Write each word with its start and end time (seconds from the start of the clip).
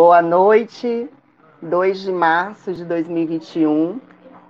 Boa 0.00 0.22
noite, 0.22 1.10
2 1.60 2.02
de 2.02 2.12
março 2.12 2.72
de 2.72 2.84
2021. 2.84 4.00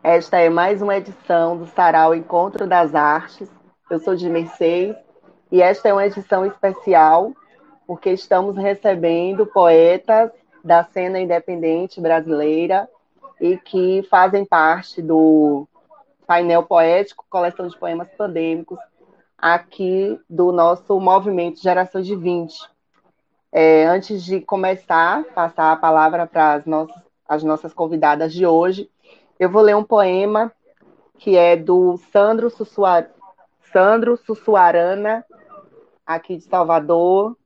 Esta 0.03 0.37
é 0.37 0.51
mais 0.51 0.83
uma 0.83 0.95
edição 0.99 1.57
do 1.57 1.65
Sarau 1.69 2.15
Encontro 2.15 2.67
das 2.67 2.95
Artes. 2.95 3.51
Eu 3.91 3.99
sou 3.99 4.15
de 4.15 4.29
Mercedes 4.29 4.95
e 5.51 5.63
esta 5.63 5.89
é 5.89 5.93
uma 5.95 6.05
edição 6.05 6.45
especial 6.45 7.33
porque 7.87 8.11
estamos 8.11 8.59
recebendo 8.59 9.47
poetas 9.47 10.31
da 10.63 10.85
cena 10.85 11.19
independente 11.19 11.99
brasileira 11.99 12.87
e 13.41 13.57
que 13.57 14.07
fazem 14.11 14.45
parte 14.45 15.01
do 15.01 15.67
painel 16.27 16.63
poético 16.65 17.25
Coleção 17.31 17.67
de 17.67 17.79
Poemas 17.79 18.11
Pandêmicos 18.19 18.79
aqui 19.39 20.21
do 20.29 20.53
nosso 20.53 21.01
movimento 21.01 21.59
Geração 21.59 22.03
de 22.03 22.15
20. 22.15 22.55
É, 23.51 23.87
antes 23.87 24.23
de 24.23 24.43
começar, 24.43 25.25
passar 25.35 25.73
a 25.73 25.77
palavra 25.77 26.27
para 26.27 26.55
as 26.55 26.67
nossas, 26.67 27.03
as 27.27 27.43
nossas 27.43 27.73
convidadas 27.73 28.33
de 28.33 28.47
hoje, 28.47 28.91
eu 29.41 29.51
vou 29.51 29.63
ler 29.63 29.75
um 29.75 29.85
poema 29.85 30.53
que 31.17 31.35
é 31.35 31.57
do 31.57 31.97
Sandro, 32.13 32.51
Sussuar, 32.51 33.09
Sandro 33.73 34.19
Sussuarana, 34.19 35.25
aqui 36.07 36.37
de 36.37 36.45
Salvador. 36.45 37.37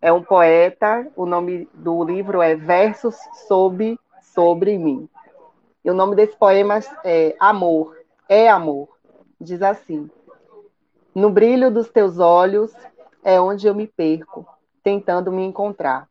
É 0.00 0.12
um 0.12 0.22
poeta, 0.22 1.08
o 1.14 1.26
nome 1.26 1.68
do 1.72 2.02
livro 2.02 2.42
é 2.42 2.56
Versos 2.56 3.14
sobre, 3.46 3.96
sobre 4.20 4.76
mim. 4.76 5.08
E 5.84 5.90
o 5.90 5.94
nome 5.94 6.16
desse 6.16 6.36
poema 6.36 6.80
é 7.04 7.36
Amor, 7.38 7.96
é 8.28 8.48
Amor. 8.48 8.88
Diz 9.40 9.62
assim: 9.62 10.10
No 11.14 11.30
brilho 11.30 11.70
dos 11.70 11.88
teus 11.88 12.18
olhos 12.18 12.72
é 13.22 13.40
onde 13.40 13.68
eu 13.68 13.74
me 13.76 13.86
perco 13.86 14.51
tentando 14.82 15.30
me 15.30 15.44
encontrar. 15.44 16.08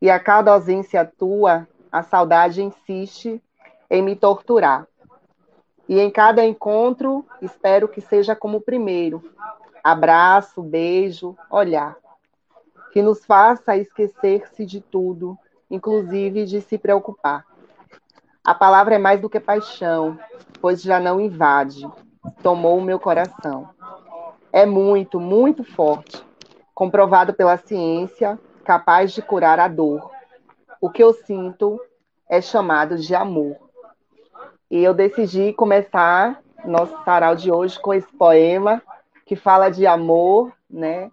E 0.00 0.10
a 0.10 0.18
cada 0.18 0.52
ausência 0.52 1.04
tua, 1.04 1.66
a 1.90 2.02
saudade 2.02 2.62
insiste 2.62 3.42
em 3.88 4.02
me 4.02 4.14
torturar. 4.14 4.86
E 5.88 5.98
em 5.98 6.10
cada 6.10 6.44
encontro, 6.44 7.24
espero 7.40 7.88
que 7.88 8.00
seja 8.00 8.34
como 8.34 8.58
o 8.58 8.60
primeiro: 8.60 9.22
abraço, 9.82 10.62
beijo, 10.62 11.36
olhar. 11.50 11.96
Que 12.92 13.00
nos 13.00 13.24
faça 13.24 13.76
esquecer-se 13.76 14.66
de 14.66 14.80
tudo, 14.80 15.38
inclusive 15.70 16.44
de 16.44 16.60
se 16.60 16.76
preocupar. 16.76 17.44
A 18.42 18.54
palavra 18.54 18.94
é 18.94 18.98
mais 18.98 19.20
do 19.20 19.30
que 19.30 19.40
paixão, 19.40 20.18
pois 20.60 20.80
já 20.82 21.00
não 21.00 21.20
invade, 21.20 21.88
tomou 22.42 22.78
o 22.78 22.82
meu 22.82 22.98
coração. 22.98 23.68
É 24.52 24.64
muito, 24.64 25.20
muito 25.20 25.64
forte 25.64 26.24
comprovado 26.76 27.32
pela 27.32 27.56
ciência, 27.56 28.38
capaz 28.62 29.12
de 29.12 29.22
curar 29.22 29.58
a 29.58 29.66
dor. 29.66 30.10
O 30.78 30.90
que 30.90 31.02
eu 31.02 31.14
sinto 31.14 31.80
é 32.28 32.38
chamado 32.42 32.98
de 32.98 33.14
amor. 33.14 33.56
E 34.70 34.84
eu 34.84 34.92
decidi 34.92 35.54
começar 35.54 36.42
nosso 36.66 36.94
sarau 37.02 37.34
de 37.34 37.50
hoje 37.50 37.80
com 37.80 37.94
esse 37.94 38.12
poema 38.18 38.82
que 39.24 39.34
fala 39.34 39.70
de 39.70 39.86
amor, 39.86 40.52
né? 40.68 41.10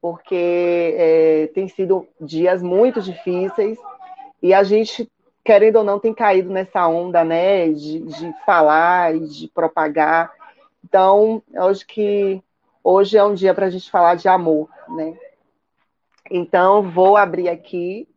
Porque 0.00 0.96
é, 0.98 1.50
tem 1.54 1.68
sido 1.68 2.08
dias 2.20 2.60
muito 2.60 3.00
difíceis 3.00 3.78
e 4.42 4.52
a 4.52 4.64
gente, 4.64 5.08
querendo 5.44 5.76
ou 5.76 5.84
não, 5.84 6.00
tem 6.00 6.12
caído 6.12 6.50
nessa 6.50 6.84
onda, 6.88 7.22
né? 7.24 7.68
De, 7.68 8.00
de 8.00 8.34
falar 8.44 9.14
e 9.14 9.20
de 9.20 9.46
propagar. 9.54 10.32
Então, 10.84 11.40
eu 11.52 11.68
acho 11.68 11.86
que 11.86 12.42
Hoje 12.88 13.18
é 13.18 13.24
um 13.24 13.34
dia 13.34 13.52
para 13.52 13.66
a 13.66 13.68
gente 13.68 13.90
falar 13.90 14.14
de 14.14 14.28
amor, 14.28 14.70
né? 14.90 15.18
Então, 16.30 16.88
vou 16.88 17.16
abrir 17.16 17.48
aqui. 17.48 18.08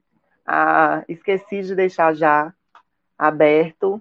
A... 0.45 1.03
Esqueci 1.07 1.63
de 1.63 1.73
deixar 1.73 2.13
já 2.13 2.53
aberto 3.17 3.99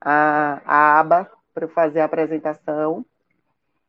a, 0.00 0.62
a 0.64 1.00
aba 1.00 1.30
para 1.52 1.68
fazer 1.68 2.00
a 2.00 2.06
apresentação. 2.06 3.04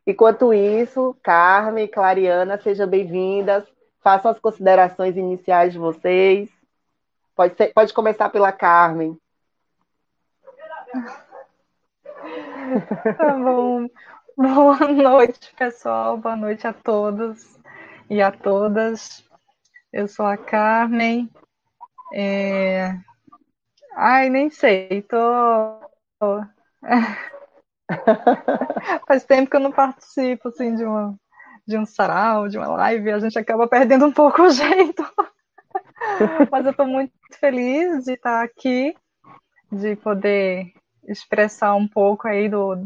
Enquanto 0.06 0.54
isso, 0.54 1.16
Carmen 1.24 1.86
e 1.86 1.88
Clariana, 1.88 2.60
sejam 2.60 2.88
bem-vindas. 2.88 3.64
Façam 4.02 4.32
as 4.32 4.40
considerações 4.40 5.16
iniciais 5.16 5.72
de 5.72 5.80
vocês. 5.80 6.50
Pode, 7.34 7.56
ser, 7.56 7.72
pode 7.74 7.94
começar 7.94 8.28
pela 8.28 8.52
Carmen. 8.52 9.18
Tá 13.18 13.32
bom. 13.32 13.88
Boa 14.38 14.78
noite, 14.90 15.56
pessoal. 15.56 16.18
Boa 16.18 16.36
noite 16.36 16.68
a 16.68 16.74
todos 16.74 17.58
e 18.10 18.22
a 18.22 18.34
todas. 18.34 19.24
Eu 19.94 20.10
sou 20.10 20.26
a 20.26 20.36
Carmen. 20.36 21.32
É... 22.14 23.00
Ai, 23.96 24.30
nem 24.30 24.50
sei. 24.50 25.04
Tô... 25.04 25.18
Faz 29.08 29.24
tempo 29.24 29.50
que 29.50 29.56
eu 29.56 29.62
não 29.62 29.72
participo 29.72 30.50
assim, 30.50 30.76
de, 30.76 30.84
uma, 30.84 31.16
de 31.66 31.78
um 31.78 31.86
sarau, 31.86 32.50
de 32.50 32.58
uma 32.58 32.68
live. 32.68 33.12
A 33.12 33.20
gente 33.20 33.40
acaba 33.40 33.70
perdendo 33.70 34.06
um 34.06 34.12
pouco 34.12 34.42
o 34.42 34.50
jeito. 34.50 35.02
Mas 36.52 36.66
eu 36.66 36.72
estou 36.72 36.88
muito 36.88 37.14
feliz 37.40 38.04
de 38.04 38.16
estar 38.16 38.44
aqui, 38.44 38.94
de 39.72 39.96
poder 39.96 40.74
expressar 41.08 41.74
um 41.76 41.88
pouco 41.88 42.28
aí 42.28 42.50
do, 42.50 42.86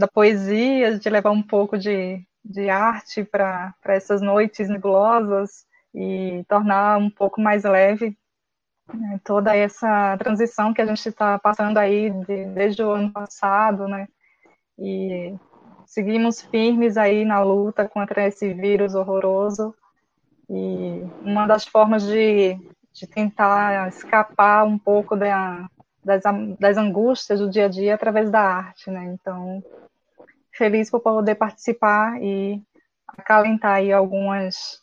da 0.00 0.08
poesia, 0.08 0.98
de 0.98 1.10
levar 1.10 1.30
um 1.30 1.42
pouco 1.42 1.76
de, 1.76 2.24
de 2.42 2.70
arte 2.70 3.22
para 3.22 3.74
essas 3.84 4.22
noites 4.22 4.66
nebulosas 4.66 5.66
e 5.94 6.42
tornar 6.48 6.98
um 6.98 7.10
pouco 7.10 7.38
mais 7.38 7.64
leve 7.64 8.16
né, 8.94 9.20
toda 9.22 9.54
essa 9.54 10.16
transição 10.16 10.72
que 10.72 10.80
a 10.80 10.86
gente 10.86 11.06
está 11.06 11.38
passando 11.38 11.76
aí 11.76 12.10
de, 12.10 12.46
desde 12.46 12.82
o 12.82 12.90
ano 12.90 13.12
passado, 13.12 13.86
né? 13.86 14.08
E 14.78 15.34
seguimos 15.86 16.40
firmes 16.40 16.96
aí 16.96 17.22
na 17.26 17.42
luta 17.42 17.86
contra 17.86 18.26
esse 18.26 18.54
vírus 18.54 18.94
horroroso. 18.94 19.74
E 20.48 21.04
uma 21.22 21.46
das 21.46 21.66
formas 21.66 22.04
de, 22.06 22.58
de 22.90 23.06
tentar 23.06 23.88
escapar 23.88 24.64
um 24.64 24.78
pouco 24.78 25.14
da, 25.14 25.68
das, 26.02 26.22
das 26.58 26.76
angústias 26.78 27.38
do 27.38 27.50
dia 27.50 27.66
a 27.66 27.68
dia 27.68 27.90
é 27.90 27.94
através 27.94 28.30
da 28.30 28.40
arte, 28.40 28.90
né? 28.90 29.04
Então, 29.04 29.62
feliz 30.60 30.90
por 30.90 31.00
poder 31.00 31.36
participar 31.36 32.22
e 32.22 32.62
acalentar 33.08 33.76
aí 33.76 33.90
algumas, 33.90 34.78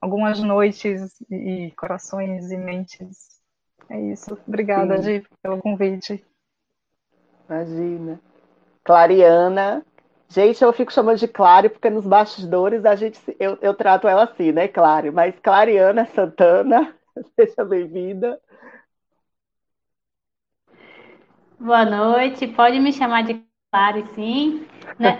algumas 0.00 0.40
noites 0.40 1.14
e 1.30 1.72
corações 1.76 2.50
e 2.50 2.56
mentes. 2.56 3.40
É 3.88 4.00
isso. 4.00 4.36
Obrigada, 4.44 5.00
Gi, 5.00 5.24
pelo 5.40 5.62
convite. 5.62 6.24
Imagina. 7.48 8.20
Clariana. 8.82 9.86
Gente, 10.28 10.64
eu 10.64 10.72
fico 10.72 10.92
chamando 10.92 11.18
de 11.18 11.28
Clare 11.28 11.68
porque 11.68 11.88
nos 11.88 12.04
bastidores 12.04 12.84
a 12.84 12.96
gente 12.96 13.20
eu, 13.38 13.56
eu 13.62 13.72
trato 13.72 14.08
ela 14.08 14.24
assim, 14.24 14.50
né, 14.50 14.66
Clare? 14.66 15.12
Mas 15.12 15.38
Clariana 15.38 16.06
Santana, 16.06 16.92
seja 17.38 17.64
bem-vinda. 17.64 18.40
Boa 21.60 21.84
noite, 21.84 22.48
pode 22.48 22.80
me 22.80 22.92
chamar 22.92 23.22
de 23.22 23.53
Clare, 23.74 24.04
sim. 24.14 24.64
Né? 25.00 25.18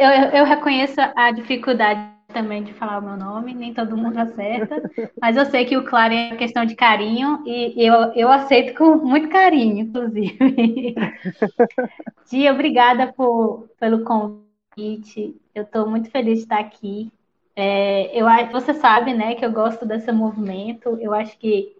eu, 0.00 0.38
eu 0.40 0.44
reconheço 0.46 0.98
a 1.14 1.30
dificuldade 1.30 2.00
também 2.28 2.62
de 2.62 2.72
falar 2.72 3.00
o 3.00 3.02
meu 3.02 3.18
nome, 3.18 3.52
nem 3.52 3.74
todo 3.74 3.98
mundo 3.98 4.16
acerta, 4.16 4.82
mas 5.20 5.36
eu 5.36 5.44
sei 5.44 5.66
que 5.66 5.76
o 5.76 5.84
Claro 5.84 6.14
é 6.14 6.36
questão 6.36 6.64
de 6.64 6.74
carinho 6.74 7.42
e 7.44 7.74
eu, 7.86 8.14
eu 8.14 8.32
aceito 8.32 8.74
com 8.78 8.96
muito 8.96 9.28
carinho, 9.28 9.80
inclusive. 9.80 10.94
Dia, 12.30 12.50
obrigada 12.50 13.12
por, 13.12 13.68
pelo 13.78 14.04
convite. 14.04 15.36
Eu 15.54 15.64
estou 15.64 15.86
muito 15.86 16.10
feliz 16.10 16.38
de 16.38 16.44
estar 16.44 16.60
aqui. 16.60 17.12
É, 17.54 18.10
eu, 18.18 18.26
você 18.52 18.72
sabe, 18.72 19.12
né, 19.12 19.34
que 19.34 19.44
eu 19.44 19.52
gosto 19.52 19.84
desse 19.84 20.10
movimento. 20.10 20.96
Eu 20.98 21.12
acho 21.12 21.36
que 21.36 21.76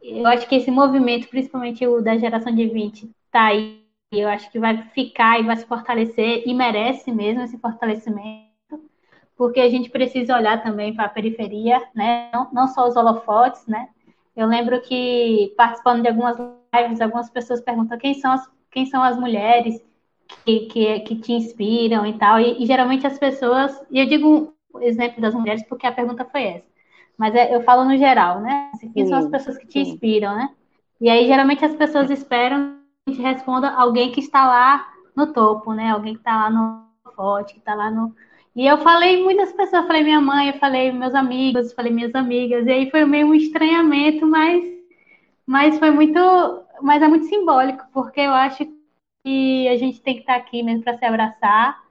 eu 0.00 0.26
acho 0.26 0.48
que 0.48 0.54
esse 0.54 0.70
movimento, 0.70 1.28
principalmente 1.28 1.86
o 1.86 2.00
da 2.00 2.16
geração 2.16 2.54
de 2.54 2.66
20, 2.66 3.10
está 3.26 3.48
aí 3.48 3.87
eu 4.10 4.28
acho 4.28 4.50
que 4.50 4.58
vai 4.58 4.82
ficar 4.94 5.38
e 5.38 5.42
vai 5.42 5.56
se 5.56 5.66
fortalecer 5.66 6.42
e 6.46 6.54
merece 6.54 7.12
mesmo 7.12 7.42
esse 7.42 7.58
fortalecimento, 7.58 8.48
porque 9.36 9.60
a 9.60 9.68
gente 9.68 9.90
precisa 9.90 10.36
olhar 10.36 10.62
também 10.62 10.94
para 10.94 11.04
a 11.04 11.10
periferia, 11.10 11.82
né? 11.94 12.30
Não, 12.32 12.48
não 12.52 12.68
só 12.68 12.88
os 12.88 12.96
holofotes, 12.96 13.66
né? 13.66 13.88
Eu 14.34 14.46
lembro 14.46 14.80
que 14.80 15.52
participando 15.56 16.02
de 16.02 16.08
algumas 16.08 16.36
lives, 16.74 17.00
algumas 17.00 17.28
pessoas 17.28 17.60
perguntam 17.60 17.98
quem 17.98 18.14
são 18.14 18.32
as, 18.32 18.48
quem 18.70 18.86
são 18.86 19.02
as 19.02 19.18
mulheres 19.18 19.84
que, 20.44 20.60
que, 20.66 21.00
que 21.00 21.16
te 21.16 21.32
inspiram 21.32 22.06
e 22.06 22.14
tal, 22.14 22.40
e, 22.40 22.62
e 22.62 22.66
geralmente 22.66 23.06
as 23.06 23.18
pessoas, 23.18 23.78
e 23.90 23.98
eu 23.98 24.06
digo 24.06 24.54
o 24.72 24.80
exemplo 24.80 25.20
das 25.20 25.34
mulheres 25.34 25.62
porque 25.68 25.86
a 25.86 25.92
pergunta 25.92 26.24
foi 26.24 26.44
essa, 26.44 26.66
mas 27.16 27.34
é, 27.34 27.54
eu 27.54 27.62
falo 27.62 27.84
no 27.84 27.96
geral, 27.96 28.40
né? 28.40 28.70
Quem 28.94 29.04
sim, 29.04 29.06
são 29.06 29.18
as 29.18 29.28
pessoas 29.28 29.58
que 29.58 29.66
te 29.66 29.84
sim. 29.84 29.92
inspiram, 29.92 30.34
né? 30.34 30.50
E 31.00 31.10
aí 31.10 31.26
geralmente 31.26 31.64
as 31.64 31.74
pessoas 31.74 32.10
esperam 32.10 32.77
gente 33.08 33.22
responda 33.22 33.70
alguém 33.70 34.12
que 34.12 34.20
está 34.20 34.46
lá 34.46 34.88
no 35.16 35.32
topo, 35.32 35.72
né? 35.72 35.90
Alguém 35.90 36.14
que 36.14 36.20
está 36.20 36.36
lá 36.36 36.50
no 36.50 36.88
forte, 37.14 37.54
que 37.54 37.58
está 37.58 37.74
lá 37.74 37.90
no. 37.90 38.14
E 38.54 38.66
eu 38.66 38.78
falei 38.78 39.22
muitas 39.22 39.52
pessoas, 39.52 39.86
falei 39.86 40.02
minha 40.02 40.20
mãe, 40.20 40.48
eu 40.48 40.58
falei 40.58 40.92
meus 40.92 41.14
amigos, 41.14 41.72
falei 41.72 41.92
minhas 41.92 42.14
amigas, 42.14 42.66
e 42.66 42.70
aí 42.70 42.90
foi 42.90 43.04
meio 43.04 43.28
um 43.28 43.34
estranhamento, 43.34 44.26
mas, 44.26 44.64
mas 45.46 45.78
foi 45.78 45.90
muito, 45.90 46.18
mas 46.82 47.02
é 47.02 47.08
muito 47.08 47.26
simbólico, 47.26 47.84
porque 47.92 48.20
eu 48.20 48.32
acho 48.32 48.66
que 49.24 49.68
a 49.68 49.76
gente 49.76 50.00
tem 50.00 50.14
que 50.14 50.20
estar 50.20 50.36
aqui 50.36 50.62
mesmo 50.62 50.82
para 50.82 50.98
se 50.98 51.04
abraçar. 51.04 51.82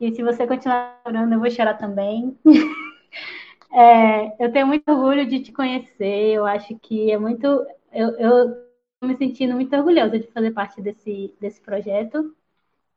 E 0.00 0.12
se 0.14 0.22
você 0.22 0.46
continuar 0.46 1.00
chorando, 1.04 1.32
eu 1.32 1.40
vou 1.40 1.50
chorar 1.50 1.74
também. 1.74 2.36
é, 3.72 4.44
eu 4.44 4.52
tenho 4.52 4.66
muito 4.66 4.88
orgulho 4.90 5.26
de 5.26 5.40
te 5.40 5.52
conhecer. 5.52 6.34
Eu 6.34 6.46
acho 6.46 6.76
que 6.78 7.10
é 7.10 7.18
muito. 7.18 7.46
Eu, 7.92 8.10
eu 8.18 8.67
me 9.02 9.16
sentindo 9.16 9.54
muito 9.54 9.74
orgulhosa 9.76 10.18
de 10.18 10.26
fazer 10.32 10.50
parte 10.52 10.82
desse, 10.82 11.34
desse 11.40 11.60
projeto. 11.60 12.34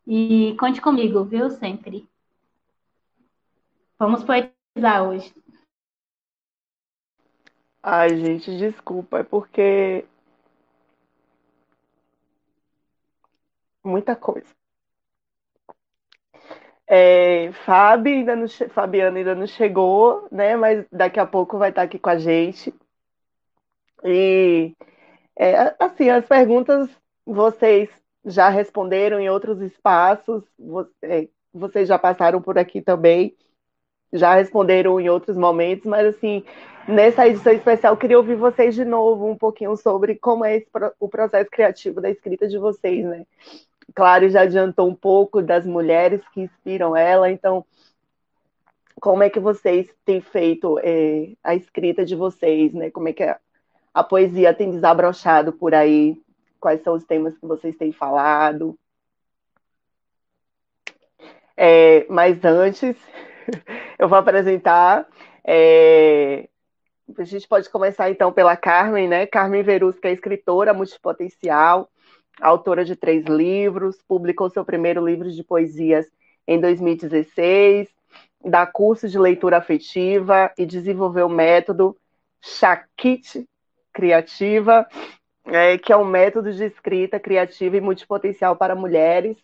E 0.07 0.56
conte 0.59 0.81
comigo, 0.81 1.24
viu? 1.24 1.50
Sempre. 1.50 2.07
Vamos 4.00 4.24
poetizar 4.24 5.07
hoje. 5.07 5.33
Ai, 7.83 8.09
gente, 8.18 8.56
desculpa, 8.57 9.19
é 9.19 9.24
porque. 9.24 10.06
Muita 13.83 14.15
coisa. 14.15 14.54
É, 16.88 17.51
Fábio 17.65 18.13
ainda 18.13 18.36
não, 18.36 18.47
Fabiana 18.69 19.18
ainda 19.18 19.33
não 19.33 19.47
chegou, 19.47 20.27
né? 20.31 20.56
Mas 20.57 20.86
daqui 20.92 21.19
a 21.19 21.25
pouco 21.25 21.57
vai 21.57 21.69
estar 21.69 21.83
aqui 21.83 21.97
com 21.97 22.09
a 22.09 22.18
gente. 22.18 22.74
E 24.04 24.75
é, 25.38 25.75
assim, 25.80 26.10
as 26.10 26.25
perguntas 26.25 26.89
vocês 27.25 27.89
já 28.25 28.50
responderam 28.50 29.19
em 29.19 29.30
outros 29.30 29.62
espaços, 29.62 30.44
é, 31.01 31.28
vocês 31.54 31.88
já 31.88 31.98
passaram 31.98 32.42
por 32.42 32.57
aqui 32.57 32.81
também, 32.81 33.36
já 34.13 34.36
responderam 34.36 35.00
em 35.00 35.10
outros 35.10 35.38
momentos, 35.38 35.86
mas 35.86 36.16
assim, 36.16 36.44
nessa 36.88 37.28
edição 37.28 37.54
especial, 37.54 37.98
queria 37.98 38.18
ouvir 38.18 38.36
vocês 38.36 38.75
de 38.75 38.86
novo 38.86 39.28
um 39.28 39.38
pouquinho 39.38 39.75
sobre 39.78 40.16
como 40.16 40.45
é 40.45 40.57
esse, 40.57 40.68
o 41.00 41.07
processo 41.07 41.50
criativo 41.50 42.01
da 42.01 42.10
escrita 42.10 42.48
de 42.48 42.57
vocês, 42.57 43.06
né? 43.06 43.25
Claro, 43.95 44.30
já 44.30 44.42
adiantou 44.42 44.88
um 44.88 44.95
pouco 44.95 45.42
das 45.42 45.66
mulheres 45.66 46.22
que 46.33 46.42
inspiram 46.42 46.95
ela, 46.95 47.31
então 47.31 47.66
como 49.00 49.24
é 49.24 49.30
que 49.30 49.39
vocês 49.39 49.89
têm 50.06 50.22
feito 50.22 50.80
é, 50.80 51.31
a 51.44 51.56
escrita 51.56 52.06
de 52.06 52.16
vocês, 52.16 52.74
né? 52.74 52.92
Como 52.92 53.10
é 53.10 53.13
que 53.13 53.24
a, 53.24 53.39
a 53.94 54.04
poesia 54.04 54.54
tem 54.54 54.72
desabrochado 54.72 55.54
por 55.54 55.74
aí? 55.74 56.18
Quais 56.60 56.82
são 56.84 56.94
os 56.94 57.04
temas 57.04 57.38
que 57.38 57.46
vocês 57.46 57.76
têm 57.76 57.92
falado? 57.92 58.78
É, 61.58 62.06
mas 62.10 62.44
antes, 62.44 62.96
eu 64.00 64.08
vou 64.08 64.18
apresentar. 64.18 65.08
É, 65.44 66.48
a 67.18 67.24
gente 67.24 67.48
pode 67.48 67.70
começar 67.70 68.10
então 68.10 68.32
pela 68.32 68.56
Carmen, 68.56 69.08
né? 69.08 69.26
Carmen 69.26 69.64
Verus, 69.64 70.00
que 70.00 70.08
é 70.08 70.12
escritora 70.12 70.74
multipotencial, 70.74 71.90
autora 72.40 72.86
de 72.86 72.96
três 72.96 73.26
livros, 73.26 73.98
publicou 74.08 74.50
seu 74.50 74.64
primeiro 74.64 75.06
livro 75.06 75.30
de 75.30 75.44
poesias 75.44 76.06
em 76.48 76.60
2016, 76.60 77.90
dá 78.44 78.66
curso 78.66 79.08
de 79.08 79.20
leitura 79.20 79.58
afetiva 79.58 80.52
e 80.58 80.66
desenvolveu 80.66 81.28
o 81.28 81.30
método 81.30 81.98
Shakit 82.42 83.48
Criativa, 83.94 84.88
é, 85.46 85.78
que 85.78 85.92
é 85.92 85.98
um 85.98 86.06
método 86.06 86.54
de 86.54 86.64
escrita 86.66 87.20
criativa 87.20 87.78
e 87.78 87.82
multipotencial 87.82 88.56
para 88.56 88.76
mulheres. 88.76 89.38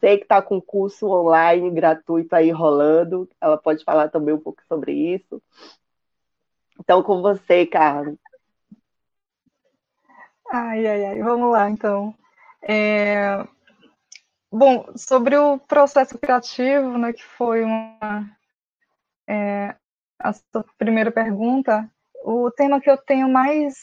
Sei 0.00 0.16
que 0.16 0.24
está 0.24 0.40
com 0.40 0.60
curso 0.60 1.08
online 1.08 1.70
gratuito 1.70 2.34
aí 2.34 2.50
rolando. 2.50 3.28
Ela 3.40 3.58
pode 3.58 3.84
falar 3.84 4.08
também 4.08 4.34
um 4.34 4.40
pouco 4.40 4.62
sobre 4.66 4.92
isso. 4.92 5.42
Então, 6.78 7.02
com 7.02 7.20
você, 7.20 7.66
Carlos. 7.66 8.16
Ai, 10.50 10.86
ai, 10.86 11.04
ai. 11.04 11.22
Vamos 11.22 11.52
lá, 11.52 11.68
então. 11.68 12.14
É... 12.62 13.46
Bom, 14.50 14.90
sobre 14.96 15.36
o 15.36 15.58
processo 15.58 16.18
criativo, 16.18 16.98
né, 16.98 17.12
que 17.12 17.22
foi 17.22 17.62
uma, 17.62 18.28
é, 19.28 19.76
a 20.18 20.32
sua 20.32 20.64
primeira 20.76 21.12
pergunta, 21.12 21.88
o 22.24 22.50
tema 22.50 22.80
que 22.80 22.90
eu 22.90 22.96
tenho 22.96 23.28
mais 23.28 23.74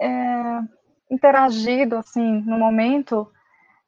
é, 0.00 0.60
interagido 1.10 1.96
assim 1.96 2.42
no 2.42 2.58
momento 2.58 3.30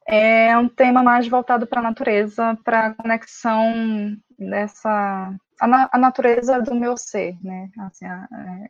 é 0.07 0.55
um 0.57 0.69
tema 0.69 1.01
mais 1.01 1.27
voltado 1.27 1.65
para 1.65 1.79
a 1.79 1.83
natureza, 1.83 2.57
para 2.63 2.87
a 2.87 2.93
conexão 2.93 4.15
dessa 4.37 5.33
a, 5.59 5.89
a, 5.95 5.97
natureza 5.97 6.61
do 6.61 6.75
meu 6.75 6.97
ser, 6.97 7.37
né? 7.43 7.69
Assim, 7.79 8.05
a, 8.05 8.27
a, 8.31 8.69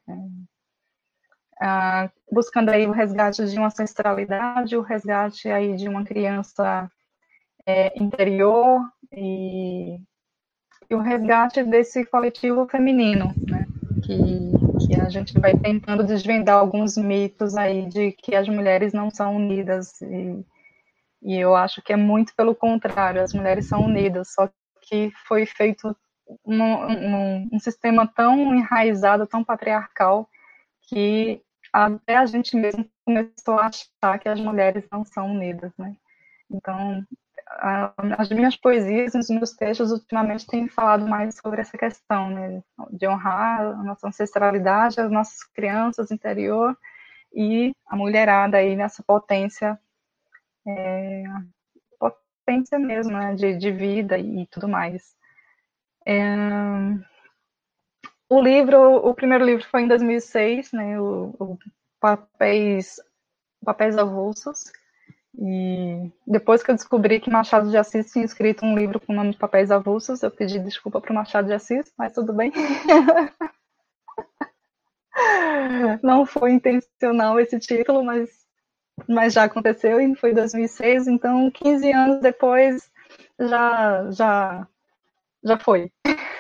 é, 1.62 2.06
é, 2.06 2.12
buscando 2.32 2.70
aí 2.70 2.86
o 2.88 2.92
resgate 2.92 3.46
de 3.46 3.58
uma 3.58 3.68
ancestralidade, 3.68 4.78
o 4.78 4.82
resgate 4.82 5.50
aí 5.50 5.76
de 5.76 5.90
uma 5.90 6.04
criança 6.04 6.90
é, 7.66 8.02
interior 8.02 8.82
e, 9.12 9.98
e 10.90 10.96
o 10.96 11.00
resgate 11.00 11.64
desse 11.64 12.06
coletivo 12.06 12.68
feminino, 12.68 13.34
né? 13.48 13.66
Que 14.06 14.66
que 14.86 15.00
a 15.00 15.10
gente 15.10 15.38
vai 15.40 15.58
tentando 15.58 16.04
desvendar 16.04 16.58
alguns 16.58 16.98
mitos 16.98 17.56
aí 17.56 17.88
de 17.88 18.12
que 18.12 18.36
as 18.36 18.48
mulheres 18.48 18.94
não 18.94 19.10
são 19.10 19.36
unidas 19.36 20.02
e, 20.02 20.46
e 21.22 21.36
eu 21.36 21.56
acho 21.56 21.82
que 21.82 21.94
é 21.94 21.96
muito 21.96 22.36
pelo 22.36 22.56
contrário, 22.56 23.22
as 23.22 23.34
mulheres 23.34 23.68
são 23.68 23.86
unidas, 23.86 24.34
só 24.34 24.50
que 24.82 25.12
foi 25.28 25.46
feito 25.46 25.96
num, 26.46 27.48
um 27.52 27.60
sistema 27.60 28.08
tão 28.08 28.56
enraizado, 28.56 29.28
tão 29.28 29.44
patriarcal, 29.44 30.30
que 30.84 31.42
até 31.74 32.18
a 32.18 32.26
gente 32.26 32.56
mesmo 32.56 32.88
começou 33.04 33.60
a 33.60 33.68
achar 33.68 34.20
que 34.20 34.30
as 34.30 34.40
mulheres 34.40 34.86
não 34.92 35.04
são 35.04 35.32
unidas, 35.32 35.72
né? 35.78 35.96
Então, 36.50 37.04
as 38.18 38.30
minhas 38.30 38.56
poesias, 38.56 39.14
os 39.14 39.30
meus 39.30 39.52
textos, 39.52 39.92
ultimamente 39.92 40.48
têm 40.48 40.68
falado 40.68 41.08
mais 41.08 41.36
sobre 41.36 41.62
essa 41.62 41.78
questão, 41.78 42.30
né, 42.30 42.64
de 42.92 43.08
honrar 43.08 43.62
a 43.62 43.84
nossa 43.84 44.08
ancestralidade, 44.08 45.00
as 45.00 45.12
nossas 45.12 45.44
crianças 45.44 46.12
interior 46.12 46.78
e 47.34 47.76
a 47.88 47.96
mulherada 47.96 48.58
aí 48.58 48.76
nessa 48.76 49.04
potência, 49.04 49.80
é, 50.68 51.24
potência 52.00 52.80
mesmo, 52.80 53.14
né, 53.14 53.36
de, 53.36 53.58
de 53.58 53.72
vida 53.72 54.18
e 54.18 54.48
tudo 54.48 54.68
mais. 54.68 55.16
É, 56.06 56.36
o 58.28 58.42
livro, 58.42 59.08
o 59.08 59.14
primeiro 59.14 59.46
livro 59.46 59.66
foi 59.70 59.84
em 59.84 59.88
2006, 59.88 60.72
né, 60.72 61.00
o, 61.00 61.36
o 61.40 61.60
Papéis, 62.00 63.00
Papéis 63.64 63.98
Avulsos, 63.98 64.72
e 65.38 66.12
depois 66.26 66.64
que 66.64 66.72
eu 66.72 66.76
descobri 66.76 67.20
que 67.20 67.30
Machado 67.30 67.70
de 67.70 67.78
Assis 67.78 68.12
tinha 68.12 68.24
escrito 68.24 68.66
um 68.66 68.78
livro 68.78 69.00
com 69.00 69.12
o 69.12 69.16
nome 69.16 69.32
de 69.32 69.38
Papéis 69.38 69.70
Avulsos, 69.70 70.24
eu 70.24 70.32
pedi 70.32 70.60
desculpa 70.60 71.02
para 71.02 71.12
o 71.12 71.16
Machado 71.16 71.48
de 71.48 71.54
Assis, 71.54 71.92
mas 71.98 72.14
tudo 72.14 72.32
bem. 72.32 72.54
Não 76.02 76.26
foi 76.26 76.52
intencional 76.52 77.40
esse 77.40 77.60
título, 77.60 78.04
mas, 78.04 78.30
mas 79.08 79.34
já 79.34 79.44
aconteceu 79.44 80.00
e 80.00 80.16
foi 80.16 80.32
em 80.32 80.36
2006, 80.36 81.08
então 81.08 81.52
15 81.52 81.92
anos 81.92 82.22
depois 82.22 82.90
já, 83.40 84.12
já, 84.12 84.68
já 85.44 85.60
foi. 85.60 85.92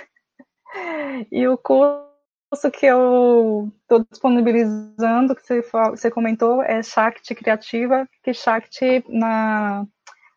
E 1.31 1.47
o 1.47 1.57
curso 1.57 2.14
curso 2.49 2.71
que 2.71 2.85
eu 2.85 3.71
estou 3.81 4.05
disponibilizando, 4.09 5.35
que 5.35 5.41
você, 5.41 5.61
você 5.61 6.11
comentou, 6.11 6.61
é 6.63 6.81
Shakti 6.81 7.35
Criativa, 7.35 8.07
que 8.23 8.33
Shakti 8.33 9.03
na, 9.09 9.85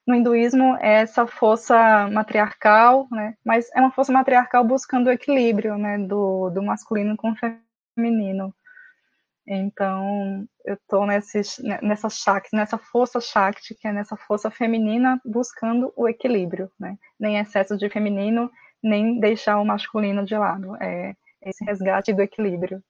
no 0.07 0.15
hinduísmo 0.15 0.77
é 0.81 1.03
essa 1.03 1.27
força 1.27 2.09
matriarcal, 2.11 3.07
né? 3.11 3.35
mas 3.45 3.69
é 3.75 3.81
uma 3.81 3.93
força 3.93 4.13
matriarcal 4.13 4.65
buscando 4.65 5.09
o 5.09 5.13
equilíbrio 5.13 5.77
né? 5.77 5.99
do, 5.99 6.51
do 6.51 6.63
masculino 6.63 7.17
com 7.17 7.33
o 7.33 7.37
feminino. 7.97 8.55
Então, 9.51 10.47
eu 10.65 10.75
estou 10.75 11.07
nessa 11.07 12.11
Shakti, 12.11 12.55
nessa 12.55 12.77
força 12.77 13.19
Shakti, 13.19 13.75
que 13.75 13.89
é 13.89 13.93
nessa 13.93 14.15
força 14.15 14.51
feminina, 14.51 15.19
buscando 15.25 15.91
o 15.97 16.07
equilíbrio, 16.07 16.71
né? 16.79 16.99
Nem 17.19 17.39
excesso 17.39 17.75
de 17.79 17.89
feminino, 17.89 18.51
nem 18.83 19.19
deixar 19.19 19.59
o 19.59 19.65
masculino 19.65 20.23
de 20.27 20.37
lado. 20.37 20.77
É, 20.83 21.15
esse 21.49 21.65
resgate 21.65 22.13
do 22.13 22.23
equilíbrio. 22.23 22.83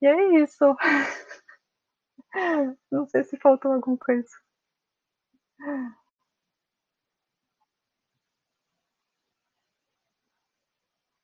E 0.00 0.06
é 0.06 0.42
isso. 0.42 0.76
Não 2.90 3.06
sei 3.06 3.24
se 3.24 3.36
faltou 3.38 3.72
alguma 3.72 3.96
coisa. 3.96 4.28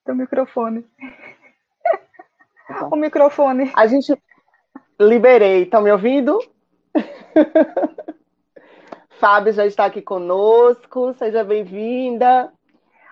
Teu 0.05 0.15
microfone. 0.15 0.87
O 2.91 2.97
microfone. 2.97 3.71
A 3.77 3.87
gente 3.87 4.17
liberei. 4.99 5.65
Estão 5.65 5.83
me 5.83 5.93
ouvindo? 5.93 6.39
Fábio 9.21 9.53
já 9.53 9.67
está 9.67 9.85
aqui 9.85 10.01
conosco. 10.01 11.13
Seja 11.15 11.45
bem-vinda. 11.45 12.51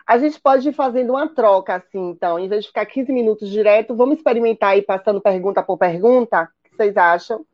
A 0.08 0.16
gente 0.16 0.40
pode 0.40 0.66
ir 0.66 0.72
fazendo 0.72 1.10
uma 1.10 1.28
troca, 1.28 1.74
assim, 1.74 2.08
então, 2.08 2.38
em 2.38 2.48
vez 2.48 2.62
de 2.62 2.68
ficar 2.68 2.86
15 2.86 3.12
minutos 3.12 3.50
direto, 3.50 3.94
vamos 3.94 4.16
experimentar 4.16 4.70
aí 4.70 4.80
passando 4.80 5.20
pergunta 5.20 5.62
por 5.62 5.76
pergunta? 5.76 6.44
O 6.64 6.70
que 6.70 6.74
vocês 6.74 6.96
acham? 6.96 7.44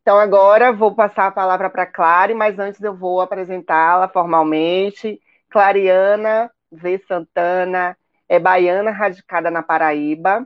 Então, 0.00 0.18
agora 0.18 0.72
vou 0.72 0.92
passar 0.96 1.28
a 1.28 1.30
palavra 1.30 1.70
para 1.70 1.84
a 1.84 1.86
Clare, 1.86 2.34
mas 2.34 2.58
antes 2.58 2.82
eu 2.82 2.92
vou 2.92 3.20
apresentá-la 3.20 4.08
formalmente. 4.08 5.20
Clariana 5.48 6.50
V. 6.72 6.98
Santana 7.06 7.96
é 8.28 8.40
baiana 8.40 8.90
radicada 8.90 9.48
na 9.48 9.62
Paraíba, 9.62 10.44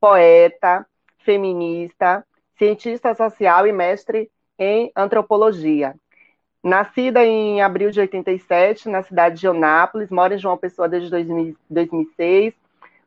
poeta, 0.00 0.86
feminista, 1.18 2.26
cientista 2.56 3.14
social 3.14 3.66
e 3.66 3.72
mestre 3.72 4.30
em 4.58 4.90
antropologia. 4.96 5.94
Nascida 6.64 7.22
em 7.22 7.60
abril 7.60 7.90
de 7.90 8.00
87, 8.00 8.88
na 8.88 9.02
cidade 9.02 9.38
de 9.38 9.46
Onápolis, 9.46 10.08
mora 10.08 10.34
em 10.34 10.38
João 10.38 10.56
Pessoa 10.56 10.88
desde 10.88 11.10
2006, 11.10 12.54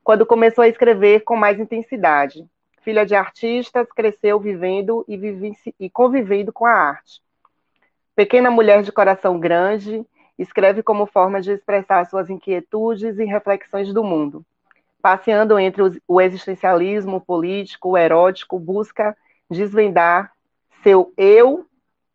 quando 0.03 0.27
começou 0.27 0.63
a 0.63 0.67
escrever 0.67 1.21
com 1.21 1.35
mais 1.35 1.59
intensidade. 1.59 2.45
Filha 2.83 3.03
de 3.03 3.15
artistas, 3.15 3.91
cresceu 3.91 4.39
vivendo 4.39 5.03
e, 5.07 5.17
vivici, 5.17 5.73
e 5.79 5.89
convivendo 5.89 6.53
com 6.53 6.67
a 6.67 6.71
arte. 6.71 7.19
Pequena 8.15 8.51
mulher 8.51 8.83
de 8.83 8.91
coração 8.91 9.39
grande, 9.39 10.05
escreve 10.37 10.83
como 10.83 11.07
forma 11.07 11.41
de 11.41 11.53
expressar 11.53 12.05
suas 12.05 12.29
inquietudes 12.29 13.17
e 13.17 13.25
reflexões 13.25 13.91
do 13.91 14.03
mundo. 14.03 14.45
Passeando 15.01 15.57
entre 15.57 15.99
o 16.07 16.21
existencialismo 16.21 17.19
político, 17.19 17.89
o 17.89 17.97
erótico, 17.97 18.59
busca 18.59 19.17
desvendar 19.49 20.31
seu 20.83 21.11
eu 21.17 21.65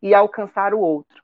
e 0.00 0.14
alcançar 0.14 0.72
o 0.72 0.78
outro 0.78 1.21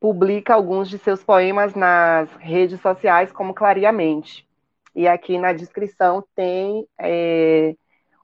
publica 0.00 0.54
alguns 0.54 0.88
de 0.88 0.98
seus 0.98 1.22
poemas 1.22 1.74
nas 1.74 2.30
redes 2.36 2.80
sociais, 2.80 3.32
como 3.32 3.54
Clariamente. 3.54 4.46
E 4.94 5.06
aqui 5.06 5.36
na 5.38 5.52
descrição 5.52 6.24
tem 6.34 6.86
é, 6.98 7.74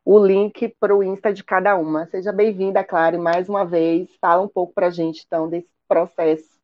o 0.05 0.19
link 0.19 0.75
para 0.81 0.97
o 0.97 1.03
Insta 1.03 1.33
de 1.33 1.45
cada 1.45 1.77
uma. 1.77 2.07
Seja 2.07 2.33
bem-vinda, 2.33 2.83
Clary, 2.83 3.19
mais 3.19 3.49
uma 3.49 3.65
vez. 3.65 4.09
Fala 4.21 4.43
um 4.43 4.49
pouco 4.49 4.73
para 4.73 4.87
a 4.89 4.91
gente, 4.91 5.23
então, 5.27 5.49
desse 5.49 5.69
processo 5.87 6.59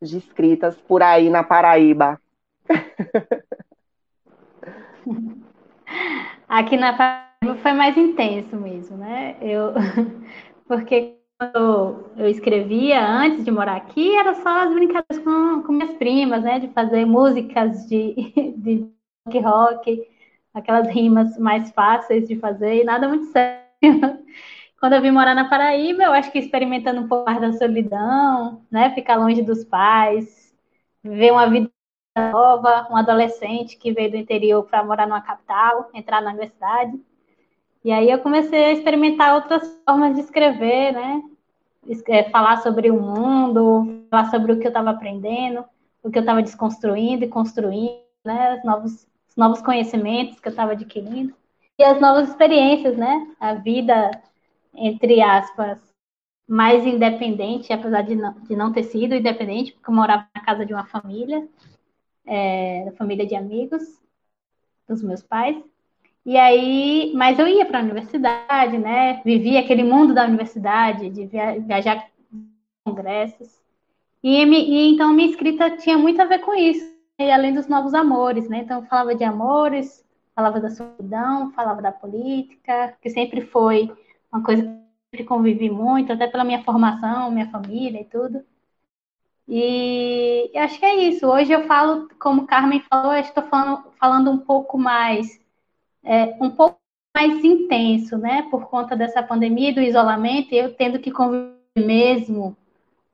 de 0.00 0.18
escritas 0.18 0.76
por 0.76 1.02
aí 1.02 1.28
na 1.28 1.42
Paraíba. 1.42 2.20
Aqui 6.48 6.76
na 6.76 6.92
Paraíba 6.92 7.60
foi 7.62 7.72
mais 7.72 7.96
intenso 7.96 8.56
mesmo, 8.56 8.96
né? 8.96 9.36
Eu, 9.40 9.72
porque 10.68 11.15
quando 11.38 12.10
eu 12.16 12.28
escrevia 12.28 13.06
antes 13.06 13.44
de 13.44 13.50
morar 13.50 13.76
aqui, 13.76 14.16
era 14.16 14.34
só 14.34 14.62
as 14.62 14.72
brincadeiras 14.72 15.18
com, 15.22 15.62
com 15.62 15.72
minhas 15.72 15.92
primas, 15.98 16.42
né? 16.42 16.58
De 16.58 16.68
fazer 16.68 17.04
músicas 17.04 17.86
de, 17.86 18.14
de 18.56 18.90
rock, 19.26 19.40
rock, 19.40 20.08
aquelas 20.54 20.88
rimas 20.88 21.38
mais 21.38 21.70
fáceis 21.72 22.26
de 22.26 22.36
fazer 22.38 22.82
e 22.82 22.84
nada 22.84 23.08
muito 23.08 23.26
sério. 23.26 23.66
Quando 24.80 24.94
eu 24.94 25.02
vim 25.02 25.10
morar 25.10 25.34
na 25.34 25.48
Paraíba, 25.48 26.02
eu 26.04 26.12
acho 26.12 26.30
que 26.30 26.38
experimentando 26.38 27.00
um 27.00 27.08
pouco 27.08 27.24
mais 27.24 27.40
da 27.40 27.52
solidão, 27.52 28.62
né? 28.70 28.90
Ficar 28.94 29.16
longe 29.16 29.42
dos 29.42 29.64
pais, 29.64 30.54
viver 31.02 31.32
uma 31.32 31.48
vida 31.48 31.70
nova, 32.16 32.88
um 32.90 32.96
adolescente 32.96 33.76
que 33.76 33.92
veio 33.92 34.10
do 34.10 34.16
interior 34.16 34.64
para 34.64 34.84
morar 34.84 35.06
numa 35.06 35.20
capital, 35.20 35.90
entrar 35.94 36.20
na 36.22 36.30
universidade. 36.30 36.98
E 37.86 37.92
aí 37.92 38.10
eu 38.10 38.18
comecei 38.18 38.64
a 38.64 38.72
experimentar 38.72 39.36
outras 39.36 39.80
formas 39.84 40.16
de 40.16 40.20
escrever, 40.20 40.92
né? 40.92 41.22
É, 42.08 42.28
falar 42.30 42.56
sobre 42.56 42.90
o 42.90 43.00
mundo, 43.00 44.04
falar 44.10 44.28
sobre 44.28 44.50
o 44.50 44.58
que 44.58 44.66
eu 44.66 44.70
estava 44.70 44.90
aprendendo, 44.90 45.64
o 46.02 46.10
que 46.10 46.18
eu 46.18 46.22
estava 46.22 46.42
desconstruindo 46.42 47.24
e 47.24 47.28
construindo, 47.28 48.02
né? 48.24 48.56
Os 48.56 48.64
novos, 48.64 49.06
os 49.28 49.36
novos 49.36 49.62
conhecimentos 49.62 50.40
que 50.40 50.48
eu 50.48 50.50
estava 50.50 50.72
adquirindo. 50.72 51.32
E 51.78 51.84
as 51.84 52.00
novas 52.00 52.28
experiências, 52.28 52.96
né? 52.96 53.32
A 53.38 53.54
vida, 53.54 54.10
entre 54.74 55.22
aspas, 55.22 55.78
mais 56.48 56.84
independente, 56.84 57.72
apesar 57.72 58.02
de 58.02 58.16
não, 58.16 58.32
de 58.32 58.56
não 58.56 58.72
ter 58.72 58.82
sido 58.82 59.14
independente, 59.14 59.70
porque 59.70 59.88
eu 59.88 59.94
morava 59.94 60.26
na 60.34 60.44
casa 60.44 60.66
de 60.66 60.74
uma 60.74 60.86
família, 60.86 61.46
é, 62.26 62.92
família 62.98 63.24
de 63.24 63.36
amigos 63.36 63.84
dos 64.88 65.04
meus 65.04 65.22
pais. 65.22 65.62
E 66.26 66.36
aí, 66.36 67.12
mas 67.14 67.38
eu 67.38 67.46
ia 67.46 67.64
para 67.64 67.78
a 67.78 67.82
universidade, 67.82 68.76
né? 68.78 69.22
Vivia 69.24 69.60
aquele 69.60 69.84
mundo 69.84 70.12
da 70.12 70.24
universidade, 70.24 71.08
de 71.08 71.24
viajar 71.24 72.08
congressos. 72.84 73.62
E, 74.24 74.42
e, 74.42 74.92
então 74.92 75.12
minha 75.12 75.30
escrita 75.30 75.76
tinha 75.76 75.96
muito 75.96 76.20
a 76.20 76.24
ver 76.24 76.40
com 76.40 76.52
isso, 76.52 76.84
e 77.20 77.30
além 77.30 77.54
dos 77.54 77.68
novos 77.68 77.94
amores, 77.94 78.48
né? 78.48 78.58
Então 78.58 78.80
eu 78.80 78.86
falava 78.88 79.14
de 79.14 79.22
amores, 79.22 80.04
falava 80.34 80.58
da 80.58 80.68
solidão, 80.68 81.52
falava 81.52 81.80
da 81.80 81.92
política, 81.92 82.96
que 83.00 83.08
sempre 83.08 83.42
foi 83.42 83.88
uma 84.32 84.42
coisa 84.42 84.62
que 84.62 84.68
eu 84.68 84.74
sempre 85.12 85.26
convivi 85.26 85.70
muito, 85.70 86.12
até 86.12 86.26
pela 86.26 86.42
minha 86.42 86.64
formação, 86.64 87.30
minha 87.30 87.48
família 87.50 88.00
e 88.00 88.04
tudo. 88.04 88.44
E 89.48 90.50
acho 90.56 90.80
que 90.80 90.86
é 90.86 90.96
isso. 91.08 91.24
Hoje 91.28 91.52
eu 91.52 91.68
falo, 91.68 92.08
como 92.18 92.48
Carmen 92.48 92.80
falou, 92.90 93.14
eu 93.14 93.20
estou 93.20 93.44
falando, 93.44 93.84
falando 94.00 94.30
um 94.32 94.38
pouco 94.38 94.76
mais 94.76 95.45
é, 96.06 96.36
um 96.40 96.50
pouco 96.50 96.78
mais 97.14 97.44
intenso, 97.44 98.16
né? 98.16 98.46
Por 98.50 98.68
conta 98.68 98.94
dessa 98.94 99.22
pandemia 99.22 99.70
e 99.70 99.74
do 99.74 99.82
isolamento, 99.82 100.54
eu 100.54 100.72
tendo 100.72 101.00
que 101.00 101.10
conviver 101.10 101.56
mesmo 101.76 102.56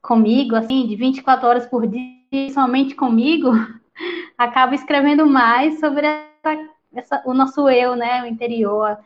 comigo, 0.01 0.55
assim, 0.55 0.85
de 0.87 0.95
24 0.95 1.47
horas 1.47 1.65
por 1.65 1.87
dia, 1.87 2.49
somente 2.53 2.93
comigo, 2.95 3.49
acabo 4.37 4.75
escrevendo 4.75 5.25
mais 5.25 5.79
sobre 5.79 6.05
essa, 6.05 6.69
essa, 6.93 7.23
o 7.25 7.33
nosso 7.33 7.67
eu, 7.67 7.95
né? 7.95 8.21
O 8.21 8.27
interior, 8.27 8.97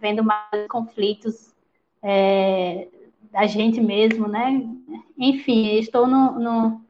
vendo 0.00 0.24
mais 0.24 0.66
conflitos 0.68 1.52
é, 2.02 2.88
da 3.30 3.46
gente 3.46 3.80
mesmo, 3.80 4.26
né? 4.26 4.64
Enfim, 5.18 5.76
estou 5.76 6.06
no, 6.06 6.38
no, 6.38 6.80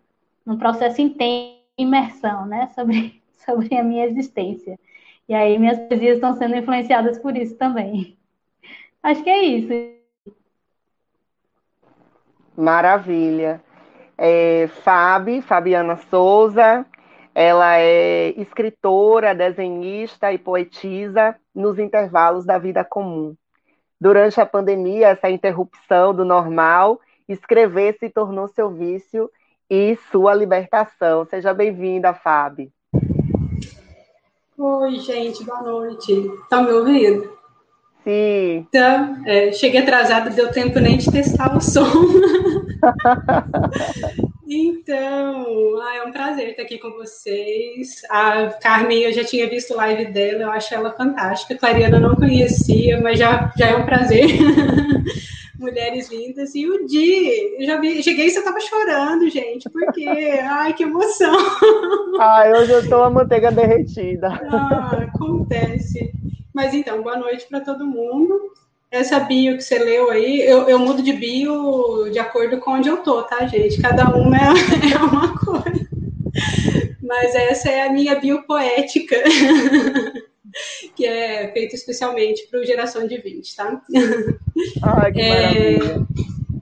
num 0.46 0.56
processo 0.56 1.00
intenso 1.00 1.56
de 1.76 1.84
imersão, 1.84 2.46
né? 2.46 2.68
Sobre, 2.76 3.20
sobre 3.44 3.74
a 3.76 3.82
minha 3.82 4.06
existência. 4.06 4.78
E 5.28 5.34
aí 5.34 5.58
minhas 5.58 5.78
poesias 5.78 6.16
estão 6.16 6.36
sendo 6.36 6.56
influenciadas 6.56 7.18
por 7.18 7.36
isso 7.36 7.56
também. 7.56 8.16
Acho 9.02 9.22
que 9.22 9.30
é 9.30 9.42
isso. 9.42 9.72
Maravilha. 12.56 13.62
É, 14.16 14.68
Fabi, 14.84 15.40
Fabiana 15.40 15.96
Souza, 15.96 16.86
ela 17.34 17.78
é 17.78 18.28
escritora, 18.40 19.34
desenhista 19.34 20.32
e 20.32 20.38
poetisa 20.38 21.34
nos 21.54 21.78
intervalos 21.78 22.44
da 22.44 22.58
vida 22.58 22.84
comum. 22.84 23.34
Durante 24.00 24.40
a 24.40 24.46
pandemia, 24.46 25.08
essa 25.08 25.30
interrupção 25.30 26.14
do 26.14 26.24
normal, 26.24 27.00
escrever 27.28 27.96
se 27.98 28.10
tornou 28.10 28.48
seu 28.48 28.70
vício 28.70 29.30
e 29.70 29.96
sua 30.10 30.34
libertação. 30.34 31.24
Seja 31.24 31.54
bem-vinda, 31.54 32.12
Fabi. 32.12 32.70
Oi, 34.64 35.00
gente, 35.00 35.42
boa 35.42 35.60
noite. 35.60 36.30
Tá 36.48 36.62
me 36.62 36.70
ouvindo? 36.70 37.36
Sim. 38.04 38.64
Então, 38.68 39.20
é, 39.26 39.50
cheguei 39.50 39.80
atrasada, 39.80 40.30
deu 40.30 40.52
tempo 40.52 40.78
nem 40.78 40.98
de 40.98 41.10
testar 41.10 41.56
o 41.56 41.60
som. 41.60 41.82
então, 44.48 45.80
ah, 45.82 45.96
é 45.96 46.04
um 46.04 46.12
prazer 46.12 46.50
estar 46.50 46.62
aqui 46.62 46.78
com 46.78 46.92
vocês. 46.92 48.02
A 48.08 48.50
Carmen, 48.62 49.00
eu 49.00 49.12
já 49.12 49.24
tinha 49.24 49.50
visto 49.50 49.74
live 49.74 50.12
dela, 50.12 50.42
eu 50.42 50.50
acho 50.52 50.72
ela 50.72 50.92
fantástica. 50.92 51.54
A 51.54 51.58
Clariana 51.58 51.98
não 51.98 52.14
conhecia, 52.14 53.00
mas 53.00 53.18
já, 53.18 53.52
já 53.58 53.66
é 53.66 53.74
um 53.74 53.84
prazer. 53.84 54.28
mulheres 55.62 56.10
lindas. 56.10 56.54
E 56.54 56.68
o 56.68 56.86
Di, 56.86 57.56
eu 57.58 57.66
já 57.66 57.80
vi, 57.80 58.02
cheguei 58.02 58.26
e 58.26 58.30
você 58.30 58.42
tava 58.42 58.60
chorando, 58.60 59.30
gente. 59.30 59.70
Por 59.70 59.92
quê? 59.92 60.40
Ai, 60.42 60.74
que 60.74 60.82
emoção. 60.82 61.34
Ai, 62.20 62.52
hoje 62.52 62.72
eu 62.72 62.88
tô 62.88 63.02
a 63.02 63.10
manteiga 63.10 63.50
derretida. 63.50 64.28
Ah, 64.50 65.06
acontece. 65.08 66.12
Mas 66.52 66.74
então, 66.74 67.02
boa 67.02 67.16
noite 67.16 67.46
para 67.48 67.60
todo 67.60 67.86
mundo. 67.86 68.52
Essa 68.90 69.20
bio 69.20 69.56
que 69.56 69.62
você 69.62 69.78
leu 69.78 70.10
aí, 70.10 70.42
eu, 70.42 70.68
eu 70.68 70.78
mudo 70.78 71.02
de 71.02 71.14
bio 71.14 72.10
de 72.10 72.18
acordo 72.18 72.58
com 72.58 72.72
onde 72.72 72.90
eu 72.90 72.98
tô, 72.98 73.22
tá, 73.22 73.46
gente? 73.46 73.80
Cada 73.80 74.14
uma 74.14 74.36
é, 74.36 74.42
é 74.92 74.98
uma 74.98 75.38
coisa. 75.38 75.88
Mas 77.00 77.34
essa 77.34 77.70
é 77.70 77.86
a 77.86 77.92
minha 77.92 78.16
bio 78.16 78.42
poética. 78.42 79.16
que 80.96 81.06
é 81.06 81.50
feito 81.52 81.74
especialmente 81.74 82.46
para 82.48 82.60
o 82.60 82.64
Geração 82.64 83.06
de 83.06 83.18
20, 83.18 83.56
tá? 83.56 83.82
Ai, 84.82 85.12
que 85.12 85.28
maravilha. 85.28 86.06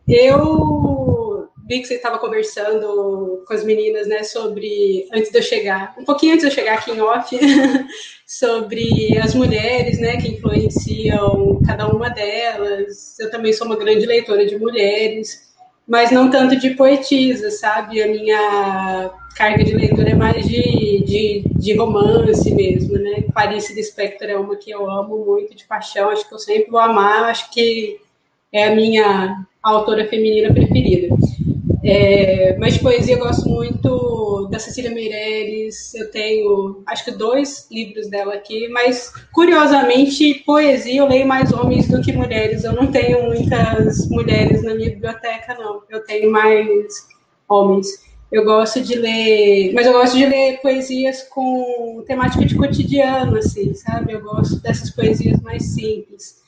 É, 0.09 0.31
eu 0.31 1.49
vi 1.71 1.81
que 1.81 1.87
você 1.87 1.95
estava 1.95 2.19
conversando 2.19 3.45
com 3.47 3.55
as 3.55 3.63
meninas, 3.63 4.09
né, 4.09 4.25
sobre, 4.25 5.09
antes 5.13 5.31
de 5.31 5.39
eu 5.39 5.43
chegar, 5.43 5.95
um 5.97 6.05
pouquinho 6.05 6.35
antes 6.35 6.45
de 6.45 6.51
eu 6.51 6.55
chegar 6.55 6.79
aqui 6.79 6.91
em 6.91 7.01
off, 7.01 7.39
sobre 8.27 9.17
as 9.19 9.37
mulheres, 9.37 10.01
né, 10.01 10.17
que 10.17 10.33
influenciam 10.33 11.61
cada 11.65 11.89
uma 11.89 12.09
delas. 12.09 13.17
Eu 13.21 13.31
também 13.31 13.53
sou 13.53 13.69
uma 13.69 13.77
grande 13.77 14.05
leitora 14.05 14.45
de 14.45 14.59
mulheres, 14.59 15.50
mas 15.91 16.13
não 16.13 16.31
tanto 16.31 16.55
de 16.55 16.71
poetisa, 16.71 17.51
sabe? 17.51 18.01
A 18.01 18.07
minha 18.07 19.11
carga 19.35 19.65
de 19.65 19.75
leitura 19.75 20.11
é 20.11 20.15
mais 20.15 20.47
de, 20.47 21.03
de, 21.05 21.43
de 21.57 21.77
romance 21.77 22.49
mesmo, 22.55 22.97
né? 22.97 23.25
Clarice 23.33 23.75
Lispector 23.75 24.29
é 24.29 24.37
uma 24.37 24.55
que 24.55 24.71
eu 24.71 24.89
amo 24.89 25.25
muito 25.25 25.53
de 25.53 25.65
paixão, 25.65 26.11
acho 26.11 26.29
que 26.29 26.33
eu 26.33 26.39
sempre 26.39 26.71
vou 26.71 26.79
amar, 26.79 27.25
acho 27.25 27.51
que 27.51 27.99
é 28.53 28.69
a 28.69 28.75
minha 28.77 29.45
autora 29.61 30.07
feminina 30.07 30.55
preferida. 30.55 31.13
É, 31.83 32.57
mas 32.57 32.79
poesia 32.79 33.17
eu 33.17 33.19
gosto 33.19 33.49
muito 33.49 34.20
Cecília 34.61 34.91
Meirelles, 34.91 35.95
eu 35.95 36.11
tenho 36.11 36.83
acho 36.87 37.05
que 37.05 37.11
dois 37.11 37.67
livros 37.71 38.09
dela 38.09 38.35
aqui, 38.35 38.69
mas 38.69 39.13
curiosamente, 39.33 40.43
poesia 40.47 41.01
eu 41.01 41.09
leio 41.09 41.27
mais 41.27 41.53
homens 41.53 41.89
do 41.89 42.01
que 42.01 42.13
mulheres. 42.13 42.65
Eu 42.65 42.73
não 42.73 42.87
tenho 42.89 43.25
muitas 43.25 44.09
mulheres 44.09 44.63
na 44.63 44.75
minha 44.75 44.91
biblioteca, 44.91 45.55
não. 45.55 45.83
Eu 45.89 46.05
tenho 46.05 46.31
mais 46.31 47.09
homens. 47.49 47.89
Eu 48.31 48.45
gosto 48.45 48.81
de 48.81 48.95
ler, 48.95 49.73
mas 49.75 49.87
eu 49.87 49.93
gosto 49.93 50.17
de 50.17 50.25
ler 50.25 50.61
poesias 50.63 51.23
com 51.23 52.05
temática 52.07 52.45
de 52.45 52.55
cotidiano, 52.55 53.37
assim, 53.37 53.75
sabe? 53.75 54.13
Eu 54.13 54.23
gosto 54.23 54.61
dessas 54.63 54.91
poesias 54.91 55.41
mais 55.41 55.65
simples 55.65 56.40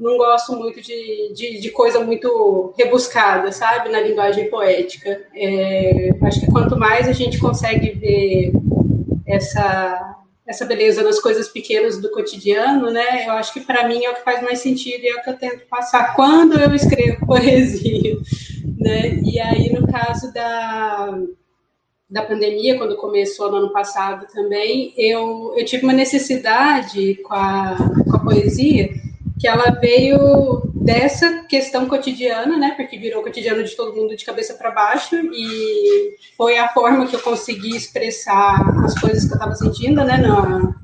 não 0.00 0.16
gosto 0.16 0.56
muito 0.56 0.80
de, 0.80 1.32
de, 1.34 1.60
de, 1.60 1.70
coisa 1.70 2.00
muito 2.00 2.72
rebuscada, 2.76 3.52
sabe, 3.52 3.90
na 3.90 4.00
linguagem 4.00 4.48
poética. 4.48 5.26
É, 5.34 6.08
acho 6.22 6.40
que 6.40 6.50
quanto 6.50 6.76
mais 6.78 7.06
a 7.06 7.12
gente 7.12 7.38
consegue 7.38 7.90
ver 7.90 8.52
essa, 9.26 10.16
essa 10.46 10.64
beleza 10.64 11.02
nas 11.02 11.20
coisas 11.20 11.48
pequenas 11.48 12.00
do 12.00 12.10
cotidiano, 12.10 12.90
né, 12.90 13.26
eu 13.26 13.32
acho 13.32 13.52
que 13.52 13.60
para 13.60 13.86
mim 13.86 14.02
é 14.02 14.10
o 14.10 14.14
que 14.14 14.24
faz 14.24 14.42
mais 14.42 14.60
sentido 14.60 15.04
e 15.04 15.08
é 15.08 15.16
o 15.16 15.22
que 15.22 15.30
eu 15.30 15.36
tento 15.36 15.66
passar 15.68 16.16
quando 16.16 16.58
eu 16.58 16.74
escrevo 16.74 17.24
poesia, 17.26 18.16
né, 18.78 19.20
e 19.22 19.38
aí 19.38 19.70
no 19.70 19.86
caso 19.86 20.32
da 20.32 21.14
da 22.08 22.24
pandemia, 22.24 22.76
quando 22.76 22.96
começou 22.96 23.52
no 23.52 23.58
ano 23.58 23.72
passado 23.72 24.26
também, 24.34 24.92
eu, 24.96 25.54
eu 25.56 25.64
tive 25.64 25.84
uma 25.84 25.92
necessidade 25.92 27.14
com 27.22 27.32
a, 27.32 27.76
com 28.04 28.16
a 28.16 28.18
poesia 28.18 28.90
que 29.40 29.48
ela 29.48 29.70
veio 29.70 30.70
dessa 30.74 31.44
questão 31.44 31.88
cotidiana, 31.88 32.58
né? 32.58 32.74
Porque 32.76 32.98
virou 32.98 33.22
cotidiano 33.22 33.64
de 33.64 33.74
todo 33.74 33.96
mundo 33.96 34.14
de 34.14 34.24
cabeça 34.24 34.52
para 34.52 34.70
baixo 34.70 35.16
e 35.16 36.14
foi 36.36 36.58
a 36.58 36.68
forma 36.68 37.06
que 37.06 37.16
eu 37.16 37.20
consegui 37.20 37.74
expressar 37.74 38.60
as 38.84 38.94
coisas 39.00 39.24
que 39.24 39.32
eu 39.32 39.36
estava 39.36 39.54
sentindo, 39.54 40.04
né? 40.04 40.18
Na, 40.18 40.74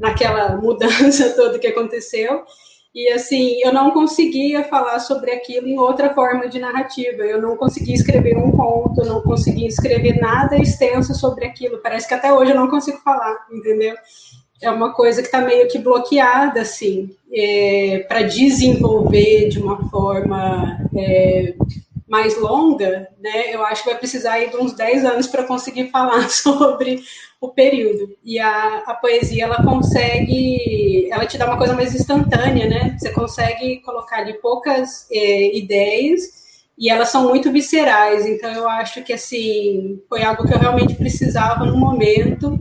naquela 0.00 0.56
mudança 0.60 1.30
toda 1.30 1.60
que 1.60 1.68
aconteceu. 1.68 2.44
E 2.92 3.10
assim, 3.10 3.60
eu 3.62 3.72
não 3.72 3.90
conseguia 3.90 4.64
falar 4.64 4.98
sobre 5.00 5.30
aquilo 5.30 5.68
em 5.68 5.78
outra 5.78 6.12
forma 6.14 6.48
de 6.48 6.58
narrativa. 6.58 7.22
Eu 7.22 7.40
não 7.40 7.54
conseguia 7.54 7.94
escrever 7.94 8.36
um 8.36 8.50
conto, 8.50 9.04
não 9.04 9.20
conseguia 9.20 9.68
escrever 9.68 10.18
nada 10.18 10.56
extenso 10.56 11.14
sobre 11.14 11.44
aquilo. 11.44 11.78
Parece 11.82 12.08
que 12.08 12.14
até 12.14 12.32
hoje 12.32 12.52
eu 12.52 12.56
não 12.56 12.68
consigo 12.68 12.98
falar, 12.98 13.46
entendeu? 13.52 13.94
É 14.60 14.70
uma 14.70 14.92
coisa 14.92 15.20
que 15.20 15.28
está 15.28 15.40
meio 15.40 15.68
que 15.68 15.78
bloqueada, 15.78 16.60
assim, 16.62 17.14
é, 17.32 18.04
para 18.08 18.22
desenvolver 18.22 19.48
de 19.48 19.58
uma 19.58 19.88
forma 19.90 20.78
é, 20.96 21.54
mais 22.08 22.40
longa, 22.40 23.08
né, 23.20 23.54
eu 23.54 23.64
acho 23.64 23.82
que 23.82 23.90
vai 23.90 23.98
precisar 23.98 24.38
de 24.38 24.56
uns 24.56 24.72
10 24.72 25.04
anos 25.04 25.26
para 25.26 25.44
conseguir 25.44 25.90
falar 25.92 26.28
sobre 26.30 27.02
o 27.40 27.48
período. 27.48 28.16
E 28.24 28.38
a, 28.38 28.78
a 28.86 28.94
poesia, 28.94 29.44
ela 29.44 29.62
consegue, 29.62 31.08
ela 31.10 31.26
te 31.26 31.36
dá 31.36 31.46
uma 31.46 31.58
coisa 31.58 31.74
mais 31.74 31.94
instantânea, 31.94 32.68
né, 32.68 32.96
você 32.98 33.10
consegue 33.10 33.80
colocar 33.82 34.18
ali 34.18 34.34
poucas 34.34 35.06
é, 35.10 35.56
ideias 35.56 36.36
e 36.78 36.90
elas 36.90 37.08
são 37.08 37.28
muito 37.28 37.50
viscerais, 37.50 38.26
então 38.26 38.52
eu 38.52 38.68
acho 38.68 39.02
que, 39.02 39.12
assim, 39.12 39.98
foi 40.08 40.22
algo 40.22 40.46
que 40.46 40.52
eu 40.52 40.58
realmente 40.58 40.94
precisava 40.94 41.64
no 41.64 41.76
momento, 41.76 42.60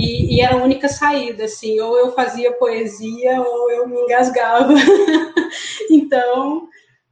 e, 0.00 0.36
e, 0.36 0.40
era 0.40 0.54
a 0.54 0.62
única 0.62 0.88
saída, 0.88 1.44
assim, 1.44 1.78
ou 1.80 1.96
eu 1.98 2.12
fazia 2.12 2.52
poesia 2.52 3.40
ou 3.40 3.70
eu 3.70 3.88
me 3.88 3.96
engasgava. 4.00 4.72
então, 5.90 6.68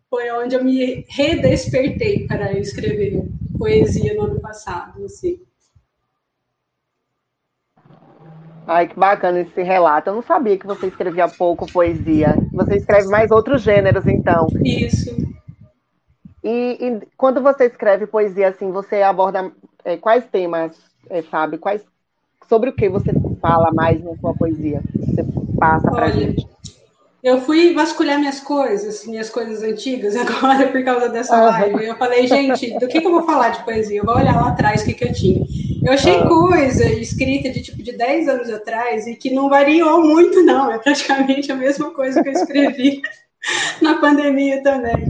foi 0.08 0.30
onde 0.30 0.54
eu 0.54 0.64
me 0.64 1.04
redespertei 1.08 2.26
para 2.26 2.58
escrever 2.58 3.22
poesia 3.58 4.14
no 4.14 4.22
ano 4.22 4.40
passado, 4.40 5.04
assim. 5.04 5.40
Ai, 8.66 8.86
que 8.86 8.98
bacana 8.98 9.40
esse 9.40 9.62
relato. 9.62 10.10
Eu 10.10 10.14
não 10.14 10.22
sabia 10.22 10.58
que 10.58 10.66
você 10.66 10.88
escrevia 10.88 11.26
pouco 11.26 11.70
poesia. 11.72 12.34
Você 12.52 12.76
escreve 12.76 13.08
mais 13.08 13.30
outros 13.30 13.62
gêneros, 13.62 14.06
então. 14.06 14.46
Isso. 14.62 15.16
E, 16.44 16.76
e 16.80 17.00
quando 17.16 17.42
você 17.42 17.64
escreve 17.64 18.06
poesia, 18.06 18.48
assim, 18.48 18.70
você 18.70 19.02
aborda 19.02 19.50
é, 19.84 19.96
quais 19.96 20.26
temas, 20.26 20.78
é, 21.08 21.22
Fábio? 21.22 21.58
Quais 21.58 21.82
sobre 22.48 22.70
o 22.70 22.72
que 22.72 22.88
você 22.88 23.12
fala 23.40 23.70
mais 23.72 24.02
na 24.02 24.16
sua 24.16 24.34
poesia? 24.34 24.82
Você 24.94 25.24
passa 25.58 25.90
para 25.90 26.10
gente. 26.10 26.46
Eu 27.22 27.40
fui 27.40 27.74
vasculhar 27.74 28.18
minhas 28.18 28.38
coisas, 28.38 29.04
minhas 29.04 29.28
coisas 29.28 29.62
antigas 29.62 30.14
agora 30.16 30.68
por 30.68 30.82
causa 30.84 31.08
dessa 31.08 31.36
uhum. 31.36 31.46
live. 31.46 31.84
Eu 31.86 31.96
falei, 31.96 32.26
gente, 32.26 32.78
do 32.78 32.86
que, 32.86 33.00
que, 33.00 33.06
eu 33.06 33.10
vou 33.10 33.24
falar 33.24 33.50
de 33.50 33.64
poesia? 33.64 33.98
Eu 33.98 34.04
vou 34.04 34.16
olhar 34.16 34.36
lá 34.36 34.48
atrás 34.48 34.82
o 34.82 34.84
que, 34.84 34.94
que 34.94 35.04
eu 35.04 35.12
tinha. 35.12 35.44
Eu 35.84 35.92
achei 35.92 36.16
uhum. 36.16 36.28
coisa 36.28 36.84
escrita 36.92 37.50
de 37.50 37.60
tipo 37.60 37.82
de 37.82 37.92
10 37.92 38.28
anos 38.28 38.50
atrás 38.50 39.06
e 39.06 39.16
que 39.16 39.30
não 39.30 39.48
variou 39.48 40.00
muito, 40.00 40.42
não. 40.42 40.70
É 40.70 40.78
praticamente 40.78 41.50
a 41.50 41.56
mesma 41.56 41.90
coisa 41.90 42.22
que 42.22 42.28
eu 42.28 42.32
escrevi 42.32 43.02
na 43.82 43.96
pandemia 43.96 44.62
também. 44.62 45.08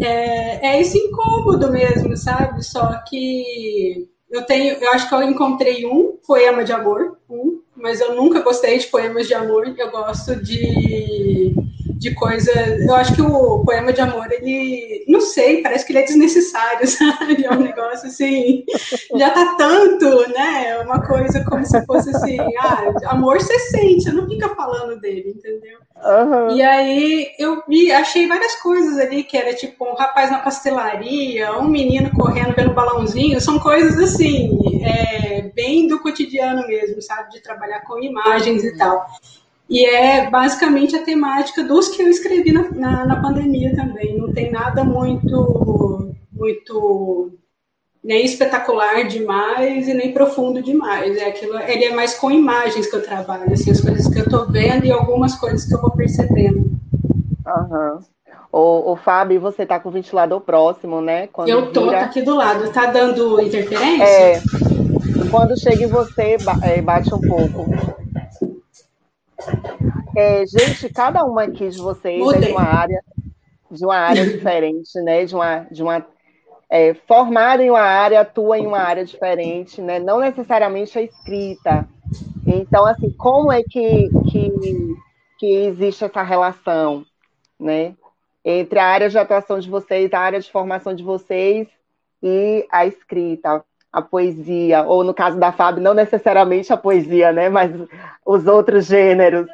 É, 0.00 0.66
é 0.66 0.80
esse 0.80 0.96
incômodo 0.96 1.70
mesmo, 1.70 2.16
sabe? 2.16 2.64
Só 2.64 3.02
que 3.06 4.08
eu 4.30 4.42
tenho, 4.42 4.76
eu 4.76 4.90
acho 4.92 5.08
que 5.08 5.14
eu 5.14 5.22
encontrei 5.22 5.84
um 5.84 6.16
poema 6.26 6.62
de 6.62 6.72
amor, 6.72 7.18
um, 7.28 7.60
mas 7.74 8.00
eu 8.00 8.14
nunca 8.14 8.40
gostei 8.40 8.78
de 8.78 8.86
poemas 8.86 9.26
de 9.26 9.34
amor. 9.34 9.74
Eu 9.76 9.90
gosto 9.90 10.36
de, 10.36 11.54
de 11.96 12.14
coisa. 12.14 12.52
Eu 12.52 12.94
acho 12.94 13.14
que 13.14 13.22
o 13.22 13.64
poema 13.64 13.92
de 13.92 14.00
amor, 14.00 14.30
ele. 14.30 15.04
Não 15.08 15.20
sei, 15.20 15.62
parece 15.62 15.84
que 15.84 15.92
ele 15.92 16.00
é 16.00 16.04
desnecessário, 16.04 16.86
sabe? 16.88 17.44
É 17.44 17.50
um 17.50 17.60
negócio 17.60 18.06
assim. 18.06 18.64
Já 19.16 19.30
tá 19.30 19.56
tanto, 19.56 20.28
né? 20.30 20.68
É 20.68 20.78
uma 20.78 21.04
coisa 21.04 21.44
como 21.44 21.64
se 21.66 21.84
fosse 21.86 22.10
assim. 22.10 22.36
Ah, 22.58 22.92
amor 23.06 23.40
você 23.40 23.58
sente, 23.58 24.04
você 24.04 24.12
não 24.12 24.28
fica 24.28 24.48
falando 24.50 25.00
dele, 25.00 25.34
entendeu? 25.36 25.78
Uhum. 26.02 26.56
E 26.56 26.62
aí 26.62 27.28
eu 27.38 27.62
vi, 27.68 27.92
achei 27.92 28.26
várias 28.26 28.54
coisas 28.56 28.98
ali, 28.98 29.22
que 29.22 29.36
era 29.36 29.54
tipo 29.54 29.84
um 29.84 29.94
rapaz 29.94 30.30
na 30.30 30.38
pastelaria, 30.38 31.52
um 31.58 31.68
menino 31.68 32.10
correndo 32.10 32.54
pelo 32.54 32.72
balãozinho, 32.72 33.40
são 33.40 33.58
coisas 33.58 33.98
assim, 33.98 34.58
é, 34.82 35.42
bem 35.54 35.86
do 35.86 36.00
cotidiano 36.00 36.66
mesmo, 36.66 37.02
sabe? 37.02 37.30
De 37.30 37.40
trabalhar 37.40 37.80
com 37.80 38.02
imagens 38.02 38.64
e 38.64 38.76
tal. 38.76 39.06
E 39.68 39.84
é 39.84 40.28
basicamente 40.28 40.96
a 40.96 41.02
temática 41.02 41.62
dos 41.62 41.88
que 41.88 42.02
eu 42.02 42.08
escrevi 42.08 42.50
na, 42.50 42.70
na, 42.70 43.06
na 43.06 43.22
pandemia 43.22 43.74
também. 43.76 44.18
Não 44.18 44.32
tem 44.32 44.50
nada 44.50 44.82
muito, 44.82 46.12
muito 46.32 47.38
nem 48.02 48.24
espetacular 48.24 49.06
demais 49.06 49.86
e 49.86 49.94
nem 49.94 50.12
profundo 50.12 50.62
demais. 50.62 51.16
É 51.16 51.26
aquilo, 51.26 51.58
ele 51.60 51.84
é 51.84 51.94
mais 51.94 52.14
com 52.14 52.30
imagens 52.30 52.88
que 52.88 52.96
eu 52.96 53.02
trabalho, 53.02 53.52
assim, 53.52 53.70
as 53.70 53.80
coisas 53.80 54.08
que 54.08 54.18
eu 54.18 54.24
estou 54.24 54.46
vendo 54.46 54.86
e 54.86 54.92
algumas 54.92 55.34
coisas 55.36 55.64
que 55.66 55.74
eu 55.74 55.80
vou 55.80 55.90
percebendo. 55.90 56.70
Uhum. 57.46 57.98
O, 58.52 58.92
o 58.92 58.96
Fábio, 58.96 59.40
você 59.40 59.64
tá 59.64 59.78
com 59.78 59.90
o 59.90 59.92
ventilador 59.92 60.40
próximo, 60.40 61.00
né? 61.00 61.28
Quando 61.28 61.48
eu 61.48 61.72
tô, 61.72 61.84
vira... 61.84 61.98
tá 61.98 62.04
aqui 62.06 62.22
do 62.22 62.34
lado. 62.34 62.72
Tá 62.72 62.86
dando 62.86 63.40
interferência? 63.40 64.04
É. 64.04 64.42
Quando 65.30 65.58
chega 65.58 65.84
em 65.84 65.86
você, 65.86 66.36
é, 66.64 66.82
bate 66.82 67.14
um 67.14 67.20
pouco. 67.20 67.66
É, 70.16 70.44
gente, 70.46 70.88
cada 70.88 71.24
uma 71.24 71.44
aqui 71.44 71.68
de 71.68 71.78
vocês 71.78 72.18
Mudei. 72.18 72.42
é 72.42 72.46
de 72.46 72.52
uma 72.52 72.62
área, 72.62 73.04
de 73.70 73.84
uma 73.84 73.96
área 73.96 74.26
diferente, 74.26 75.00
né? 75.02 75.24
De 75.24 75.34
uma, 75.34 75.66
de 75.70 75.82
uma 75.82 76.04
é, 76.70 76.94
formada 76.94 77.62
em 77.64 77.70
uma 77.70 77.80
área, 77.80 78.20
atua 78.20 78.58
em 78.58 78.66
uma 78.66 78.78
área 78.78 79.04
diferente, 79.04 79.82
né? 79.82 79.98
Não 79.98 80.20
necessariamente 80.20 80.96
a 80.96 81.02
escrita. 81.02 81.88
Então, 82.46 82.86
assim, 82.86 83.10
como 83.10 83.50
é 83.50 83.62
que, 83.62 84.08
que, 84.30 84.52
que 85.36 85.54
existe 85.66 86.04
essa 86.04 86.22
relação, 86.22 87.04
né? 87.58 87.94
Entre 88.44 88.78
a 88.78 88.86
área 88.86 89.10
de 89.10 89.18
atuação 89.18 89.58
de 89.58 89.68
vocês, 89.68 90.12
a 90.12 90.20
área 90.20 90.40
de 90.40 90.50
formação 90.50 90.94
de 90.94 91.02
vocês 91.02 91.66
e 92.22 92.64
a 92.70 92.86
escrita, 92.86 93.64
a 93.92 94.00
poesia, 94.00 94.84
ou 94.84 95.02
no 95.02 95.12
caso 95.12 95.38
da 95.38 95.50
Fábio, 95.50 95.82
não 95.82 95.92
necessariamente 95.92 96.72
a 96.72 96.76
poesia, 96.76 97.32
né? 97.32 97.48
Mas 97.48 97.72
os 98.24 98.46
outros 98.46 98.86
gêneros. 98.86 99.48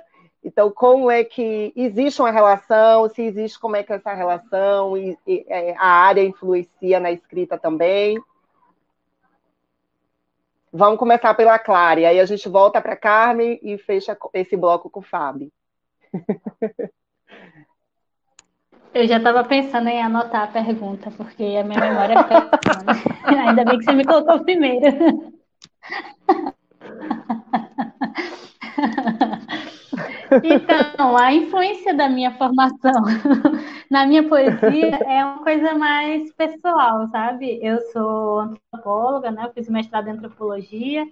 Então, 0.46 0.70
como 0.70 1.10
é 1.10 1.24
que 1.24 1.72
existe 1.74 2.22
uma 2.22 2.30
relação? 2.30 3.08
Se 3.08 3.20
existe, 3.20 3.58
como 3.58 3.74
é 3.74 3.82
que 3.82 3.92
é 3.92 3.96
essa 3.96 4.14
relação? 4.14 4.96
E, 4.96 5.18
e 5.26 5.44
é, 5.48 5.74
a 5.76 5.88
área 5.88 6.22
influencia 6.22 7.00
na 7.00 7.10
escrita 7.10 7.58
também? 7.58 8.16
Vamos 10.72 11.00
começar 11.00 11.34
pela 11.34 11.58
Clara, 11.58 11.98
e 11.98 12.06
aí 12.06 12.20
a 12.20 12.24
gente 12.24 12.48
volta 12.48 12.80
para 12.80 12.94
Carmen 12.94 13.58
e 13.60 13.76
fecha 13.76 14.16
esse 14.34 14.56
bloco 14.56 14.88
com 14.88 15.00
o 15.00 15.02
Fábio. 15.02 15.50
Eu 18.94 19.08
já 19.08 19.16
estava 19.16 19.42
pensando 19.42 19.88
em 19.88 20.00
anotar 20.00 20.44
a 20.44 20.46
pergunta, 20.46 21.10
porque 21.10 21.42
a 21.42 21.64
minha 21.64 21.80
memória 21.80 22.22
fica. 22.22 22.50
Ainda 23.48 23.64
bem 23.64 23.78
que 23.78 23.84
você 23.84 23.92
me 23.92 24.04
colocou 24.04 24.44
primeiro. 24.44 25.32
Então, 30.42 31.16
a 31.16 31.32
influência 31.32 31.94
da 31.94 32.08
minha 32.08 32.32
formação 32.32 32.92
na 33.90 34.06
minha 34.06 34.28
poesia 34.28 34.96
é 35.06 35.24
uma 35.24 35.42
coisa 35.42 35.74
mais 35.74 36.32
pessoal, 36.32 37.06
sabe? 37.08 37.58
Eu 37.62 37.80
sou 37.92 38.40
antropóloga, 38.40 39.30
né? 39.30 39.44
Eu 39.44 39.52
fiz 39.52 39.68
mestrado 39.68 40.08
em 40.08 40.12
antropologia 40.12 41.06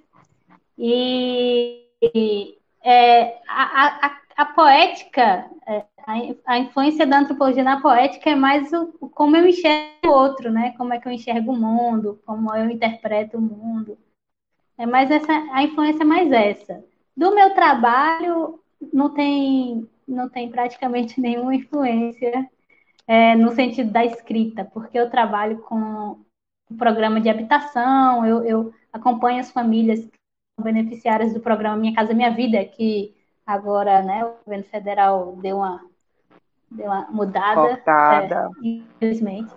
e, 0.76 2.58
é, 2.82 3.38
a, 3.48 4.06
a, 4.06 4.20
a, 4.36 4.46
poética, 4.46 5.48
é, 5.66 5.84
a, 6.06 6.12
a, 6.46 6.58
influência 6.58 7.06
da 7.06 7.20
antropologia 7.20 7.62
na 7.62 7.80
poética 7.80 8.30
é 8.30 8.34
mais 8.34 8.72
o, 8.72 8.86
como 9.10 9.36
eu 9.36 9.46
enxergo 9.46 10.06
o 10.06 10.10
outro, 10.10 10.50
né? 10.50 10.74
Como 10.76 10.92
é 10.92 10.98
que 10.98 11.06
eu 11.06 11.12
enxergo 11.12 11.52
o 11.52 11.56
mundo, 11.56 12.20
como 12.26 12.54
eu 12.54 12.68
interpreto 12.68 13.38
o 13.38 13.42
mundo. 13.42 13.96
É 14.76 14.86
mais 14.86 15.10
essa, 15.10 15.32
a 15.52 15.62
influência 15.62 16.02
é 16.02 16.06
mais 16.06 16.32
essa. 16.32 16.84
Do 17.16 17.32
meu 17.32 17.54
trabalho, 17.54 18.60
não 18.92 19.10
tem, 19.10 19.88
não 20.06 20.28
tem 20.28 20.50
praticamente 20.50 21.20
nenhuma 21.20 21.54
influência 21.54 22.48
é, 23.06 23.34
no 23.34 23.52
sentido 23.52 23.90
da 23.90 24.04
escrita, 24.04 24.64
porque 24.64 24.98
eu 24.98 25.10
trabalho 25.10 25.58
com 25.58 26.18
um 26.70 26.76
programa 26.76 27.20
de 27.20 27.28
habitação, 27.28 28.24
eu, 28.26 28.44
eu 28.44 28.74
acompanho 28.92 29.40
as 29.40 29.50
famílias 29.50 30.08
beneficiárias 30.60 31.32
do 31.34 31.40
programa 31.40 31.76
Minha 31.76 31.94
Casa 31.94 32.14
Minha 32.14 32.30
Vida, 32.30 32.64
que 32.64 33.14
agora 33.46 34.02
né, 34.02 34.24
o 34.24 34.34
governo 34.44 34.64
federal 34.64 35.36
deu 35.36 35.58
uma, 35.58 35.84
deu 36.70 36.86
uma 36.86 37.06
mudada. 37.10 37.82
É, 38.62 38.66
infelizmente. 38.66 39.52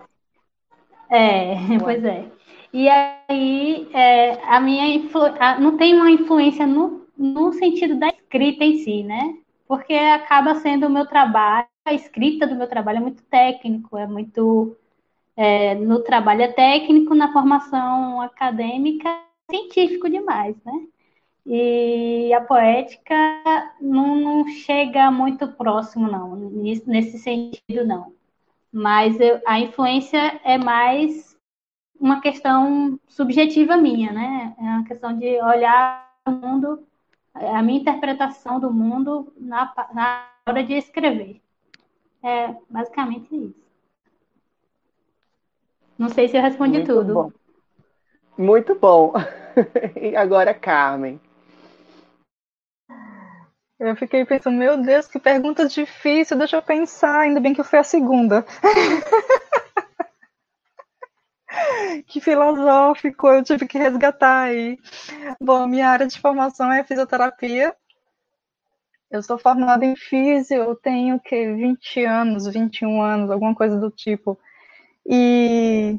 É, 1.09 1.55
pois 1.81 2.03
é. 2.03 2.25
E 2.73 2.89
aí, 2.89 3.89
é, 3.93 4.43
a 4.45 4.59
minha 4.59 4.85
influ... 4.87 5.21
não 5.59 5.77
tem 5.77 5.95
uma 5.95 6.11
influência 6.11 6.67
no, 6.67 7.06
no 7.17 7.51
sentido 7.53 7.95
da 7.95 8.07
escrita 8.07 8.63
em 8.63 8.77
si, 8.79 9.03
né? 9.03 9.37
Porque 9.67 9.93
acaba 9.93 10.55
sendo 10.55 10.87
o 10.87 10.89
meu 10.89 11.05
trabalho, 11.05 11.67
a 11.85 11.93
escrita 11.93 12.45
do 12.45 12.55
meu 12.55 12.67
trabalho 12.67 12.97
é 12.97 13.01
muito 13.01 13.23
técnico, 13.23 13.97
é 13.97 14.07
muito. 14.07 14.75
É, 15.35 15.75
no 15.75 15.99
trabalho 16.01 16.41
é 16.41 16.47
técnico, 16.47 17.13
na 17.13 17.31
formação 17.31 18.21
acadêmica, 18.21 19.09
científico 19.49 20.09
demais, 20.09 20.55
né? 20.65 20.87
E 21.45 22.33
a 22.33 22.41
poética 22.41 23.15
não, 23.79 24.15
não 24.17 24.47
chega 24.47 25.09
muito 25.11 25.47
próximo, 25.47 26.09
não, 26.11 26.35
nesse 26.35 27.17
sentido, 27.19 27.85
não. 27.85 28.13
Mas 28.71 29.19
eu, 29.19 29.39
a 29.45 29.59
influência 29.59 30.41
é 30.43 30.57
mais 30.57 31.37
uma 31.99 32.19
questão 32.19 32.99
subjetiva 33.07 33.77
minha, 33.77 34.11
né? 34.11 34.55
É 34.59 34.61
uma 34.61 34.83
questão 34.83 35.17
de 35.17 35.41
olhar 35.41 36.05
o 36.27 36.31
mundo 36.31 36.85
a 37.45 37.61
minha 37.61 37.79
interpretação 37.79 38.59
do 38.59 38.71
mundo 38.71 39.33
na, 39.37 39.73
na 39.93 40.29
hora 40.45 40.63
de 40.63 40.73
escrever. 40.73 41.41
É 42.23 42.55
basicamente 42.69 43.35
isso. 43.35 43.67
Não 45.97 46.09
sei 46.09 46.27
se 46.27 46.37
eu 46.37 46.41
respondi 46.41 46.77
Muito 46.77 46.93
tudo. 46.93 47.13
Bom. 47.13 47.31
Muito 48.37 48.75
bom. 48.75 49.13
e 49.99 50.15
agora, 50.15 50.53
Carmen. 50.53 51.19
Eu 53.79 53.95
fiquei 53.95 54.25
pensando, 54.25 54.57
meu 54.57 54.81
Deus, 54.81 55.07
que 55.07 55.19
pergunta 55.19 55.67
difícil, 55.67 56.37
deixa 56.37 56.55
eu 56.55 56.61
pensar, 56.63 57.19
ainda 57.19 57.39
bem 57.39 57.53
que 57.53 57.61
eu 57.61 57.65
fui 57.65 57.77
a 57.77 57.83
segunda. 57.83 58.43
que 62.07 62.21
filosófico, 62.21 63.27
eu 63.27 63.43
tive 63.43 63.67
que 63.67 63.77
resgatar 63.77 64.43
aí. 64.43 64.77
Bom, 65.39 65.67
minha 65.67 65.89
área 65.89 66.07
de 66.07 66.19
formação 66.19 66.71
é 66.71 66.83
fisioterapia. 66.83 67.75
Eu 69.09 69.23
sou 69.23 69.37
formada 69.37 69.85
em 69.85 69.95
físio, 69.95 70.57
eu 70.57 70.75
tenho 70.75 71.19
que 71.19 71.53
20 71.53 72.03
anos, 72.03 72.45
21 72.45 73.01
anos, 73.01 73.31
alguma 73.31 73.55
coisa 73.55 73.79
do 73.79 73.89
tipo. 73.89 74.37
E, 75.05 75.97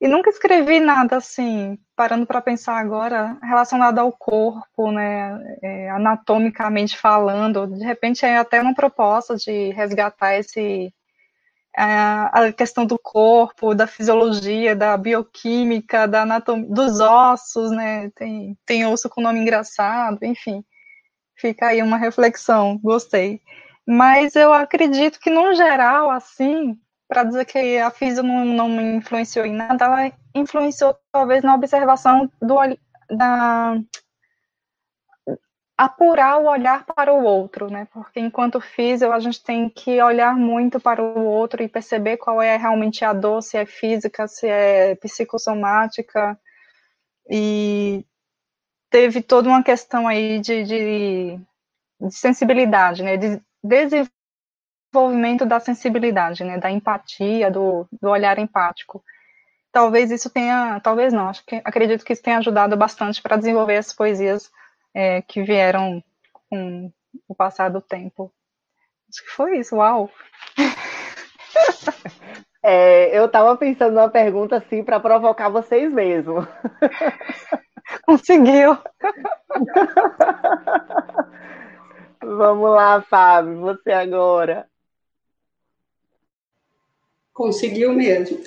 e 0.00 0.08
nunca 0.08 0.30
escrevi 0.30 0.80
nada 0.80 1.16
assim, 1.16 1.78
parando 1.94 2.26
para 2.26 2.42
pensar 2.42 2.78
agora, 2.78 3.38
relacionado 3.40 4.00
ao 4.00 4.12
corpo, 4.12 4.90
né, 4.90 5.58
é, 5.62 5.90
anatomicamente 5.90 6.98
falando. 6.98 7.68
De 7.68 7.84
repente 7.84 8.26
é 8.26 8.38
até 8.38 8.60
uma 8.60 8.74
proposta 8.74 9.36
de 9.36 9.70
resgatar 9.70 10.34
esse 10.34 10.92
a 11.76 12.52
questão 12.52 12.86
do 12.86 12.98
corpo, 12.98 13.74
da 13.74 13.86
fisiologia, 13.86 14.76
da 14.76 14.96
bioquímica, 14.96 16.06
da 16.06 16.22
anatomia, 16.22 16.68
dos 16.68 17.00
ossos, 17.00 17.70
né? 17.70 18.10
Tem, 18.10 18.56
tem 18.64 18.86
osso 18.86 19.08
com 19.08 19.20
nome 19.20 19.40
engraçado, 19.40 20.18
enfim. 20.22 20.64
Fica 21.36 21.68
aí 21.68 21.82
uma 21.82 21.96
reflexão, 21.96 22.78
gostei. 22.78 23.40
Mas 23.86 24.36
eu 24.36 24.52
acredito 24.52 25.18
que, 25.20 25.30
no 25.30 25.54
geral, 25.54 26.10
assim, 26.10 26.78
para 27.08 27.24
dizer 27.24 27.44
que 27.44 27.78
a 27.78 27.90
física 27.90 28.22
não, 28.22 28.44
não 28.44 28.68
me 28.68 28.96
influenciou 28.96 29.44
em 29.44 29.52
nada, 29.52 29.84
ela 29.84 30.12
influenciou 30.34 30.96
talvez 31.12 31.42
na 31.42 31.54
observação 31.54 32.30
do, 32.40 32.56
da, 33.10 33.76
apurar 35.76 36.38
o 36.38 36.46
olhar 36.46 36.84
para 36.84 37.12
o 37.12 37.24
outro, 37.24 37.68
né? 37.68 37.86
Porque 37.92 38.20
enquanto 38.20 38.60
físico 38.60 39.12
a 39.12 39.18
gente 39.18 39.42
tem 39.42 39.68
que 39.68 40.00
olhar 40.00 40.36
muito 40.36 40.78
para 40.78 41.02
o 41.02 41.24
outro 41.24 41.62
e 41.62 41.68
perceber 41.68 42.16
qual 42.16 42.40
é 42.40 42.56
realmente 42.56 43.04
a 43.04 43.12
dor, 43.12 43.42
se 43.42 43.56
é 43.56 43.66
física, 43.66 44.28
se 44.28 44.46
é 44.46 44.94
psicossomática. 44.96 46.38
E 47.28 48.04
teve 48.90 49.22
toda 49.22 49.48
uma 49.48 49.62
questão 49.64 50.06
aí 50.06 50.38
de, 50.38 50.62
de, 50.64 51.40
de 52.00 52.10
sensibilidade, 52.10 53.02
né? 53.02 53.16
De 53.16 53.42
desenvolvimento 53.62 55.44
da 55.44 55.58
sensibilidade, 55.58 56.44
né? 56.44 56.58
Da 56.58 56.70
empatia, 56.70 57.50
do, 57.50 57.88
do 58.00 58.10
olhar 58.10 58.38
empático. 58.38 59.02
Talvez 59.72 60.12
isso 60.12 60.30
tenha, 60.30 60.78
talvez 60.80 61.12
não, 61.12 61.28
acho 61.28 61.44
que 61.44 61.56
acredito 61.64 62.04
que 62.04 62.12
isso 62.12 62.22
tenha 62.22 62.38
ajudado 62.38 62.76
bastante 62.76 63.20
para 63.20 63.36
desenvolver 63.36 63.76
as 63.76 63.92
poesias 63.92 64.52
é, 64.94 65.20
que 65.22 65.42
vieram 65.42 66.02
com 66.48 66.92
o 67.28 67.34
passar 67.34 67.68
do 67.68 67.80
tempo. 67.80 68.32
Acho 69.08 69.24
que 69.24 69.30
foi 69.30 69.58
isso, 69.58 69.76
uau! 69.76 70.10
É, 72.66 73.14
eu 73.14 73.26
estava 73.26 73.54
pensando 73.58 73.92
numa 73.92 74.08
pergunta 74.08 74.56
assim 74.56 74.82
para 74.82 74.98
provocar 74.98 75.50
vocês 75.50 75.92
mesmo. 75.92 76.36
Conseguiu! 78.06 78.78
Vamos 82.24 82.70
lá, 82.70 83.02
Fábio, 83.02 83.60
você 83.60 83.92
agora. 83.92 84.66
Conseguiu 87.34 87.92
mesmo. 87.92 88.38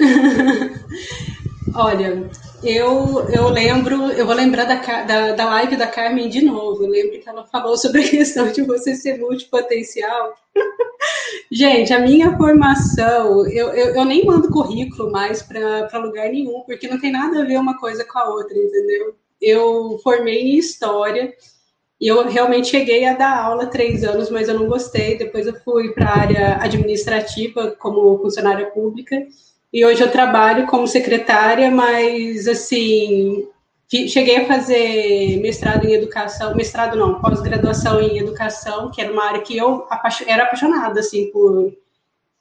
Olha, 1.73 2.29
eu, 2.63 3.29
eu 3.29 3.49
lembro, 3.49 4.11
eu 4.11 4.25
vou 4.25 4.33
lembrar 4.35 4.65
da, 4.65 4.75
da, 5.03 5.31
da 5.33 5.45
live 5.45 5.75
da 5.75 5.87
Carmen 5.87 6.27
de 6.29 6.41
novo. 6.43 6.83
Eu 6.83 6.89
lembro 6.89 7.19
que 7.19 7.29
ela 7.29 7.45
falou 7.45 7.77
sobre 7.77 8.01
a 8.01 8.07
questão 8.09 8.51
de 8.51 8.63
você 8.63 8.95
ser 8.95 9.19
multipotencial. 9.19 10.33
Gente, 11.51 11.93
a 11.93 11.99
minha 11.99 12.35
formação, 12.35 13.45
eu, 13.47 13.69
eu, 13.69 13.95
eu 13.95 14.05
nem 14.05 14.25
mando 14.25 14.49
currículo 14.49 15.11
mais 15.11 15.41
para 15.41 15.99
lugar 15.99 16.29
nenhum, 16.29 16.61
porque 16.65 16.87
não 16.87 16.99
tem 16.99 17.11
nada 17.11 17.41
a 17.41 17.45
ver 17.45 17.59
uma 17.59 17.77
coisa 17.77 18.03
com 18.03 18.17
a 18.17 18.29
outra, 18.29 18.57
entendeu? 18.57 19.15
Eu 19.39 19.99
formei 20.03 20.41
em 20.41 20.57
História 20.57 21.33
e 21.99 22.07
eu 22.07 22.27
realmente 22.27 22.69
cheguei 22.69 23.05
a 23.05 23.13
dar 23.13 23.39
aula 23.39 23.67
três 23.67 24.03
anos, 24.03 24.29
mas 24.29 24.47
eu 24.47 24.59
não 24.59 24.67
gostei. 24.67 25.17
Depois 25.17 25.47
eu 25.47 25.53
fui 25.61 25.93
para 25.93 26.09
a 26.09 26.19
área 26.19 26.57
administrativa 26.61 27.71
como 27.79 28.17
funcionária 28.19 28.67
pública. 28.71 29.15
E 29.71 29.85
hoje 29.85 30.01
eu 30.01 30.11
trabalho 30.11 30.65
como 30.67 30.87
secretária, 30.87 31.69
mas 31.69 32.47
assim, 32.47 33.47
cheguei 33.89 34.37
a 34.37 34.47
fazer 34.47 35.39
mestrado 35.41 35.85
em 35.85 35.93
educação, 35.93 36.55
mestrado 36.55 36.97
não, 36.97 37.19
pós-graduação 37.21 38.01
em 38.01 38.17
educação, 38.17 38.89
que 38.91 39.01
era 39.01 39.11
uma 39.11 39.25
área 39.25 39.41
que 39.41 39.57
eu 39.57 39.85
era 40.25 40.43
apaixonada 40.43 40.99
assim 40.99 41.29
por 41.31 41.73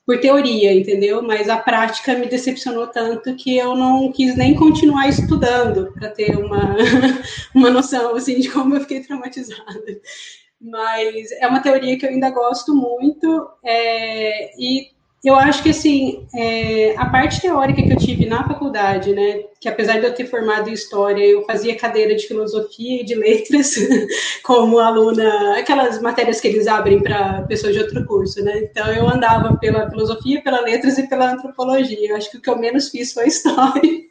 por 0.06 0.20
teoria, 0.20 0.72
entendeu? 0.72 1.20
Mas 1.20 1.48
a 1.48 1.56
prática 1.56 2.14
me 2.14 2.26
decepcionou 2.26 2.86
tanto 2.86 3.34
que 3.34 3.56
eu 3.56 3.74
não 3.74 4.12
quis 4.12 4.36
nem 4.36 4.54
continuar 4.54 5.08
estudando 5.08 5.92
para 5.92 6.08
ter 6.10 6.36
uma, 6.36 6.76
uma 7.52 7.70
noção 7.70 8.14
assim 8.14 8.38
de 8.38 8.48
como 8.48 8.76
eu 8.76 8.80
fiquei 8.82 9.00
traumatizada. 9.00 10.00
Mas 10.60 11.32
é 11.32 11.46
uma 11.48 11.60
teoria 11.60 11.98
que 11.98 12.06
eu 12.06 12.10
ainda 12.10 12.30
gosto 12.30 12.72
muito 12.72 13.50
é, 13.64 14.52
e 14.56 14.95
eu 15.24 15.34
acho 15.34 15.62
que, 15.62 15.70
assim, 15.70 16.26
é, 16.34 16.94
a 16.96 17.06
parte 17.06 17.40
teórica 17.40 17.82
que 17.82 17.92
eu 17.92 17.96
tive 17.96 18.26
na 18.26 18.46
faculdade, 18.46 19.12
né, 19.12 19.42
que 19.60 19.68
apesar 19.68 19.98
de 19.98 20.06
eu 20.06 20.14
ter 20.14 20.26
formado 20.26 20.68
em 20.68 20.72
História, 20.72 21.24
eu 21.24 21.44
fazia 21.44 21.76
cadeira 21.76 22.14
de 22.14 22.26
Filosofia 22.26 23.00
e 23.00 23.04
de 23.04 23.14
Letras 23.14 23.74
como 24.44 24.78
aluna, 24.78 25.58
aquelas 25.58 26.00
matérias 26.00 26.40
que 26.40 26.48
eles 26.48 26.66
abrem 26.66 27.02
para 27.02 27.42
pessoas 27.42 27.74
de 27.74 27.80
outro 27.80 28.04
curso, 28.06 28.42
né, 28.44 28.58
então 28.70 28.86
eu 28.92 29.08
andava 29.08 29.56
pela 29.56 29.90
Filosofia, 29.90 30.42
pela 30.42 30.60
Letras 30.60 30.96
e 30.98 31.08
pela 31.08 31.32
Antropologia, 31.32 32.10
eu 32.10 32.16
acho 32.16 32.30
que 32.30 32.36
o 32.36 32.40
que 32.40 32.50
eu 32.50 32.58
menos 32.58 32.88
fiz 32.90 33.12
foi 33.12 33.26
História. 33.26 34.05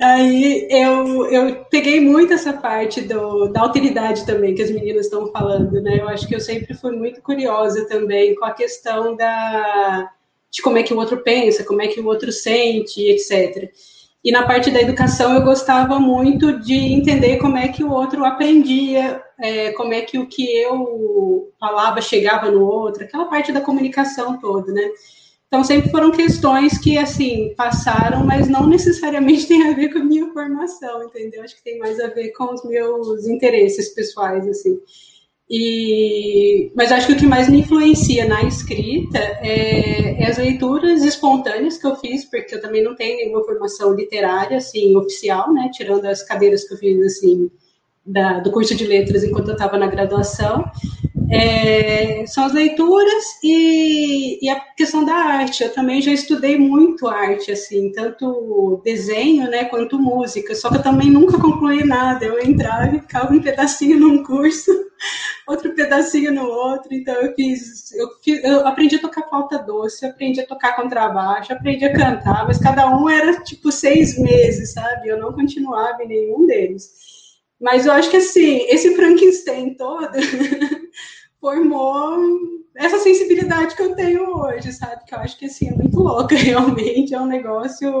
Aí 0.00 0.68
eu, 0.70 1.26
eu 1.26 1.64
peguei 1.70 2.00
muito 2.00 2.32
essa 2.32 2.52
parte 2.52 3.00
do, 3.00 3.48
da 3.48 3.62
alteridade 3.62 4.26
também 4.26 4.54
que 4.54 4.62
as 4.62 4.70
meninas 4.70 5.06
estão 5.06 5.30
falando, 5.32 5.80
né? 5.80 5.98
Eu 6.00 6.08
acho 6.08 6.26
que 6.26 6.34
eu 6.34 6.40
sempre 6.40 6.74
fui 6.74 6.92
muito 6.92 7.22
curiosa 7.22 7.86
também 7.88 8.34
com 8.34 8.44
a 8.44 8.52
questão 8.52 9.16
da, 9.16 10.10
de 10.50 10.62
como 10.62 10.78
é 10.78 10.82
que 10.82 10.94
o 10.94 10.98
outro 10.98 11.18
pensa, 11.18 11.64
como 11.64 11.82
é 11.82 11.88
que 11.88 12.00
o 12.00 12.06
outro 12.06 12.30
sente, 12.30 13.00
etc. 13.00 13.72
E 14.22 14.32
na 14.32 14.46
parte 14.46 14.70
da 14.70 14.80
educação 14.80 15.34
eu 15.34 15.42
gostava 15.42 15.98
muito 15.98 16.58
de 16.60 16.74
entender 16.74 17.36
como 17.36 17.58
é 17.58 17.68
que 17.68 17.84
o 17.84 17.90
outro 17.90 18.24
aprendia, 18.24 19.22
é, 19.38 19.72
como 19.72 19.92
é 19.92 20.00
que 20.00 20.18
o 20.18 20.26
que 20.26 20.44
eu 20.56 21.52
falava 21.60 22.00
chegava 22.00 22.50
no 22.50 22.64
outro, 22.64 23.04
aquela 23.04 23.26
parte 23.26 23.52
da 23.52 23.60
comunicação 23.60 24.38
toda, 24.38 24.72
né? 24.72 24.88
Então, 25.48 25.62
sempre 25.62 25.90
foram 25.90 26.10
questões 26.10 26.78
que, 26.78 26.98
assim, 26.98 27.54
passaram, 27.56 28.24
mas 28.24 28.48
não 28.48 28.66
necessariamente 28.66 29.46
tem 29.48 29.68
a 29.68 29.74
ver 29.74 29.92
com 29.92 30.00
a 30.00 30.04
minha 30.04 30.32
formação, 30.32 31.04
entendeu? 31.04 31.42
Acho 31.42 31.56
que 31.56 31.62
tem 31.62 31.78
mais 31.78 32.00
a 32.00 32.08
ver 32.08 32.30
com 32.30 32.52
os 32.52 32.64
meus 32.64 33.26
interesses 33.26 33.90
pessoais, 33.90 34.46
assim. 34.48 34.80
E, 35.48 36.72
mas 36.74 36.90
acho 36.90 37.06
que 37.06 37.12
o 37.12 37.16
que 37.16 37.26
mais 37.26 37.50
me 37.50 37.60
influencia 37.60 38.26
na 38.26 38.42
escrita 38.44 39.18
é, 39.18 40.22
é, 40.22 40.26
as 40.26 40.38
leituras 40.38 41.04
espontâneas 41.04 41.76
que 41.76 41.86
eu 41.86 41.94
fiz, 41.96 42.24
porque 42.24 42.54
eu 42.54 42.60
também 42.60 42.82
não 42.82 42.96
tenho 42.96 43.18
nenhuma 43.18 43.44
formação 43.44 43.92
literária, 43.94 44.56
assim, 44.56 44.96
oficial, 44.96 45.52
né? 45.52 45.70
Tirando 45.72 46.06
as 46.06 46.22
cadeiras 46.22 46.66
que 46.66 46.74
eu 46.74 46.78
fiz, 46.78 46.98
assim, 47.04 47.50
da, 48.04 48.40
do 48.40 48.50
curso 48.50 48.74
de 48.74 48.86
letras 48.86 49.22
enquanto 49.22 49.48
eu 49.48 49.54
estava 49.54 49.78
na 49.78 49.86
graduação 49.86 50.64
é, 51.30 52.26
são 52.26 52.44
as 52.44 52.52
leituras 52.52 53.24
e, 53.42 54.44
e, 54.44 54.48
a 54.48 54.60
questão 54.60 55.04
da 55.04 55.14
arte. 55.14 55.62
Eu 55.62 55.72
também 55.72 56.00
já 56.00 56.12
estudei 56.12 56.58
muito 56.58 57.08
arte, 57.08 57.50
assim, 57.50 57.90
tanto 57.92 58.80
desenho, 58.84 59.48
né, 59.50 59.64
quanto 59.64 59.98
música. 59.98 60.54
Só 60.54 60.68
que 60.68 60.76
eu 60.76 60.82
também 60.82 61.10
nunca 61.10 61.38
concluí 61.38 61.84
nada. 61.84 62.24
Eu 62.24 62.40
entrava 62.42 62.96
e 62.96 63.00
ficava 63.00 63.32
um 63.32 63.40
pedacinho 63.40 63.98
num 63.98 64.22
curso, 64.22 64.70
outro 65.48 65.74
pedacinho 65.74 66.32
no 66.32 66.44
outro. 66.44 66.92
Então 66.92 67.14
eu 67.14 67.34
fiz, 67.34 67.92
eu, 67.92 68.08
eu 68.42 68.66
aprendi 68.66 68.96
a 68.96 69.00
tocar 69.00 69.28
flauta 69.28 69.58
doce, 69.58 70.04
aprendi 70.04 70.40
a 70.40 70.46
tocar 70.46 70.76
contrabaixo, 70.76 71.52
aprendi 71.52 71.84
a 71.84 71.92
cantar, 71.92 72.46
mas 72.46 72.58
cada 72.58 72.88
um 72.96 73.08
era 73.08 73.40
tipo 73.42 73.72
seis 73.72 74.18
meses, 74.18 74.72
sabe? 74.72 75.08
Eu 75.08 75.18
não 75.18 75.32
continuava 75.32 76.02
em 76.02 76.08
nenhum 76.08 76.46
deles. 76.46 76.90
Mas 77.60 77.86
eu 77.86 77.92
acho 77.92 78.10
que 78.10 78.18
assim, 78.18 78.66
esse 78.68 78.94
Frankenstein 78.94 79.74
todo 79.74 80.10
formou 81.44 82.16
essa 82.74 82.98
sensibilidade 82.98 83.76
que 83.76 83.82
eu 83.82 83.94
tenho 83.94 84.34
hoje, 84.34 84.72
sabe? 84.72 85.04
Que 85.04 85.14
eu 85.14 85.18
acho 85.18 85.38
que 85.38 85.44
assim, 85.44 85.68
é 85.68 85.72
muito 85.72 86.00
louca, 86.00 86.34
realmente. 86.34 87.14
É 87.14 87.20
um 87.20 87.26
negócio 87.26 87.92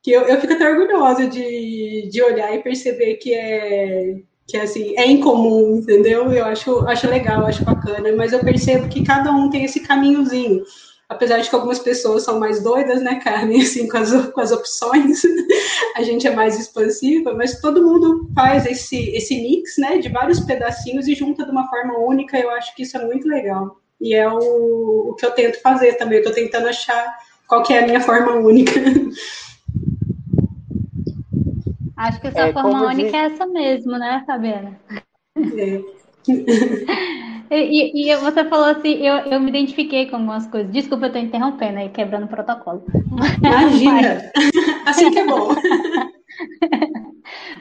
que 0.00 0.12
eu, 0.12 0.22
eu 0.22 0.40
fico 0.40 0.52
até 0.52 0.70
orgulhosa 0.70 1.26
de, 1.26 2.08
de 2.08 2.22
olhar 2.22 2.54
e 2.54 2.62
perceber 2.62 3.16
que 3.16 3.34
é 3.34 4.22
que 4.46 4.56
assim 4.56 4.94
é 4.96 5.06
incomum, 5.06 5.78
entendeu? 5.78 6.32
Eu 6.32 6.44
acho, 6.44 6.80
acho 6.86 7.08
legal, 7.08 7.46
acho 7.46 7.64
bacana, 7.64 8.12
mas 8.16 8.32
eu 8.32 8.40
percebo 8.40 8.88
que 8.88 9.04
cada 9.04 9.30
um 9.30 9.48
tem 9.48 9.64
esse 9.64 9.80
caminhozinho 9.80 10.64
apesar 11.10 11.38
de 11.40 11.50
que 11.50 11.54
algumas 11.56 11.80
pessoas 11.80 12.22
são 12.22 12.38
mais 12.38 12.62
doidas, 12.62 13.02
né, 13.02 13.16
Carmen, 13.16 13.60
assim, 13.62 13.88
com 13.88 13.98
as, 13.98 14.12
com 14.28 14.40
as 14.40 14.52
opções, 14.52 15.20
a 15.96 16.02
gente 16.02 16.26
é 16.26 16.30
mais 16.30 16.58
expansiva, 16.58 17.34
mas 17.34 17.60
todo 17.60 17.84
mundo 17.84 18.30
faz 18.34 18.64
esse, 18.64 19.10
esse 19.10 19.42
mix, 19.42 19.76
né, 19.76 19.98
de 19.98 20.08
vários 20.08 20.38
pedacinhos 20.40 21.08
e 21.08 21.14
junta 21.14 21.44
de 21.44 21.50
uma 21.50 21.68
forma 21.68 21.98
única, 21.98 22.38
eu 22.38 22.48
acho 22.50 22.74
que 22.76 22.84
isso 22.84 22.96
é 22.96 23.04
muito 23.04 23.28
legal. 23.28 23.80
E 24.00 24.14
é 24.14 24.26
o, 24.32 25.10
o 25.10 25.14
que 25.14 25.26
eu 25.26 25.32
tento 25.32 25.60
fazer 25.60 25.94
também, 25.94 26.18
eu 26.18 26.22
estou 26.22 26.32
tentando 26.32 26.68
achar 26.68 27.18
qual 27.46 27.62
que 27.64 27.74
é 27.74 27.80
a 27.80 27.86
minha 27.86 28.00
forma 28.00 28.32
única. 28.36 28.72
Acho 31.96 32.18
que 32.18 32.28
a 32.28 32.32
sua 32.32 32.46
é, 32.46 32.52
forma 32.54 32.86
única 32.86 33.14
é 33.14 33.26
essa 33.26 33.46
mesmo, 33.46 33.92
né, 33.92 34.24
Fabiana? 34.26 34.80
É. 35.36 35.82
E, 37.50 38.10
e, 38.10 38.16
você 38.16 38.44
falou 38.44 38.66
assim, 38.66 38.92
eu, 39.04 39.16
eu 39.16 39.40
me 39.40 39.48
identifiquei 39.48 40.06
com 40.06 40.16
algumas 40.16 40.46
coisas. 40.46 40.72
Desculpa, 40.72 41.06
eu 41.06 41.08
estou 41.08 41.22
interrompendo 41.22 41.78
aí, 41.78 41.88
quebrando 41.88 42.24
o 42.24 42.28
protocolo. 42.28 42.84
Imagina! 43.38 44.30
assim 44.86 45.10
que 45.10 45.18
é 45.18 45.26
bom. 45.26 45.48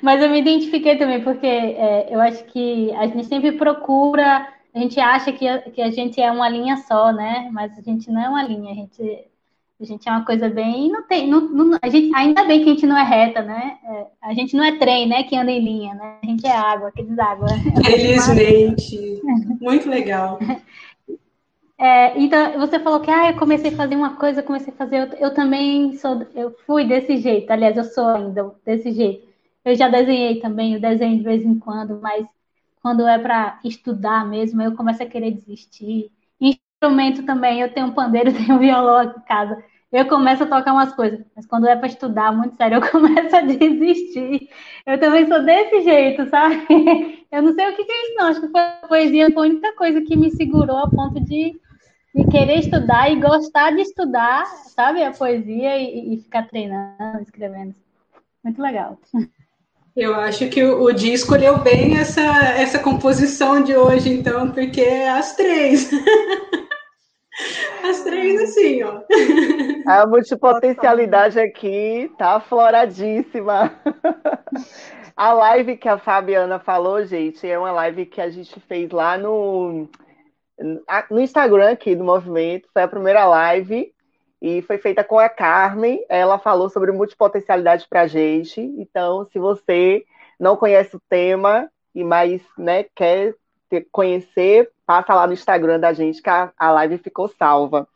Mas 0.02 0.22
eu 0.22 0.30
me 0.30 0.40
identifiquei 0.40 0.96
também, 0.96 1.24
porque 1.24 1.48
é, 1.48 2.08
eu 2.14 2.22
acho 2.22 2.44
que 2.46 2.92
a 2.94 3.08
gente 3.08 3.26
sempre 3.26 3.52
procura, 3.54 4.48
a 4.74 4.80
gente 4.80 5.00
acha 5.00 5.32
que 5.32 5.48
a, 5.48 5.60
que 5.60 5.82
a 5.82 5.90
gente 5.90 6.22
é 6.22 6.32
uma 6.32 6.48
linha 6.48 6.78
só, 6.78 7.12
né? 7.12 7.50
Mas 7.52 7.78
a 7.78 7.82
gente 7.82 8.12
não 8.12 8.22
é 8.24 8.30
uma 8.30 8.44
linha, 8.44 8.72
a 8.72 8.76
gente 8.76 9.29
a 9.80 9.86
gente 9.86 10.10
é 10.10 10.12
uma 10.12 10.26
coisa 10.26 10.50
bem. 10.50 10.92
Não 10.92 11.04
tem, 11.04 11.28
não, 11.28 11.42
não, 11.42 11.80
a 11.82 11.90
gente, 11.90 12.14
ainda 12.14 12.44
bem 12.44 12.64
que 12.64 12.70
a 12.70 12.74
gente 12.74 12.86
não 12.86 12.98
é 12.98 13.04
reta, 13.04 13.42
né? 13.42 13.78
É, 13.84 14.06
a 14.22 14.34
gente 14.34 14.56
não 14.56 14.64
é 14.64 14.78
trem, 14.78 15.08
né? 15.08 15.24
Que 15.24 15.38
anda 15.38 15.52
em 15.52 15.64
linha, 15.64 15.94
né? 15.94 16.18
A 16.22 16.26
gente 16.26 16.46
é 16.46 16.52
água, 16.52 16.92
que 16.92 17.02
deságua. 17.02 17.48
Felizmente. 17.86 19.22
Muito 19.62 19.90
legal. 19.90 20.38
É, 21.78 22.20
então, 22.20 22.60
você 22.60 22.78
falou 22.78 23.00
que 23.00 23.10
ah, 23.10 23.32
eu 23.32 23.38
comecei 23.38 23.72
a 23.72 23.76
fazer 23.76 23.96
uma 23.96 24.18
coisa, 24.18 24.44
comecei 24.44 24.74
a 24.74 24.76
fazer 24.76 25.02
outra. 25.02 25.18
Eu 25.18 25.34
também 25.34 25.94
sou, 25.94 26.28
eu 26.36 26.52
fui 26.66 26.86
desse 26.86 27.18
jeito. 27.18 27.50
Aliás, 27.50 27.78
eu 27.78 27.86
sou 27.86 28.08
ainda 28.10 28.54
desse 28.66 28.92
jeito. 28.92 29.30
Eu 29.64 29.76
já 29.76 29.88
desenhei 29.88 30.42
também, 30.42 30.74
eu 30.74 30.82
desenho 30.82 31.18
de 31.18 31.24
vez 31.24 31.44
em 31.46 31.58
quando, 31.58 32.00
mas 32.02 32.26
quando 32.82 33.08
é 33.08 33.18
para 33.18 33.60
estudar 33.64 34.26
mesmo, 34.28 34.62
eu 34.62 34.76
começo 34.76 35.02
a 35.02 35.06
querer 35.06 35.32
desistir. 35.32 36.12
Instrumento 36.82 37.24
também, 37.24 37.62
eu 37.62 37.74
tenho 37.74 37.88
um 37.88 37.94
pandeiro, 37.94 38.32
tenho 38.34 38.56
um 38.56 38.60
violão 38.60 38.98
aqui 38.98 39.20
em 39.20 39.24
casa 39.24 39.64
eu 39.92 40.08
começo 40.08 40.44
a 40.44 40.46
tocar 40.46 40.72
umas 40.72 40.94
coisas, 40.94 41.20
mas 41.36 41.48
quando 41.48 41.68
é 41.68 41.76
para 41.76 41.88
estudar, 41.88 42.32
muito 42.32 42.56
sério, 42.56 42.78
eu 42.78 42.82
começo 42.92 43.36
a 43.36 43.42
desistir. 43.42 44.50
Eu 44.86 45.00
também 45.00 45.28
sou 45.28 45.44
desse 45.44 45.82
jeito, 45.82 46.30
sabe? 46.30 46.66
Eu 47.32 47.44
não 47.44 47.54
sei 47.54 47.70
o 47.70 47.76
que, 47.76 47.84
é 47.84 48.06
isso, 48.08 48.16
não. 48.16 48.26
Acho 48.26 48.42
que 48.42 48.48
foi 48.48 48.60
a 48.60 48.88
poesia 48.88 49.32
foi 49.32 49.48
a 49.48 49.52
única 49.52 49.76
coisa 49.76 50.02
que 50.02 50.16
me 50.16 50.32
segurou 50.32 50.78
a 50.78 50.90
ponto 50.90 51.20
de, 51.20 51.60
de 52.16 52.28
querer 52.32 52.58
estudar 52.58 53.12
e 53.12 53.20
gostar 53.20 53.70
de 53.70 53.82
estudar, 53.82 54.48
sabe? 54.48 55.04
A 55.04 55.12
poesia 55.12 55.78
e, 55.78 56.16
e 56.16 56.18
ficar 56.18 56.48
treinando, 56.48 57.22
escrevendo. 57.22 57.76
Muito 58.44 58.60
legal. 58.60 58.98
Eu 59.96 60.16
acho 60.16 60.50
que 60.50 60.64
o, 60.64 60.82
o 60.82 60.92
Di 60.92 61.14
escolheu 61.14 61.60
bem 61.60 62.00
essa, 62.00 62.22
essa 62.22 62.80
composição 62.80 63.62
de 63.62 63.76
hoje, 63.76 64.12
então, 64.12 64.50
porque 64.50 64.82
é 64.82 65.10
as 65.12 65.36
três. 65.36 65.92
As 67.84 68.02
três 68.04 68.42
assim, 68.42 68.84
ó. 68.84 69.02
A 69.88 70.06
multipotencialidade 70.06 71.40
aqui 71.40 72.12
tá 72.18 72.36
afloradíssima. 72.36 73.72
A 75.16 75.34
live 75.34 75.76
que 75.78 75.90
a 75.90 75.98
Fabiana 75.98 76.60
falou, 76.60 77.04
gente, 77.04 77.46
é 77.46 77.60
uma 77.60 77.72
live 77.72 78.06
que 78.06 78.22
a 78.22 78.30
gente 78.30 78.58
fez 78.62 78.90
lá 78.90 79.18
no, 79.18 79.90
no 81.10 81.20
Instagram 81.20 81.72
aqui 81.72 81.96
do 81.96 82.04
movimento. 82.04 82.70
Foi 82.74 82.84
a 82.84 82.88
primeira 82.88 83.26
live 83.26 83.94
e 84.42 84.62
foi 84.62 84.78
feita 84.78 85.04
com 85.04 85.20
a 85.20 85.28
Carmen. 85.28 86.06
Ela 86.08 86.40
falou 86.40 86.70
sobre 86.70 86.92
multipotencialidade 86.92 87.86
pra 87.90 88.08
gente. 88.08 88.62
Então, 88.62 89.26
se 89.26 89.40
você 89.40 90.06
não 90.40 90.56
conhece 90.56 90.96
o 90.96 91.02
tema 91.10 91.70
e 91.94 92.04
mais 92.04 92.42
né, 92.58 92.86
quer 92.96 93.36
conhecer, 93.92 94.72
passa 94.90 95.14
lá 95.14 95.28
no 95.28 95.34
Instagram 95.34 95.80
da 95.80 95.94
gente 95.94 96.20
que 96.20 96.32
a, 96.32 96.52
a 96.58 96.72
live 96.72 96.98
ficou 96.98 97.28
salva. 97.28 97.88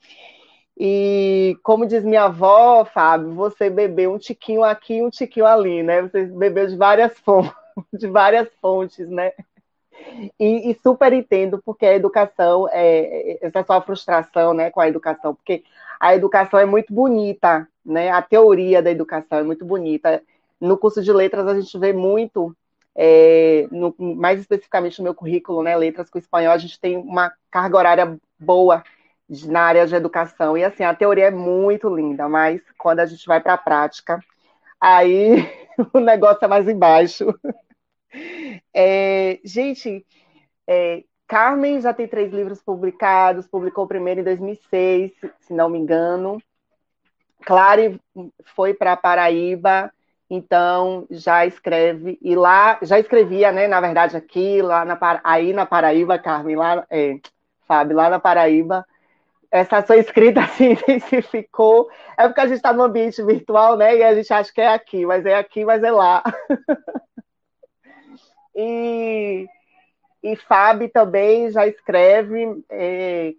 E 0.78 1.58
como 1.64 1.88
diz 1.88 2.04
minha 2.04 2.26
avó, 2.26 2.86
Fábio, 2.86 3.32
você 3.32 3.68
bebeu 3.68 4.14
um 4.14 4.20
tiquinho 4.20 4.64
aqui 4.64 4.98
e 4.98 5.02
um 5.02 5.10
tiquinho 5.10 5.48
ali, 5.48 5.82
né? 5.82 6.04
Você 6.04 6.26
bebeu 6.26 6.68
de 6.68 6.76
várias 6.76 7.18
fontes, 7.18 7.52
de 7.92 8.06
várias 8.08 8.48
fontes, 8.62 9.10
né? 9.10 9.32
E, 10.40 10.70
e, 10.70 10.78
super 10.84 11.12
entendo 11.14 11.60
porque 11.66 11.84
a 11.84 11.96
educação 11.96 12.70
é 12.72 13.40
essa 13.42 13.64
sua 13.64 13.82
frustração, 13.82 14.54
né, 14.54 14.70
com 14.70 14.80
a 14.80 14.88
educação, 14.88 15.34
porque 15.34 15.64
a 16.00 16.14
educação 16.14 16.60
é 16.60 16.66
muito 16.66 16.94
bonita, 16.94 17.68
né? 17.84 18.12
A 18.12 18.22
teoria 18.22 18.84
da 18.84 18.92
educação 18.92 19.40
é 19.40 19.44
muito 19.44 19.66
bonita. 19.66 20.22
No 20.62 20.78
curso 20.78 21.02
de 21.02 21.12
letras 21.12 21.48
a 21.48 21.60
gente 21.60 21.76
vê 21.76 21.92
muito 21.92 22.56
é, 22.96 23.68
no, 23.72 23.94
mais 23.98 24.40
especificamente 24.40 25.00
no 25.00 25.06
meu 25.06 25.16
currículo, 25.16 25.64
né, 25.64 25.76
letras 25.76 26.10
com 26.10 26.18
espanhol, 26.18 26.54
a 26.54 26.58
gente 26.58 26.80
tem 26.80 26.98
uma 26.98 27.32
carga 27.50 27.78
horária 27.78 28.18
boa 28.40 28.84
de, 29.28 29.50
na 29.50 29.62
área 29.62 29.88
de 29.88 29.96
educação. 29.96 30.58
E 30.58 30.64
assim, 30.64 30.84
a 30.84 30.94
teoria 30.94 31.26
é 31.26 31.32
muito 31.32 31.94
linda, 31.94 32.30
mas 32.30 32.62
quando 32.78 33.00
a 33.00 33.06
gente 33.06 33.26
vai 33.26 33.42
para 33.42 33.54
a 33.54 33.58
prática, 33.58 34.20
aí 34.80 35.50
o 35.94 36.00
negócio 36.00 36.44
é 36.44 36.48
mais 36.48 36.68
embaixo. 36.68 37.28
É, 38.72 39.40
gente, 39.44 40.06
é, 40.68 41.04
Carmen 41.28 41.82
já 41.82 41.92
tem 41.94 42.08
três 42.08 42.32
livros 42.32 42.62
publicados, 42.62 43.48
publicou 43.48 43.86
o 43.86 43.88
primeiro 43.88 44.20
em 44.20 44.24
2006, 44.24 45.12
se 45.40 45.52
não 45.52 45.68
me 45.68 45.80
engano. 45.80 46.40
Clare 47.44 48.00
foi 48.56 48.74
para 48.74 48.96
Paraíba, 48.96 49.92
então 50.30 51.06
já 51.10 51.46
escreve 51.46 52.18
e 52.22 52.36
lá 52.36 52.80
já 52.82 53.00
escrevia, 53.00 53.52
né? 53.52 53.68
Na 53.68 53.82
verdade 53.82 54.18
aqui, 54.18 54.62
lá 54.62 54.86
na 54.86 54.98
aí 55.24 55.54
na 55.54 55.66
Paraíba, 55.66 56.18
Carmen, 56.18 56.56
lá, 56.56 56.86
é, 56.90 57.20
Fábio, 57.68 57.98
lá 57.98 58.10
na 58.10 58.20
Paraíba, 58.20 58.86
essa 59.52 59.86
sua 59.86 59.98
escrita 59.98 60.46
se 60.48 60.66
intensificou. 60.66 61.90
É 62.18 62.28
porque 62.28 62.42
a 62.42 62.48
gente 62.48 62.58
está 62.58 62.74
no 62.74 62.84
ambiente 62.84 63.22
virtual, 63.24 63.78
né? 63.78 63.98
E 63.98 64.04
a 64.04 64.16
gente 64.16 64.34
acha 64.34 64.52
que 64.52 64.62
é 64.62 64.68
aqui, 64.68 65.06
mas 65.06 65.26
é 65.26 65.36
aqui, 65.36 65.64
mas 65.64 65.84
é 65.84 65.92
lá. 65.92 66.24
e, 68.56 69.48
e 70.24 70.36
Fábio 70.36 70.90
também 70.90 71.52
já 71.52 71.68
escreve. 71.68 72.64
É, 72.70 73.34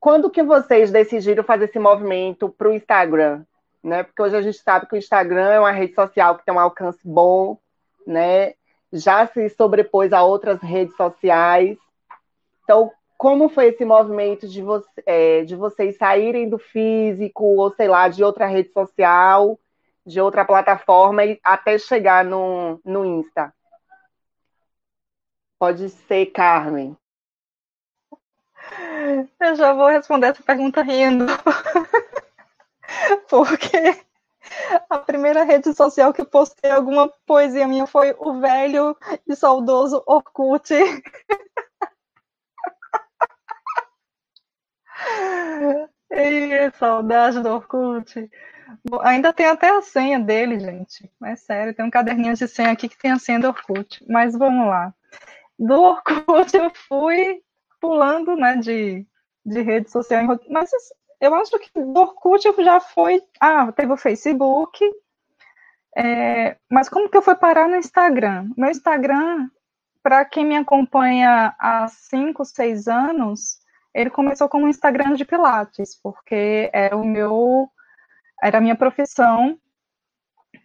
quando 0.00 0.30
que 0.30 0.42
vocês 0.42 0.90
decidiram 0.90 1.44
fazer 1.44 1.66
esse 1.66 1.78
movimento 1.78 2.48
para 2.48 2.68
o 2.68 2.72
Instagram? 2.72 3.44
Né? 3.82 4.02
Porque 4.02 4.22
hoje 4.22 4.36
a 4.36 4.42
gente 4.42 4.58
sabe 4.58 4.86
que 4.86 4.94
o 4.94 4.98
Instagram 4.98 5.48
é 5.48 5.60
uma 5.60 5.72
rede 5.72 5.94
social 5.94 6.36
que 6.36 6.44
tem 6.44 6.54
um 6.54 6.60
alcance 6.60 7.00
bom, 7.04 7.58
né? 8.06 8.54
já 8.92 9.26
se 9.26 9.48
sobrepôs 9.48 10.12
a 10.12 10.22
outras 10.22 10.60
redes 10.60 10.94
sociais. 10.96 11.78
Então, 12.62 12.92
como 13.16 13.48
foi 13.48 13.68
esse 13.68 13.84
movimento 13.84 14.46
de, 14.46 14.60
você, 14.60 15.02
é, 15.06 15.44
de 15.44 15.56
vocês 15.56 15.96
saírem 15.96 16.48
do 16.48 16.58
físico, 16.58 17.44
ou 17.44 17.72
sei 17.74 17.88
lá, 17.88 18.08
de 18.08 18.22
outra 18.22 18.46
rede 18.46 18.70
social, 18.72 19.58
de 20.04 20.20
outra 20.20 20.44
plataforma, 20.44 21.24
e 21.24 21.40
até 21.42 21.78
chegar 21.78 22.24
no, 22.24 22.78
no 22.84 23.04
Insta? 23.04 23.54
Pode 25.58 25.88
ser, 25.88 26.26
Carmen. 26.26 26.96
Eu 29.40 29.54
já 29.54 29.72
vou 29.72 29.86
responder 29.86 30.28
essa 30.28 30.42
pergunta 30.42 30.82
rindo. 30.82 31.26
Porque 33.28 34.04
a 34.88 34.98
primeira 34.98 35.44
rede 35.44 35.74
social 35.74 36.12
que 36.12 36.24
postei 36.24 36.70
alguma 36.70 37.08
poesia 37.26 37.66
minha 37.66 37.86
foi 37.86 38.14
o 38.18 38.40
velho 38.40 38.96
e 39.26 39.34
saudoso 39.34 40.02
Orkut. 40.06 40.72
E 46.14 46.70
saudade 46.72 47.40
do 47.42 47.48
Orkut. 47.48 48.30
Bom, 48.84 49.00
ainda 49.00 49.32
tem 49.32 49.46
até 49.46 49.70
a 49.70 49.80
senha 49.80 50.20
dele, 50.20 50.60
gente. 50.60 51.10
É 51.24 51.34
sério, 51.36 51.74
tem 51.74 51.84
um 51.86 51.90
caderninho 51.90 52.34
de 52.34 52.46
senha 52.46 52.70
aqui 52.70 52.88
que 52.88 52.98
tem 52.98 53.10
a 53.12 53.18
senha 53.18 53.40
do 53.40 53.48
Orkut. 53.48 54.04
Mas 54.08 54.36
vamos 54.36 54.66
lá. 54.66 54.94
Do 55.58 55.80
Orkut 55.80 56.54
eu 56.54 56.70
fui 56.88 57.42
pulando, 57.80 58.36
né, 58.36 58.56
de, 58.56 59.06
de 59.44 59.62
rede 59.62 59.90
social. 59.90 60.22
Mas 60.50 60.70
eu 61.22 61.34
acho 61.34 61.58
que 61.58 61.70
do 61.80 62.00
Orkut 62.00 62.42
já 62.62 62.80
foi... 62.80 63.22
Ah, 63.40 63.70
teve 63.72 63.92
o 63.92 63.96
Facebook. 63.96 64.78
É, 65.96 66.56
mas 66.70 66.88
como 66.88 67.08
que 67.08 67.16
eu 67.16 67.22
fui 67.22 67.34
parar 67.34 67.68
no 67.68 67.76
Instagram? 67.76 68.50
Meu 68.56 68.70
Instagram, 68.70 69.48
para 70.02 70.24
quem 70.24 70.44
me 70.44 70.56
acompanha 70.56 71.54
há 71.58 71.86
5, 71.88 72.44
6 72.44 72.88
anos 72.88 73.62
ele 73.94 74.10
começou 74.10 74.48
como 74.48 74.68
Instagram 74.68 75.14
de 75.14 75.24
Pilates, 75.24 75.98
porque 76.02 76.70
era 76.72 76.96
o 76.96 77.04
meu, 77.04 77.68
era 78.42 78.58
a 78.58 78.60
minha 78.60 78.76
profissão. 78.76 79.58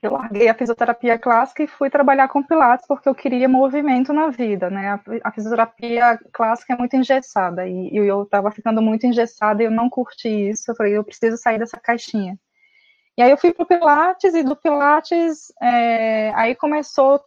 Eu 0.01 0.11
larguei 0.11 0.47
a 0.47 0.53
fisioterapia 0.53 1.17
clássica 1.17 1.63
e 1.63 1.67
fui 1.67 1.89
trabalhar 1.89 2.27
com 2.27 2.43
Pilates 2.43 2.85
porque 2.87 3.09
eu 3.09 3.15
queria 3.15 3.47
movimento 3.47 4.13
na 4.13 4.29
vida, 4.29 4.69
né? 4.69 4.99
A, 5.23 5.31
fisioterapia 5.31 6.19
clássica 6.31 6.73
é 6.73 6.77
muito 6.77 6.95
engessada 6.95 7.67
e, 7.67 7.89
e 7.89 7.97
eu 7.97 8.23
estava 8.23 8.51
ficando 8.51 8.81
muito 8.81 9.05
engessada 9.07 9.63
e 9.63 9.65
eu 9.65 9.71
não 9.71 9.89
curti 9.89 10.49
isso. 10.49 10.69
Eu 10.69 10.75
falei, 10.75 10.97
eu 10.97 11.03
preciso 11.03 11.37
sair 11.37 11.57
dessa 11.57 11.79
caixinha. 11.79 12.37
E 13.17 13.21
aí 13.21 13.31
eu 13.31 13.37
fui 13.37 13.51
para 13.51 13.63
o 13.63 13.67
Pilates 13.67 14.35
e 14.35 14.43
do 14.43 14.55
Pilates 14.55 15.51
é, 15.61 16.31
aí 16.35 16.53
começou 16.53 17.19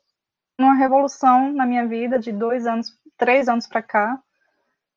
uma 0.56 0.74
revolução 0.74 1.52
na 1.52 1.66
minha 1.66 1.86
vida 1.86 2.18
de 2.18 2.30
dois 2.30 2.66
anos, 2.66 2.96
três 3.16 3.48
anos 3.48 3.66
para 3.66 3.82
cá, 3.82 4.20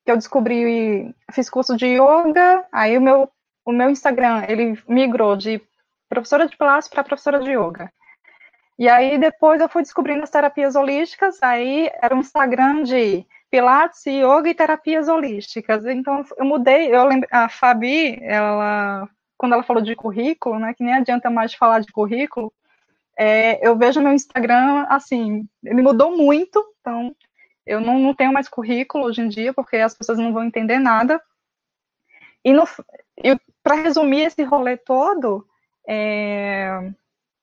que 0.04 0.12
eu 0.12 0.16
descobri, 0.16 1.14
fiz 1.32 1.48
curso 1.50 1.76
de 1.76 1.86
yoga, 1.86 2.64
aí 2.70 2.96
o 2.96 3.00
meu, 3.00 3.28
o 3.64 3.72
meu 3.72 3.90
Instagram, 3.90 4.44
ele 4.46 4.78
migrou 4.86 5.34
de 5.36 5.60
professora 6.14 6.46
de 6.48 6.56
pilates 6.56 6.88
para 6.88 7.04
professora 7.04 7.40
de 7.40 7.50
yoga. 7.50 7.92
E 8.78 8.88
aí 8.88 9.18
depois 9.18 9.60
eu 9.60 9.68
fui 9.68 9.82
descobrindo 9.82 10.22
as 10.22 10.30
terapias 10.30 10.74
holísticas, 10.74 11.40
aí 11.42 11.90
era 12.02 12.14
um 12.14 12.20
Instagram 12.20 12.82
de 12.82 13.24
pilates, 13.50 14.04
yoga 14.06 14.48
e 14.48 14.54
terapias 14.54 15.08
holísticas. 15.08 15.84
Então 15.84 16.24
eu 16.36 16.44
mudei, 16.44 16.94
eu 16.94 17.04
lembro, 17.04 17.28
a 17.30 17.48
Fabi, 17.48 18.18
ela 18.22 19.08
quando 19.36 19.52
ela 19.52 19.62
falou 19.62 19.82
de 19.82 19.94
currículo, 19.94 20.58
né, 20.58 20.72
que 20.74 20.82
nem 20.82 20.94
adianta 20.94 21.28
mais 21.28 21.52
falar 21.54 21.80
de 21.80 21.92
currículo, 21.92 22.52
é, 23.16 23.66
eu 23.66 23.76
vejo 23.76 24.00
meu 24.00 24.12
Instagram 24.12 24.86
assim, 24.88 25.46
ele 25.62 25.82
mudou 25.82 26.16
muito, 26.16 26.64
então 26.80 27.14
eu 27.66 27.80
não, 27.80 27.98
não 27.98 28.14
tenho 28.14 28.32
mais 28.32 28.48
currículo 28.48 29.04
hoje 29.04 29.20
em 29.20 29.28
dia, 29.28 29.52
porque 29.52 29.76
as 29.76 29.94
pessoas 29.94 30.18
não 30.18 30.32
vão 30.32 30.44
entender 30.44 30.78
nada. 30.78 31.20
E, 32.44 32.52
para 33.62 33.76
resumir 33.76 34.22
esse 34.22 34.42
rolê 34.42 34.76
todo, 34.76 35.46
é, 35.88 36.90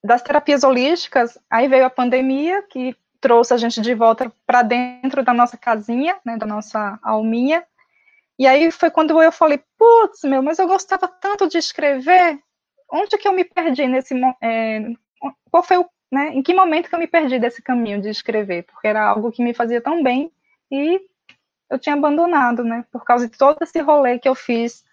das 0.02 0.22
terapias 0.22 0.64
holísticas, 0.64 1.38
aí 1.50 1.68
veio 1.68 1.84
a 1.86 1.90
pandemia, 1.90 2.62
que 2.62 2.96
trouxe 3.20 3.54
a 3.54 3.56
gente 3.56 3.80
de 3.80 3.94
volta 3.94 4.32
para 4.46 4.62
dentro 4.62 5.22
da 5.22 5.32
nossa 5.32 5.56
casinha, 5.56 6.16
né, 6.24 6.36
da 6.36 6.46
nossa 6.46 6.98
alminha. 7.02 7.64
E 8.38 8.46
aí 8.46 8.70
foi 8.72 8.90
quando 8.90 9.22
eu 9.22 9.30
falei, 9.30 9.62
putz, 9.78 10.24
meu, 10.24 10.42
mas 10.42 10.58
eu 10.58 10.66
gostava 10.66 11.06
tanto 11.06 11.48
de 11.48 11.58
escrever, 11.58 12.40
onde 12.90 13.16
que 13.16 13.28
eu 13.28 13.32
me 13.32 13.44
perdi 13.44 13.86
nesse... 13.86 14.14
É, 14.40 14.90
qual 15.50 15.62
foi 15.62 15.78
o 15.78 15.88
né, 16.12 16.28
em 16.34 16.42
que 16.42 16.52
momento 16.52 16.90
que 16.90 16.94
eu 16.94 16.98
me 16.98 17.06
perdi 17.06 17.38
desse 17.38 17.62
caminho 17.62 18.02
de 18.02 18.10
escrever, 18.10 18.64
porque 18.64 18.86
era 18.86 19.02
algo 19.02 19.32
que 19.32 19.42
me 19.42 19.54
fazia 19.54 19.80
tão 19.80 20.02
bem 20.02 20.30
e 20.70 21.00
eu 21.70 21.78
tinha 21.78 21.94
abandonado, 21.94 22.62
né, 22.62 22.84
por 22.92 23.02
causa 23.02 23.26
de 23.26 23.38
todo 23.38 23.62
esse 23.62 23.80
rolê 23.80 24.18
que 24.18 24.28
eu 24.28 24.34
fiz, 24.34 24.84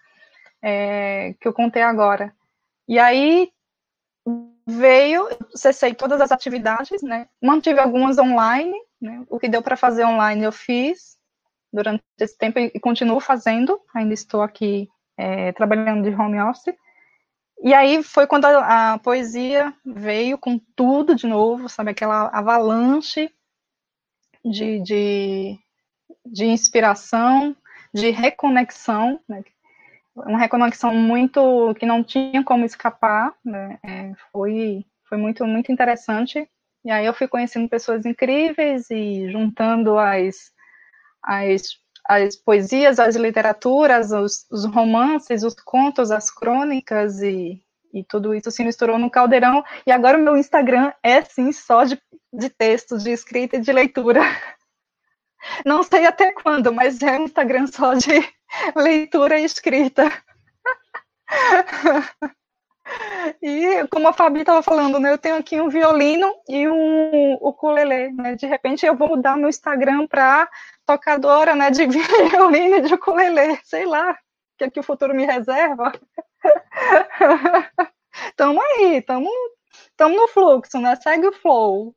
é, 0.62 1.34
que 1.38 1.46
eu 1.46 1.52
contei 1.52 1.82
agora. 1.82 2.34
E 2.90 2.98
aí 2.98 3.52
veio, 4.66 5.28
cessei 5.54 5.94
todas 5.94 6.20
as 6.20 6.32
atividades, 6.32 7.00
né, 7.02 7.28
mantive 7.40 7.78
algumas 7.78 8.18
online, 8.18 8.76
né, 9.00 9.24
o 9.30 9.38
que 9.38 9.48
deu 9.48 9.62
para 9.62 9.76
fazer 9.76 10.04
online 10.04 10.42
eu 10.42 10.50
fiz 10.50 11.16
durante 11.72 12.02
esse 12.18 12.36
tempo 12.36 12.58
e 12.58 12.80
continuo 12.80 13.20
fazendo, 13.20 13.80
ainda 13.94 14.12
estou 14.12 14.42
aqui 14.42 14.88
é, 15.16 15.52
trabalhando 15.52 16.02
de 16.02 16.16
home 16.16 16.40
office, 16.40 16.74
e 17.62 17.72
aí 17.72 18.02
foi 18.02 18.26
quando 18.26 18.46
a, 18.46 18.94
a, 18.94 18.98
poesia 18.98 19.72
veio 19.86 20.36
com 20.36 20.58
tudo 20.74 21.14
de 21.14 21.28
novo, 21.28 21.68
sabe, 21.68 21.92
aquela 21.92 22.26
avalanche 22.30 23.32
de, 24.44 24.80
de, 24.80 25.58
de 26.26 26.44
inspiração, 26.44 27.54
de 27.94 28.10
reconexão, 28.10 29.20
né? 29.28 29.44
Uma 30.26 30.38
reconexão 30.38 30.94
muito 30.94 31.74
que 31.78 31.86
não 31.86 32.02
tinha 32.02 32.42
como 32.44 32.64
escapar, 32.64 33.34
né? 33.44 33.78
É, 33.82 34.12
foi, 34.32 34.84
foi 35.08 35.18
muito, 35.18 35.44
muito 35.46 35.72
interessante. 35.72 36.48
E 36.84 36.90
aí 36.90 37.04
eu 37.04 37.14
fui 37.14 37.28
conhecendo 37.28 37.68
pessoas 37.68 38.06
incríveis 38.06 38.90
e 38.90 39.30
juntando 39.30 39.98
as, 39.98 40.50
as 41.22 41.80
as 42.10 42.34
poesias, 42.34 42.98
as 42.98 43.14
literaturas, 43.14 44.10
os, 44.10 44.44
os, 44.50 44.64
romances, 44.64 45.44
os 45.44 45.54
contos, 45.54 46.10
as 46.10 46.28
crônicas 46.28 47.22
e, 47.22 47.62
e 47.94 48.02
tudo 48.02 48.34
isso 48.34 48.50
se 48.50 48.64
misturou 48.64 48.98
no 48.98 49.10
caldeirão. 49.10 49.62
E 49.86 49.92
agora 49.92 50.18
o 50.18 50.20
meu 50.20 50.36
Instagram 50.36 50.92
é 51.02 51.22
sim 51.22 51.52
só 51.52 51.84
de, 51.84 52.00
de 52.32 52.48
textos, 52.48 53.04
de 53.04 53.10
escrita 53.10 53.56
e 53.56 53.60
de 53.60 53.72
leitura. 53.72 54.20
Não 55.64 55.82
sei 55.82 56.06
até 56.06 56.32
quando, 56.32 56.72
mas 56.72 57.02
é 57.02 57.18
um 57.18 57.24
Instagram 57.24 57.66
só 57.66 57.94
de 57.94 58.10
leitura 58.76 59.38
e 59.38 59.44
escrita. 59.44 60.10
E 63.40 63.86
como 63.88 64.08
a 64.08 64.12
Fabi 64.12 64.40
estava 64.40 64.62
falando, 64.62 64.98
né, 64.98 65.12
eu 65.12 65.18
tenho 65.18 65.36
aqui 65.36 65.60
um 65.60 65.68
violino 65.68 66.34
e 66.48 66.68
um 66.68 67.34
ukulele, 67.34 68.10
né? 68.12 68.34
De 68.34 68.46
repente 68.46 68.84
eu 68.84 68.96
vou 68.96 69.08
mudar 69.08 69.36
meu 69.36 69.48
Instagram 69.48 70.06
para 70.06 70.48
tocadora, 70.84 71.54
né, 71.54 71.70
de 71.70 71.86
violino 71.86 72.76
e 72.76 72.80
de 72.82 72.94
ukulele, 72.94 73.58
sei 73.62 73.86
lá, 73.86 74.10
o 74.10 74.16
que, 74.58 74.64
é 74.64 74.70
que 74.70 74.80
o 74.80 74.82
futuro 74.82 75.14
me 75.14 75.24
reserva. 75.24 75.92
tamo 78.36 78.60
aí, 78.60 79.00
tamo, 79.02 79.30
tamo 79.96 80.16
no 80.16 80.28
fluxo, 80.28 80.80
né? 80.80 80.96
Segue 80.96 81.28
o 81.28 81.32
flow. 81.32 81.94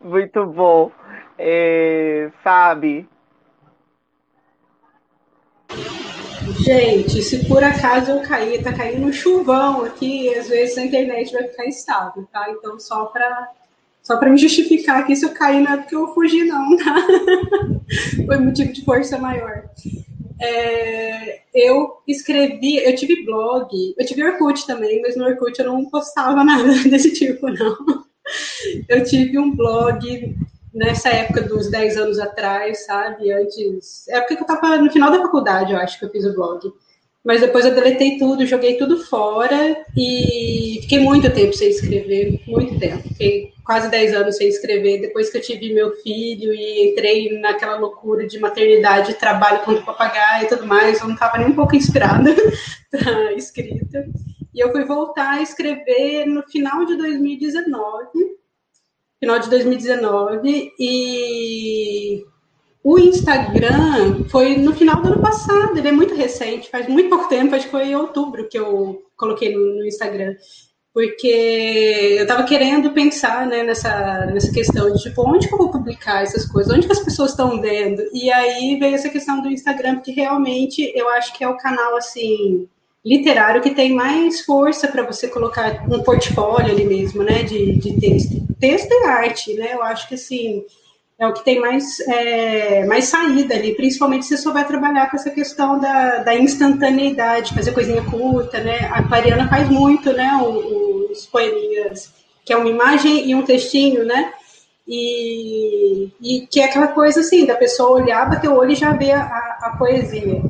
Muito 0.00 0.46
bom. 0.46 0.92
É, 1.38 2.30
Fabi, 2.42 3.08
Gente, 6.60 7.22
se 7.22 7.44
por 7.46 7.62
acaso 7.62 8.10
eu 8.10 8.22
cair, 8.22 8.62
tá 8.62 8.72
caindo 8.72 9.06
um 9.06 9.12
chuvão 9.12 9.84
aqui, 9.84 10.32
às 10.34 10.48
vezes 10.48 10.78
a 10.78 10.84
internet 10.84 11.32
vai 11.32 11.44
ficar 11.44 11.66
instável, 11.66 12.26
tá? 12.32 12.46
Então, 12.50 12.78
só 12.78 13.06
para 13.06 13.50
Só 14.02 14.16
para 14.16 14.30
me 14.30 14.38
justificar 14.38 15.00
aqui, 15.00 15.16
se 15.16 15.24
eu 15.24 15.30
cair 15.30 15.60
não 15.60 15.72
é 15.72 15.76
porque 15.78 15.94
eu 15.94 16.14
fugi, 16.14 16.44
não, 16.44 16.76
tá? 16.78 17.06
Foi 18.26 18.38
motivo 18.38 18.72
de 18.72 18.84
força 18.84 19.18
maior. 19.18 19.64
É, 20.40 21.40
eu 21.54 21.98
escrevi, 22.06 22.76
eu 22.76 22.94
tive 22.94 23.24
blog, 23.24 23.68
eu 23.96 24.06
tive 24.06 24.24
Orkut 24.24 24.66
também, 24.66 25.00
mas 25.02 25.16
no 25.16 25.24
Orkut 25.24 25.58
eu 25.58 25.66
não 25.66 25.88
postava 25.90 26.42
nada 26.44 26.64
desse 26.88 27.12
tipo, 27.12 27.48
não. 27.48 27.76
Eu 28.88 29.04
tive 29.04 29.38
um 29.38 29.54
blog 29.54 30.36
nessa 30.76 31.08
época 31.08 31.42
dos 31.42 31.70
10 31.70 31.96
anos 31.96 32.18
atrás, 32.18 32.84
sabe? 32.84 33.32
Antes. 33.32 34.06
É 34.08 34.20
porque 34.20 34.34
eu 34.34 34.40
estava 34.40 34.76
no 34.76 34.92
final 34.92 35.10
da 35.10 35.22
faculdade, 35.22 35.72
eu 35.72 35.78
acho 35.78 35.98
que 35.98 36.04
eu 36.04 36.10
fiz 36.10 36.24
o 36.24 36.34
blog. 36.34 36.70
Mas 37.24 37.40
depois 37.40 37.64
eu 37.64 37.74
deletei 37.74 38.18
tudo, 38.18 38.46
joguei 38.46 38.76
tudo 38.76 39.02
fora 39.04 39.84
e 39.96 40.78
fiquei 40.82 41.00
muito 41.00 41.28
tempo 41.32 41.52
sem 41.54 41.70
escrever, 41.70 42.40
muito 42.46 42.78
tempo. 42.78 43.02
Fiquei 43.08 43.52
quase 43.64 43.90
10 43.90 44.14
anos 44.14 44.36
sem 44.36 44.46
escrever, 44.46 45.00
depois 45.00 45.28
que 45.28 45.38
eu 45.38 45.42
tive 45.42 45.74
meu 45.74 45.90
filho 45.96 46.54
e 46.54 46.92
entrei 46.92 47.36
naquela 47.40 47.78
loucura 47.78 48.28
de 48.28 48.38
maternidade, 48.38 49.14
trabalho 49.14 49.64
com 49.64 49.82
papagaio 49.82 50.44
e 50.44 50.48
tudo 50.48 50.66
mais, 50.66 51.00
eu 51.00 51.06
não 51.08 51.14
estava 51.14 51.38
nem 51.38 51.48
um 51.48 51.56
pouco 51.56 51.74
inspirada 51.74 52.32
para 52.92 53.32
escrita. 53.32 54.06
E 54.54 54.60
eu 54.60 54.70
fui 54.70 54.84
voltar 54.84 55.32
a 55.32 55.42
escrever 55.42 56.26
no 56.26 56.44
final 56.44 56.84
de 56.84 56.96
2019, 56.96 58.36
final 59.20 59.38
de 59.38 59.50
2019, 59.50 60.72
e 60.78 62.24
o 62.82 62.98
Instagram 62.98 64.24
foi 64.28 64.56
no 64.56 64.72
final 64.72 65.02
do 65.02 65.08
ano 65.08 65.20
passado, 65.20 65.76
ele 65.76 65.88
é 65.88 65.92
muito 65.92 66.14
recente, 66.14 66.70
faz 66.70 66.86
muito 66.86 67.08
pouco 67.08 67.28
tempo, 67.28 67.54
acho 67.54 67.64
que 67.64 67.70
foi 67.72 67.88
em 67.88 67.96
outubro 67.96 68.48
que 68.48 68.58
eu 68.58 69.02
coloquei 69.16 69.54
no, 69.54 69.78
no 69.78 69.84
Instagram. 69.84 70.34
Porque 70.94 72.14
eu 72.16 72.22
estava 72.22 72.44
querendo 72.44 72.92
pensar 72.92 73.46
né, 73.46 73.62
nessa, 73.62 74.26
nessa 74.26 74.50
questão 74.50 74.90
de 74.92 75.02
tipo, 75.02 75.28
onde 75.28 75.46
que 75.46 75.52
eu 75.52 75.58
vou 75.58 75.70
publicar 75.70 76.22
essas 76.22 76.46
coisas? 76.46 76.72
Onde 76.72 76.86
que 76.86 76.92
as 76.92 77.00
pessoas 77.00 77.32
estão 77.32 77.60
vendo? 77.60 78.02
E 78.14 78.30
aí 78.30 78.78
veio 78.78 78.94
essa 78.94 79.10
questão 79.10 79.42
do 79.42 79.50
Instagram, 79.50 79.96
porque 79.96 80.12
realmente 80.12 80.90
eu 80.94 81.08
acho 81.10 81.36
que 81.36 81.44
é 81.44 81.48
o 81.48 81.58
canal 81.58 81.96
assim 81.96 82.66
literário 83.06 83.62
que 83.62 83.70
tem 83.70 83.94
mais 83.94 84.40
força 84.40 84.88
para 84.88 85.04
você 85.04 85.28
colocar 85.28 85.84
um 85.88 86.02
portfólio 86.02 86.72
ali 86.72 86.84
mesmo, 86.84 87.22
né, 87.22 87.44
de, 87.44 87.76
de 87.76 88.00
texto. 88.00 88.44
Texto 88.58 88.90
e 88.90 89.04
arte, 89.04 89.54
né? 89.54 89.74
Eu 89.74 89.82
acho 89.82 90.08
que 90.08 90.16
assim 90.16 90.64
é 91.18 91.26
o 91.26 91.32
que 91.32 91.44
tem 91.44 91.60
mais, 91.60 92.00
é, 92.00 92.84
mais 92.84 93.04
saída 93.04 93.54
ali, 93.54 93.74
principalmente 93.74 94.26
se 94.26 94.36
souber 94.36 94.66
trabalhar 94.66 95.08
com 95.08 95.16
essa 95.16 95.30
questão 95.30 95.78
da, 95.78 96.18
da 96.18 96.34
instantaneidade, 96.34 97.54
fazer 97.54 97.72
coisinha 97.72 98.02
curta, 98.02 98.60
né? 98.60 98.88
A 98.92 99.02
Clariana 99.02 99.48
faz 99.48 99.68
muito, 99.70 100.12
né? 100.12 100.30
Os 101.10 101.26
poeminhas, 101.26 102.12
que 102.44 102.52
é 102.52 102.56
uma 102.56 102.68
imagem 102.68 103.30
e 103.30 103.34
um 103.34 103.42
textinho, 103.42 104.04
né? 104.04 104.32
E, 104.86 106.10
e 106.20 106.46
que 106.48 106.60
é 106.60 106.64
aquela 106.64 106.88
coisa 106.88 107.20
assim, 107.20 107.46
da 107.46 107.54
pessoa 107.54 108.02
olhar, 108.02 108.28
bater 108.28 108.50
o 108.50 108.56
olho 108.56 108.72
e 108.72 108.76
já 108.76 108.92
ver 108.92 109.12
a, 109.12 109.58
a 109.62 109.76
poesia. 109.78 110.42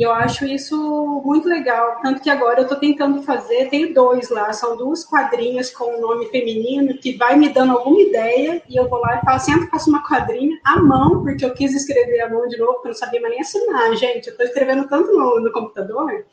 E 0.00 0.02
eu 0.02 0.12
acho 0.12 0.46
isso 0.46 1.20
muito 1.22 1.46
legal. 1.46 2.00
Tanto 2.00 2.22
que 2.22 2.30
agora 2.30 2.60
eu 2.60 2.62
estou 2.62 2.78
tentando 2.78 3.22
fazer, 3.22 3.68
tenho 3.68 3.92
dois 3.92 4.30
lá, 4.30 4.50
são 4.50 4.74
duas 4.74 5.04
quadrinhas 5.04 5.70
com 5.70 5.84
o 5.94 6.00
nome 6.00 6.24
feminino, 6.30 6.96
que 6.96 7.18
vai 7.18 7.36
me 7.36 7.50
dando 7.50 7.72
alguma 7.72 8.00
ideia, 8.00 8.62
e 8.66 8.76
eu 8.76 8.88
vou 8.88 8.98
lá 8.98 9.18
e 9.18 9.20
faço, 9.26 9.44
sempre 9.44 9.68
faço 9.68 9.90
uma 9.90 10.02
quadrinha 10.02 10.58
à 10.64 10.80
mão, 10.80 11.22
porque 11.22 11.44
eu 11.44 11.52
quis 11.52 11.74
escrever 11.74 12.22
à 12.22 12.30
mão 12.30 12.48
de 12.48 12.56
novo, 12.56 12.72
porque 12.76 12.88
eu 12.88 12.92
não 12.92 12.98
sabia 12.98 13.20
mais 13.20 13.34
nem 13.34 13.42
assinar, 13.42 13.94
gente. 13.94 14.28
Eu 14.28 14.32
estou 14.32 14.46
escrevendo 14.46 14.88
tanto 14.88 15.12
no, 15.12 15.38
no 15.38 15.52
computador 15.52 16.24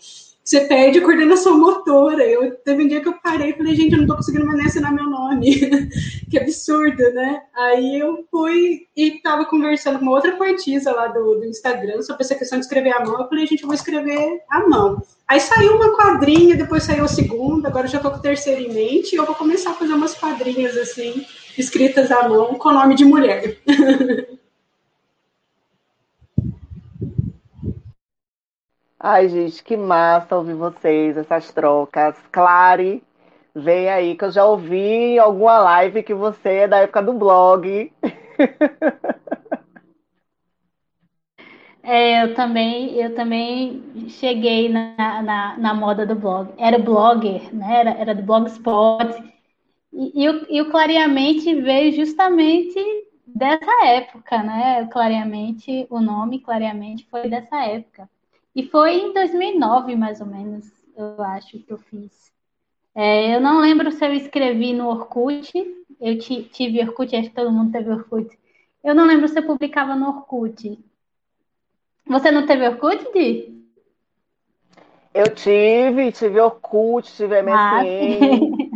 você 0.48 0.62
perde 0.62 1.00
a 1.00 1.02
coordenação 1.02 1.60
motora. 1.60 2.24
Eu 2.24 2.56
teve 2.64 2.84
um 2.84 2.88
dia 2.88 3.02
que 3.02 3.10
eu 3.10 3.20
parei 3.22 3.50
e 3.50 3.54
falei, 3.54 3.76
gente, 3.76 3.92
eu 3.92 4.00
não 4.00 4.08
tô 4.08 4.16
conseguindo 4.16 4.46
mais 4.46 4.58
nem 4.58 4.68
assinar 4.68 4.94
meu 4.94 5.10
nome. 5.10 5.60
que 6.32 6.40
absurdo, 6.40 7.04
né? 7.12 7.42
Aí 7.54 8.00
eu 8.00 8.26
fui 8.32 8.88
e 8.96 9.22
tava 9.22 9.44
conversando 9.44 10.00
com 10.00 10.06
uma 10.06 10.14
outra 10.14 10.38
poetisa 10.38 10.94
lá 10.94 11.08
do, 11.08 11.36
do 11.36 11.46
Instagram 11.46 12.02
sobre 12.02 12.24
essa 12.24 12.36
questão 12.36 12.58
de 12.58 12.64
escrever 12.64 12.96
à 12.96 13.04
mão. 13.04 13.20
Eu 13.20 13.28
falei, 13.28 13.46
gente, 13.46 13.64
eu 13.64 13.68
vou 13.68 13.76
escrever 13.76 14.42
à 14.50 14.66
mão. 14.66 15.04
Aí 15.28 15.42
saiu 15.42 15.76
uma 15.76 15.94
quadrinha, 15.98 16.56
depois 16.56 16.84
saiu 16.84 17.04
a 17.04 17.10
segunda, 17.10 17.68
agora 17.68 17.86
eu 17.86 17.92
já 17.92 18.00
tô 18.00 18.10
com 18.10 18.18
o 18.18 18.22
terceiro 18.22 18.62
em 18.62 18.74
mente, 18.74 19.14
e 19.14 19.18
eu 19.18 19.26
vou 19.26 19.36
começar 19.36 19.72
a 19.72 19.74
fazer 19.74 19.92
umas 19.92 20.16
quadrinhas 20.16 20.78
assim, 20.78 21.26
escritas 21.58 22.10
à 22.10 22.30
mão, 22.30 22.56
com 22.56 22.72
nome 22.72 22.96
de 22.96 23.04
mulher. 23.04 23.58
Ai, 29.00 29.30
gente, 29.30 29.64
que 29.64 29.78
massa 29.78 30.36
ouvir 30.36 30.56
vocês, 30.56 31.18
essas 31.18 31.52
trocas. 31.52 32.16
Clare, 32.32 33.04
vem 33.54 33.90
aí, 33.90 34.16
que 34.16 34.26
eu 34.26 34.32
já 34.32 34.44
ouvi 34.46 34.78
em 34.78 35.20
alguma 35.20 35.60
live 35.60 36.04
que 36.04 36.14
você 36.14 36.50
é 36.50 36.68
da 36.68 36.78
época 36.80 37.02
do 37.04 37.14
blog. 37.14 37.92
É, 41.90 42.22
eu 42.22 42.36
também, 42.36 42.96
eu 42.96 43.16
também 43.16 44.10
cheguei 44.10 44.68
na, 44.68 45.22
na, 45.24 45.58
na, 45.58 45.74
moda 45.74 46.06
do 46.06 46.16
blog. 46.16 46.54
Era 46.58 46.78
blogger, 46.78 47.56
né? 47.56 47.80
Era, 47.80 47.90
era 47.92 48.14
do 48.14 48.24
Blogspot. 48.24 49.24
E, 49.94 50.24
e, 50.24 50.30
o, 50.30 50.46
e 50.50 50.62
o 50.62 50.70
Clareamente 50.70 51.56
veio 51.56 51.94
justamente 51.94 52.78
dessa 53.26 53.86
época, 53.86 54.44
né? 54.44 54.86
Clareamente, 54.88 55.88
o 55.90 56.02
nome 56.02 56.42
Clareamente 56.42 57.08
foi 57.10 57.30
dessa 57.30 57.64
época. 57.64 58.10
E 58.58 58.64
foi 58.64 58.96
em 58.96 59.14
2009, 59.14 59.96
mais 59.96 60.20
ou 60.20 60.26
menos, 60.26 60.66
eu 60.96 61.24
acho 61.24 61.60
que 61.60 61.72
eu 61.72 61.78
fiz. 61.78 62.34
É, 62.96 63.36
eu 63.36 63.40
não 63.40 63.62
lembro 63.62 63.92
se 63.92 64.04
eu 64.04 64.12
escrevi 64.12 64.74
no 64.74 64.88
Orkut. 64.88 65.54
Eu 66.02 66.18
tive 66.18 66.82
Orkut, 66.82 67.16
acho 67.16 67.30
que 67.30 67.36
todo 67.36 67.52
mundo 67.52 67.72
teve 67.72 67.92
Orkut. 67.92 68.36
Eu 68.84 68.96
não 68.96 69.06
lembro 69.06 69.28
se 69.28 69.38
eu 69.38 69.46
publicava 69.46 69.96
no 69.96 70.08
Orkut. 70.08 70.76
Você 72.08 72.32
não 72.32 72.48
teve 72.48 72.68
Orkut, 72.68 73.06
Di? 73.14 73.64
Eu 75.14 75.36
tive, 75.36 76.12
tive 76.12 76.40
Orkut, 76.40 77.14
tive 77.16 77.44
MSN. 77.44 78.72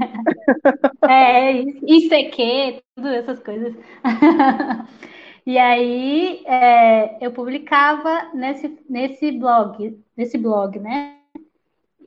Ah, 1.02 1.10
é, 1.12 1.60
ICQ, 1.60 2.84
tudo 2.96 3.08
essas 3.08 3.40
coisas. 3.40 3.74
E 5.46 5.58
aí 5.58 6.44
é, 6.46 7.26
eu 7.26 7.32
publicava 7.32 8.30
nesse, 8.34 8.78
nesse 8.90 9.32
blog, 9.32 10.00
nesse 10.16 10.38
blog, 10.38 10.80
né? 10.80 11.18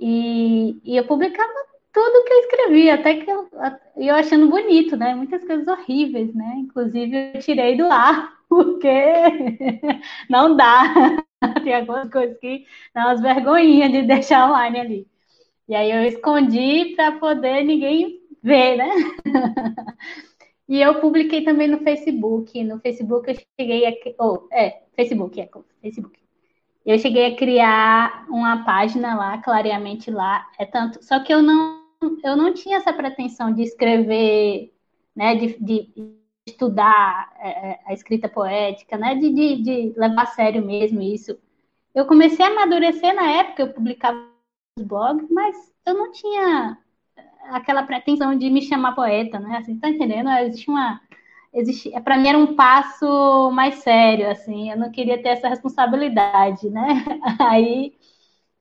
E, 0.01 0.81
e 0.85 0.97
eu 0.97 1.07
publicava 1.07 1.53
tudo 1.93 2.25
que 2.25 2.33
eu 2.33 2.41
escrevia, 2.41 2.95
até 2.95 3.15
que 3.17 3.31
eu, 3.31 3.49
eu 3.97 4.15
achando 4.15 4.49
bonito, 4.51 4.97
né? 4.97 5.15
Muitas 5.15 5.45
coisas 5.45 5.67
horríveis, 5.67 6.35
né? 6.35 6.55
Inclusive 6.59 7.33
eu 7.35 7.41
tirei 7.41 7.77
do 7.77 7.87
ar, 7.87 8.35
porque 8.49 8.89
não 10.29 10.57
dá. 10.57 10.83
Tem 11.63 11.75
algumas 11.75 12.11
coisas 12.11 12.39
que 12.39 12.67
dá 12.95 13.07
umas 13.07 13.21
vergonhinhas 13.21 13.93
de 13.93 14.03
deixar 14.03 14.49
online 14.51 14.81
ali. 14.81 15.07
E 15.69 15.75
aí 15.75 15.91
eu 15.91 16.05
escondi 16.05 16.95
para 16.97 17.13
poder 17.13 17.65
ninguém 17.65 18.21
ver, 18.43 18.77
né? 18.77 18.91
E 20.69 20.81
eu 20.81 21.01
publiquei 21.01 21.45
também 21.45 21.69
no 21.69 21.79
Facebook. 21.81 22.63
No 22.65 22.81
Facebook 22.81 23.31
eu 23.31 23.37
cheguei 23.61 23.87
a. 23.87 23.93
Oh, 24.19 24.49
é, 24.51 24.83
Facebook, 24.97 25.41
é, 25.41 25.49
Facebook. 25.83 26.19
Eu 26.85 26.99
cheguei 26.99 27.27
a 27.27 27.37
criar 27.37 28.27
uma 28.29 28.65
página 28.65 29.15
lá, 29.15 29.39
clareamente 29.39 30.11
lá. 30.11 30.51
É 30.59 30.65
tanto. 30.65 31.03
Só 31.05 31.23
que 31.23 31.33
eu 31.33 31.43
não, 31.43 31.83
eu 32.23 32.37
não 32.37 32.53
tinha 32.53 32.79
essa 32.79 32.93
pretensão 32.93 33.53
de 33.53 33.63
escrever, 33.63 34.73
né? 35.15 35.35
De, 35.35 35.59
de 35.59 35.93
estudar 36.47 37.33
é, 37.39 37.71
é 37.71 37.81
a 37.87 37.93
escrita 37.93 38.29
poética, 38.29 38.97
né? 38.97 39.15
De, 39.15 39.31
de, 39.33 39.63
de 39.63 39.95
levar 39.99 40.23
a 40.23 40.27
sério 40.27 40.65
mesmo 40.65 41.03
isso. 41.03 41.39
Eu 41.95 42.07
comecei 42.07 42.45
a 42.45 42.49
amadurecer 42.49 43.15
na 43.15 43.31
época, 43.31 43.63
eu 43.63 43.73
publicava 43.73 44.19
os 44.79 44.85
blogs, 44.85 45.31
mas 45.31 45.73
eu 45.87 45.95
não 45.95 46.11
tinha 46.11 46.79
aquela 47.51 47.83
pretensão 47.83 48.37
de 48.37 48.51
me 48.51 48.63
chamar 48.63 48.95
poeta, 48.95 49.39
né? 49.39 49.59
Assim, 49.59 49.79
tá 49.79 49.89
entendendo? 49.89 50.31
Existe 50.31 50.69
uma 50.71 51.01
existe, 51.53 51.91
para 52.03 52.19
mim 52.19 52.29
era 52.29 52.39
um 52.39 52.55
passo 52.57 53.51
mais 53.53 53.77
sério, 53.77 54.29
assim, 54.29 54.71
eu 54.71 54.77
não 54.77 54.91
queria 54.91 55.23
ter 55.23 55.31
essa 55.31 55.49
responsabilidade, 55.49 56.69
né? 56.69 57.05
Aí 57.39 57.95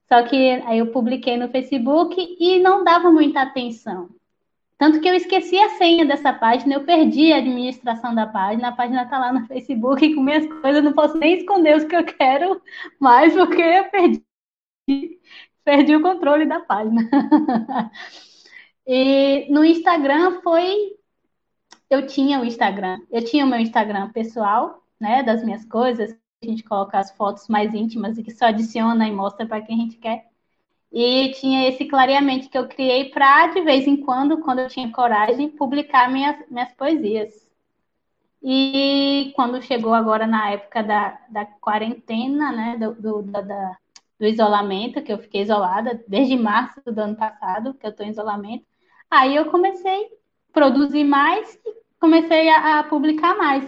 só 0.08 0.22
que 0.24 0.36
aí 0.66 0.78
eu 0.78 0.92
publiquei 0.92 1.38
no 1.38 1.50
Facebook 1.50 2.16
e 2.40 2.60
não 2.60 2.84
dava 2.84 3.10
muita 3.12 3.42
atenção. 3.42 4.10
Tanto 4.78 5.00
que 5.02 5.08
eu 5.08 5.16
esqueci 5.16 5.58
a 5.58 5.70
senha 5.70 6.06
dessa 6.06 6.32
página, 6.32 6.76
eu 6.76 6.84
perdi 6.84 7.34
a 7.34 7.38
administração 7.38 8.14
da 8.14 8.28
página, 8.28 8.68
a 8.68 8.72
página 8.74 9.04
está 9.04 9.18
lá 9.18 9.34
no 9.34 9.48
Facebook 9.48 10.14
com 10.14 10.22
minhas 10.22 10.46
coisas, 10.62 10.84
não 10.84 10.94
posso 10.94 11.18
nem 11.18 11.38
esconder 11.38 11.78
os 11.78 11.86
que 11.86 11.96
eu 11.96 12.04
quero 12.04 12.62
mais, 13.00 13.34
porque 13.34 13.62
eu 13.62 13.86
perdi, 13.90 14.24
perdi 15.64 15.96
o 15.96 16.02
controle 16.02 16.46
da 16.46 16.60
página. 16.60 17.10
E 18.86 19.48
no 19.52 19.64
Instagram 19.64 20.42
foi. 20.42 20.96
Eu 21.90 22.08
tinha 22.08 22.40
o 22.40 22.46
Instagram, 22.46 23.00
eu 23.12 23.24
tinha 23.24 23.46
o 23.46 23.48
meu 23.48 23.60
Instagram 23.60 24.12
pessoal, 24.12 24.84
né, 25.00 25.22
das 25.22 25.44
minhas 25.44 25.64
coisas, 25.66 26.18
a 26.44 26.46
gente 26.46 26.64
coloca 26.64 26.98
as 26.98 27.12
fotos 27.12 27.48
mais 27.48 27.74
íntimas 27.74 28.18
e 28.18 28.24
que 28.24 28.32
só 28.32 28.46
adiciona 28.46 29.08
e 29.08 29.12
mostra 29.12 29.46
para 29.46 29.62
quem 29.62 29.76
a 29.76 29.84
gente 29.84 29.98
quer. 29.98 30.26
E 30.92 31.32
tinha 31.34 31.68
esse 31.68 31.86
clareamento 31.86 32.50
que 32.50 32.58
eu 32.58 32.68
criei 32.68 33.10
para, 33.10 33.48
de 33.48 33.62
vez 33.62 33.88
em 33.88 33.98
quando, 33.98 34.42
quando 34.42 34.60
eu 34.60 34.68
tinha 34.68 34.92
coragem, 34.92 35.50
publicar 35.50 36.12
minhas, 36.12 36.38
minhas 36.50 36.72
poesias. 36.74 37.48
E 38.42 39.32
quando 39.36 39.62
chegou 39.62 39.94
agora 39.94 40.28
na 40.28 40.52
época 40.52 40.84
da, 40.84 41.20
da 41.30 41.46
quarentena, 41.46 42.52
né, 42.52 42.78
do, 42.78 42.94
do, 42.94 43.24
da, 43.24 43.78
do 44.20 44.28
isolamento, 44.28 45.02
que 45.02 45.12
eu 45.12 45.18
fiquei 45.18 45.42
isolada 45.42 46.04
desde 46.08 46.36
março 46.36 46.82
do 46.86 47.00
ano 47.00 47.16
passado, 47.16 47.74
que 47.74 47.86
eu 47.86 47.90
estou 47.90 48.06
em 48.06 48.10
isolamento, 48.10 48.66
aí 49.14 49.36
eu 49.36 49.45
comecei 49.45 50.05
a 50.05 50.09
produzir 50.53 51.03
mais 51.03 51.59
e 51.66 51.76
comecei 51.99 52.49
a, 52.49 52.80
a 52.80 52.84
publicar 52.84 53.38
mais. 53.38 53.68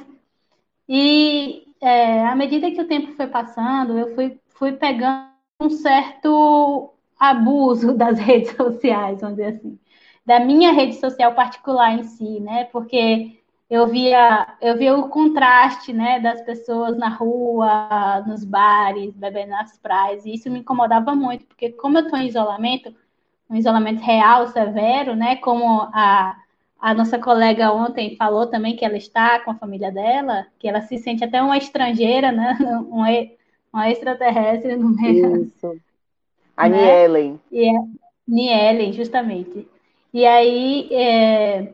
E 0.87 1.63
é, 1.81 2.25
à 2.25 2.35
medida 2.35 2.71
que 2.71 2.81
o 2.81 2.87
tempo 2.87 3.13
foi 3.13 3.27
passando, 3.27 3.97
eu 3.97 4.13
fui, 4.15 4.39
fui 4.49 4.71
pegando 4.73 5.29
um 5.59 5.69
certo 5.69 6.93
abuso 7.19 7.93
das 7.97 8.19
redes 8.19 8.55
sociais, 8.55 9.21
vamos 9.21 9.37
dizer 9.37 9.57
assim, 9.57 9.79
da 10.25 10.39
minha 10.39 10.71
rede 10.71 10.95
social 10.95 11.33
particular 11.33 11.93
em 11.93 12.03
si, 12.03 12.39
né? 12.39 12.65
Porque 12.65 13.39
eu 13.69 13.87
via, 13.87 14.55
eu 14.61 14.77
via 14.77 14.95
o 14.95 15.09
contraste, 15.09 15.91
né, 15.91 16.19
das 16.19 16.41
pessoas 16.41 16.97
na 16.97 17.09
rua, 17.09 18.23
nos 18.27 18.43
bares, 18.43 19.15
bebendo 19.15 19.51
nas 19.51 19.77
praias, 19.77 20.25
e 20.25 20.33
isso 20.33 20.49
me 20.51 20.59
incomodava 20.59 21.15
muito, 21.15 21.45
porque 21.45 21.71
como 21.71 21.97
eu 21.97 22.03
estou 22.03 22.19
em 22.19 22.27
isolamento, 22.27 22.93
um 23.49 23.55
isolamento 23.55 24.01
real, 24.01 24.47
severo, 24.47 25.15
né, 25.15 25.35
como 25.37 25.81
a, 25.93 26.35
a 26.79 26.93
nossa 26.93 27.19
colega 27.19 27.71
ontem 27.71 28.15
falou 28.15 28.47
também 28.47 28.75
que 28.75 28.83
ela 28.83 28.97
está 28.97 29.39
com 29.39 29.51
a 29.51 29.55
família 29.55 29.91
dela, 29.91 30.47
que 30.59 30.67
ela 30.67 30.81
se 30.81 30.97
sente 30.97 31.23
até 31.23 31.41
uma 31.41 31.57
estrangeira, 31.57 32.31
né, 32.31 32.57
uma, 32.89 33.07
uma 33.71 33.89
extraterrestre 33.89 34.75
no 34.75 34.89
meio. 34.89 35.43
Isso. 35.43 35.77
A 36.57 36.69
né? 36.69 36.77
Nielen. 36.77 37.39
E 37.51 37.69
é, 37.69 37.81
Nielen, 38.27 38.93
justamente. 38.93 39.67
E 40.13 40.25
aí, 40.25 40.87
é, 40.91 41.73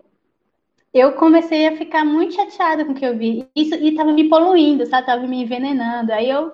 eu 0.93 1.13
comecei 1.13 1.67
a 1.67 1.77
ficar 1.77 2.03
muito 2.03 2.35
chateada 2.35 2.83
com 2.83 2.91
o 2.91 2.95
que 2.95 3.05
eu 3.05 3.17
vi. 3.17 3.47
Isso 3.55 3.75
e 3.75 3.89
estava 3.89 4.11
me 4.11 4.27
poluindo, 4.27 4.85
sabe? 4.85 5.05
Tava 5.05 5.25
me 5.25 5.41
envenenando. 5.41 6.11
Aí 6.11 6.29
eu 6.29 6.53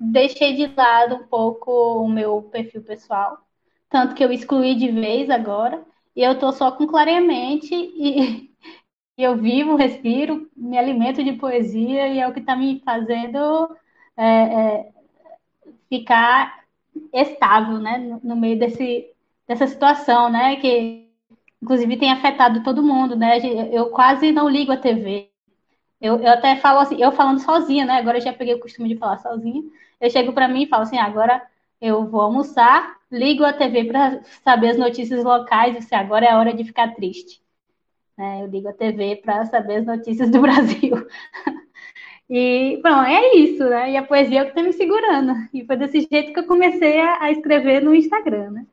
deixei 0.00 0.54
de 0.54 0.66
lado 0.74 1.16
um 1.16 1.26
pouco 1.26 1.70
o 2.02 2.08
meu 2.08 2.42
perfil 2.42 2.82
pessoal, 2.82 3.38
tanto 3.88 4.14
que 4.14 4.24
eu 4.24 4.32
excluí 4.32 4.74
de 4.74 4.90
vez 4.90 5.30
agora. 5.30 5.84
E 6.14 6.22
eu 6.22 6.38
tô 6.38 6.52
só 6.52 6.72
com 6.72 6.86
clareamente 6.86 7.74
e, 7.74 8.50
eu 9.16 9.36
vivo, 9.36 9.76
respiro, 9.76 10.48
me 10.56 10.78
alimento 10.78 11.24
de 11.24 11.32
poesia 11.32 12.08
e 12.08 12.20
é 12.20 12.28
o 12.28 12.32
que 12.32 12.40
está 12.40 12.54
me 12.56 12.80
fazendo 12.84 13.76
é, 14.16 14.24
é, 14.24 14.92
ficar 15.88 16.64
estável, 17.12 17.78
né? 17.78 17.98
No, 18.22 18.36
meio 18.36 18.58
desse, 18.58 19.10
dessa 19.46 19.66
situação, 19.66 20.30
né? 20.30 20.56
Que 20.56 21.08
inclusive 21.62 21.96
tem 21.98 22.12
afetado 22.12 22.62
todo 22.62 22.82
mundo, 22.82 23.16
né? 23.16 23.38
Eu 23.72 23.90
quase 23.90 24.32
não 24.32 24.48
ligo 24.48 24.72
a 24.72 24.76
TV. 24.76 25.30
Eu, 26.00 26.18
eu 26.18 26.30
até 26.32 26.56
falo 26.56 26.80
assim, 26.80 27.02
eu 27.02 27.10
falando 27.12 27.40
sozinha, 27.40 27.84
né? 27.84 27.94
Agora 27.94 28.18
eu 28.18 28.22
já 28.22 28.32
peguei 28.32 28.54
o 28.54 28.60
costume 28.60 28.88
de 28.88 28.96
falar 28.96 29.18
sozinha. 29.18 29.62
Eu 30.00 30.10
chego 30.10 30.32
para 30.32 30.48
mim 30.48 30.62
e 30.62 30.68
falo 30.68 30.84
assim, 30.84 30.98
agora 30.98 31.42
eu 31.80 32.06
vou 32.06 32.20
almoçar, 32.20 32.97
ligo 33.10 33.44
a 33.44 33.52
TV 33.52 33.84
para 33.84 34.22
saber 34.44 34.70
as 34.70 34.78
notícias 34.78 35.24
locais, 35.24 35.74
e 35.74 35.78
assim, 35.78 35.94
agora 35.94 36.26
é 36.26 36.30
a 36.30 36.38
hora 36.38 36.54
de 36.54 36.64
ficar 36.64 36.94
triste. 36.94 37.42
Né? 38.16 38.42
Eu 38.42 38.46
ligo 38.46 38.68
a 38.68 38.72
TV 38.72 39.16
para 39.16 39.46
saber 39.46 39.76
as 39.76 39.86
notícias 39.86 40.30
do 40.30 40.40
Brasil. 40.42 41.06
E, 42.28 42.78
bom, 42.82 43.02
é 43.02 43.36
isso, 43.36 43.64
né? 43.64 43.92
E 43.92 43.96
a 43.96 44.02
poesia 44.02 44.40
é 44.40 44.42
o 44.42 44.44
que 44.44 44.50
está 44.50 44.62
me 44.62 44.72
segurando. 44.72 45.32
E 45.52 45.64
foi 45.64 45.76
desse 45.76 46.06
jeito 46.10 46.32
que 46.32 46.40
eu 46.40 46.46
comecei 46.46 47.00
a, 47.00 47.22
a 47.22 47.30
escrever 47.30 47.80
no 47.82 47.94
Instagram, 47.94 48.50
né? 48.50 48.66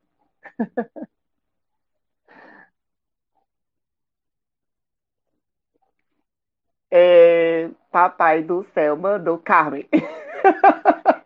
É, 6.91 7.71
papai 7.91 8.43
do 8.43 8.63
céu 8.75 8.97
mandou 8.97 9.39
Carmen. 9.39 9.89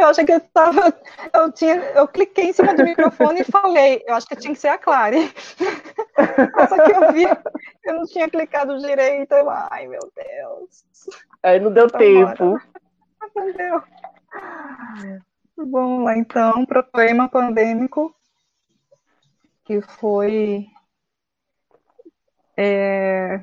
Eu 0.00 0.08
acho 0.08 0.24
que 0.24 0.32
eu 0.32 0.38
estava. 0.38 0.92
Eu, 1.32 1.52
tinha, 1.52 1.76
eu 1.76 2.08
cliquei 2.08 2.46
em 2.46 2.52
cima 2.52 2.74
do 2.74 2.82
microfone 2.82 3.40
e 3.40 3.44
falei. 3.44 4.02
Eu 4.06 4.14
acho 4.14 4.26
que 4.26 4.36
tinha 4.36 4.54
que 4.54 4.60
ser 4.60 4.68
a 4.68 4.78
Clary. 4.78 5.32
Só 6.68 6.84
que 6.84 6.92
eu 6.92 7.12
vi, 7.12 7.24
eu 7.84 7.94
não 7.94 8.04
tinha 8.04 8.28
clicado 8.28 8.78
direito. 8.78 9.32
Eu, 9.32 9.50
ai, 9.50 9.86
meu 9.86 10.00
Deus. 10.14 10.84
Aí 11.42 11.60
não 11.60 11.72
deu 11.72 11.88
tempo. 11.88 12.58
Não 13.34 13.52
deu. 13.52 13.82
Vamos 15.56 16.04
lá, 16.04 16.16
então, 16.16 16.64
para 16.64 16.80
o 16.80 16.84
poema 16.84 17.28
pandêmico, 17.28 18.14
que 19.64 19.82
foi 19.82 20.66
é, 22.56 23.40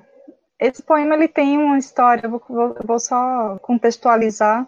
esse 0.60 0.84
poema 0.84 1.16
ele 1.16 1.28
tem 1.28 1.58
uma 1.58 1.78
história, 1.78 2.26
eu 2.26 2.30
vou, 2.30 2.76
vou 2.84 2.99
só 2.99 3.58
contextualizar, 3.60 4.68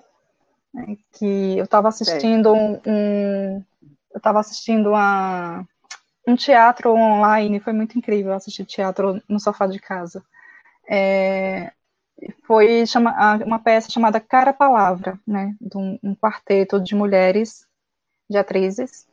né, 0.74 0.98
que 1.14 1.58
eu 1.58 1.66
estava 1.66 1.88
assistindo 1.88 2.54
um, 2.54 2.80
um, 2.86 3.64
eu 4.12 4.18
estava 4.18 4.40
assistindo 4.40 4.94
a, 4.96 5.66
um 6.28 6.36
teatro 6.36 6.92
online, 6.92 7.60
foi 7.60 7.74
muito 7.74 7.98
incrível 7.98 8.34
assistir 8.34 8.66
teatro 8.66 9.22
no 9.28 9.40
sofá 9.40 9.68
de 9.68 9.80
casa. 9.80 10.24
É, 10.88 11.72
foi 12.44 12.86
chama, 12.86 13.14
uma 13.46 13.60
peça 13.60 13.90
chamada 13.90 14.20
Cara 14.20 14.54
Palavra, 14.54 15.20
né, 15.26 15.56
de 15.60 15.78
um, 15.78 16.00
um 16.04 16.16
quarteto 16.16 16.80
de 16.80 16.96
mulheres, 16.96 17.66
de 18.30 18.38
atrizes, 18.38 19.08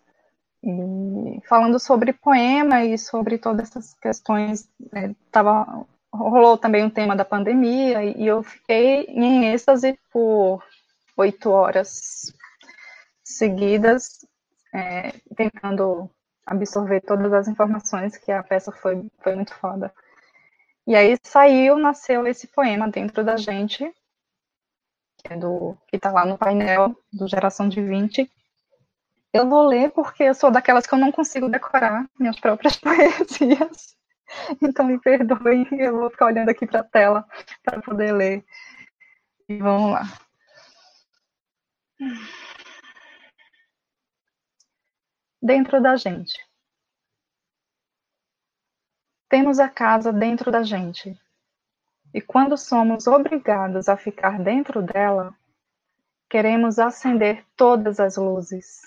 falando 1.49 1.79
sobre 1.79 2.13
poema 2.13 2.85
e 2.85 2.99
sobre 2.99 3.39
todas 3.39 3.71
essas 3.71 3.95
questões, 3.95 4.69
né, 4.93 5.15
tava, 5.31 5.87
rolou 6.13 6.59
também 6.59 6.85
um 6.85 6.91
tema 6.91 7.15
da 7.15 7.25
pandemia 7.25 8.05
e 8.05 8.27
eu 8.27 8.43
fiquei 8.43 9.05
em 9.09 9.53
êxtase 9.53 9.99
por 10.13 10.63
oito 11.17 11.51
horas 11.51 12.33
seguidas, 13.25 14.25
é, 14.73 15.13
tentando 15.35 16.11
absorver 16.45 17.01
todas 17.01 17.33
as 17.33 17.49
informações 17.49 18.17
que 18.17 18.31
a 18.31 18.43
peça 18.43 18.71
foi, 18.71 19.05
foi 19.21 19.35
muito 19.35 19.55
foda. 19.55 19.93
E 20.87 20.95
aí 20.95 21.17
saiu, 21.25 21.77
nasceu 21.77 22.27
esse 22.27 22.47
poema 22.47 22.89
dentro 22.89 23.25
da 23.25 23.37
gente, 23.37 23.93
que 25.19 25.33
é 25.33 25.37
do 25.37 25.77
que 25.89 25.97
está 25.97 26.13
lá 26.13 26.25
no 26.25 26.39
painel 26.39 26.97
do 27.13 27.27
Geração 27.27 27.69
de 27.69 27.83
20. 27.83 28.31
Eu 29.33 29.49
vou 29.49 29.67
ler 29.67 29.91
porque 29.91 30.23
eu 30.23 30.35
sou 30.35 30.51
daquelas 30.51 30.87
que 30.87 30.95
eu 30.95 30.99
não 30.99 31.11
consigo 31.11 31.49
decorar 31.49 32.09
minhas 32.19 32.39
próprias 32.39 32.77
poesias. 32.79 33.97
Então 34.63 34.87
me 34.87 35.01
perdoem, 35.01 35.67
eu 35.73 35.99
vou 35.99 36.11
ficar 36.11 36.27
olhando 36.27 36.51
aqui 36.51 36.67
para 36.67 36.81
a 36.81 36.85
tela 36.85 37.27
para 37.65 37.83
poder 37.83 38.13
ler. 38.13 38.45
E 39.49 39.57
vamos 39.59 39.93
lá. 39.93 40.26
Dentro 45.41 45.81
da 45.81 45.97
gente. 45.97 46.39
Temos 49.29 49.59
a 49.59 49.69
casa 49.69 50.13
dentro 50.13 50.53
da 50.53 50.63
gente. 50.63 51.19
E 52.13 52.21
quando 52.21 52.59
somos 52.59 53.07
obrigados 53.07 53.89
a 53.89 53.97
ficar 53.97 54.39
dentro 54.39 54.83
dela, 54.83 55.35
queremos 56.29 56.79
acender 56.79 57.45
todas 57.57 57.99
as 57.99 58.17
luzes, 58.17 58.83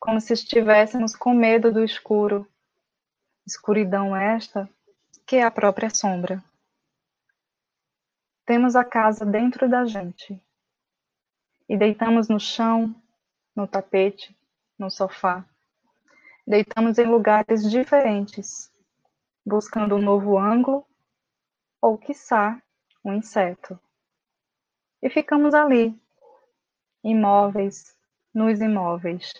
como 0.00 0.20
se 0.20 0.32
estivéssemos 0.32 1.14
com 1.14 1.32
medo 1.34 1.72
do 1.72 1.84
escuro. 1.84 2.48
Escuridão 3.46 4.16
esta 4.16 4.68
que 5.26 5.36
é 5.36 5.44
a 5.44 5.50
própria 5.50 5.88
sombra. 5.88 6.42
Temos 8.44 8.74
a 8.76 8.84
casa 8.84 9.24
dentro 9.24 9.68
da 9.68 9.84
gente 9.84 10.42
e 11.68 11.76
deitamos 11.76 12.28
no 12.28 12.38
chão, 12.38 12.94
no 13.54 13.66
tapete, 13.66 14.36
no 14.78 14.90
sofá. 14.90 15.44
Deitamos 16.46 16.98
em 16.98 17.06
lugares 17.06 17.70
diferentes, 17.70 18.70
buscando 19.44 19.96
um 19.96 20.02
novo 20.02 20.38
ângulo 20.38 20.86
ou, 21.80 21.96
quiçá, 21.96 22.60
um 23.04 23.14
inseto. 23.14 23.78
E 25.02 25.08
ficamos 25.10 25.54
ali, 25.54 25.98
imóveis, 27.02 27.94
nos 28.32 28.60
imóveis. 28.60 29.32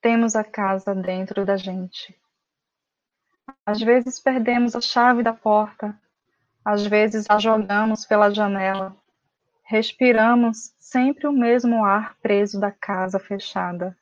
Temos 0.00 0.34
a 0.36 0.44
casa 0.44 0.94
dentro 0.94 1.44
da 1.44 1.56
gente. 1.56 2.18
Às 3.64 3.80
vezes 3.80 4.20
perdemos 4.20 4.74
a 4.74 4.80
chave 4.80 5.22
da 5.22 5.32
porta, 5.32 5.98
às 6.64 6.86
vezes 6.86 7.26
a 7.28 7.38
jogamos 7.38 8.06
pela 8.06 8.30
janela. 8.30 8.96
Respiramos 9.70 10.74
sempre 10.78 11.26
o 11.26 11.32
mesmo 11.32 11.84
ar 11.84 12.16
preso 12.22 12.58
da 12.58 12.72
casa 12.72 13.18
fechada, 13.18 13.94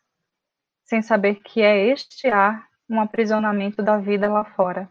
sem 0.85 1.03
saber 1.03 1.43
que 1.43 1.61
é 1.61 1.89
este 1.89 2.29
ar 2.29 2.69
um 2.89 3.01
aprisionamento 3.01 3.83
da 3.83 3.99
vida 3.99 4.33
lá 4.33 4.45
fora. 4.45 4.89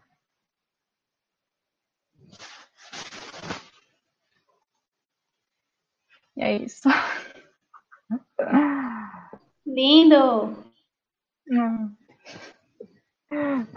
E 6.36 6.42
é 6.42 6.58
isso. 6.58 6.90
Lindo! 9.66 10.62
Hum. 11.50 11.96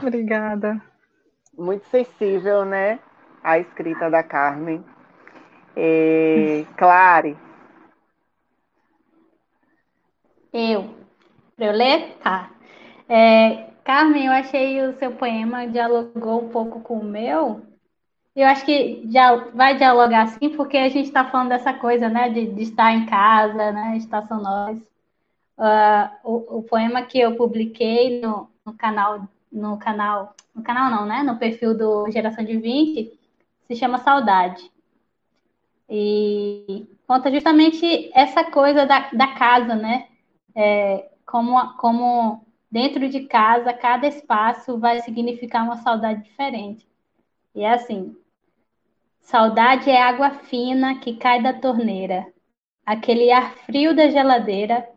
Obrigada. 0.03 0.83
Muito 1.57 1.87
sensível, 1.87 2.65
né? 2.65 2.99
A 3.41 3.57
escrita 3.57 4.09
da 4.09 4.21
Carmen. 4.21 4.83
E, 5.81 6.65
Clare. 6.75 7.37
Eu. 10.51 10.93
Para 11.55 11.65
eu 11.67 11.71
ler? 11.71 12.17
Tá. 12.21 12.51
É, 13.07 13.69
Carmen, 13.85 14.25
eu 14.25 14.33
achei 14.33 14.81
o 14.81 14.97
seu 14.99 15.11
poema 15.13 15.67
dialogou 15.67 16.43
um 16.43 16.49
pouco 16.49 16.81
com 16.81 16.99
o 16.99 17.03
meu. 17.03 17.61
Eu 18.35 18.47
acho 18.47 18.65
que 18.65 19.03
já 19.09 19.35
vai 19.53 19.77
dialogar 19.77 20.27
sim, 20.27 20.49
porque 20.49 20.77
a 20.77 20.89
gente 20.89 21.07
está 21.07 21.23
falando 21.25 21.49
dessa 21.49 21.73
coisa, 21.73 22.09
né, 22.09 22.29
de, 22.29 22.45
de, 22.47 22.63
estar 22.63 22.93
em 22.93 23.05
casa, 23.05 23.71
né, 23.71 23.97
estação 23.97 24.41
nós. 24.41 24.77
Uh, 25.57 26.09
o, 26.23 26.59
o, 26.59 26.63
poema 26.63 27.01
que 27.03 27.19
eu 27.19 27.35
publiquei 27.35 28.21
no, 28.21 28.49
no 28.65 28.73
canal 28.73 29.27
no 29.51 29.77
canal, 29.77 30.35
no 30.53 30.61
canal 30.61 30.91
não, 30.91 31.05
né? 31.05 31.23
No 31.23 31.37
perfil 31.37 31.75
do 31.75 32.09
Geração 32.11 32.45
de 32.45 32.57
20, 32.57 33.11
se 33.67 33.75
chama 33.75 33.97
Saudade. 33.97 34.71
E 35.89 36.87
conta 37.07 37.31
justamente 37.31 38.11
essa 38.13 38.43
coisa 38.43 38.85
da, 38.85 39.09
da 39.11 39.27
casa, 39.33 39.75
né? 39.75 40.07
É, 40.55 41.09
como, 41.25 41.73
como 41.77 42.45
dentro 42.71 43.09
de 43.09 43.21
casa, 43.21 43.73
cada 43.73 44.07
espaço 44.07 44.77
vai 44.77 45.01
significar 45.01 45.63
uma 45.63 45.77
saudade 45.77 46.23
diferente. 46.23 46.87
E 47.55 47.61
é 47.63 47.73
assim: 47.73 48.15
saudade 49.19 49.89
é 49.89 50.01
água 50.01 50.29
fina 50.31 50.99
que 50.99 51.15
cai 51.15 51.41
da 51.41 51.53
torneira, 51.53 52.31
aquele 52.85 53.31
ar 53.31 53.55
frio 53.65 53.95
da 53.95 54.09
geladeira, 54.09 54.87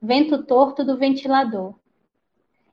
vento 0.00 0.44
torto 0.44 0.82
do 0.82 0.96
ventilador. 0.96 1.74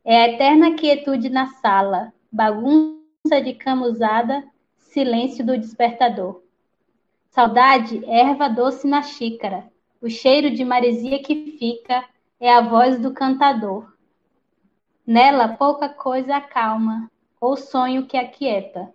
É 0.04 0.22
a 0.22 0.30
eterna 0.30 0.76
quietude 0.76 1.30
na 1.30 1.48
sala, 1.48 2.14
bagunça 2.32 3.42
de 3.44 3.54
cama 3.54 3.88
usada, 3.88 4.46
silêncio 4.78 5.46
do 5.46 5.58
despertador. 5.58 6.45
Saudade, 7.36 8.02
erva 8.06 8.48
doce 8.48 8.88
na 8.88 9.02
xícara, 9.02 9.70
o 10.02 10.10
cheiro 10.10 10.52
de 10.52 10.64
maresia 10.64 11.22
que 11.22 11.58
fica 11.60 12.06
é 12.40 12.50
a 12.50 12.62
voz 12.62 12.98
do 12.98 13.14
cantador. 13.14 13.92
Nela 15.06 15.50
pouca 15.50 15.90
coisa 15.90 16.38
acalma, 16.38 17.12
ou 17.42 17.58
sonho 17.58 18.06
que 18.08 18.16
aquieta, 18.16 18.90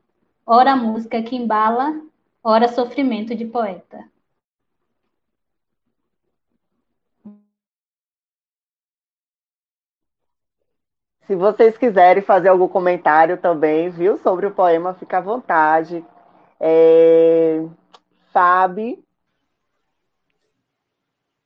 ora 0.47 0.75
música 0.75 1.23
que 1.23 1.37
embala, 1.37 2.01
ora 2.43 2.67
sofrimento 2.67 3.35
de 3.35 3.45
poeta. 3.45 4.09
Se 11.27 11.37
vocês 11.37 11.77
quiserem 11.77 12.23
fazer 12.23 12.49
algum 12.49 12.67
comentário 12.67 13.37
também, 13.37 13.91
viu, 13.91 14.17
sobre 14.17 14.47
o 14.47 14.55
poema, 14.55 14.95
fica 14.95 15.19
à 15.19 15.21
vontade. 15.21 16.03
É... 16.59 17.69
Fábio. 18.33 19.03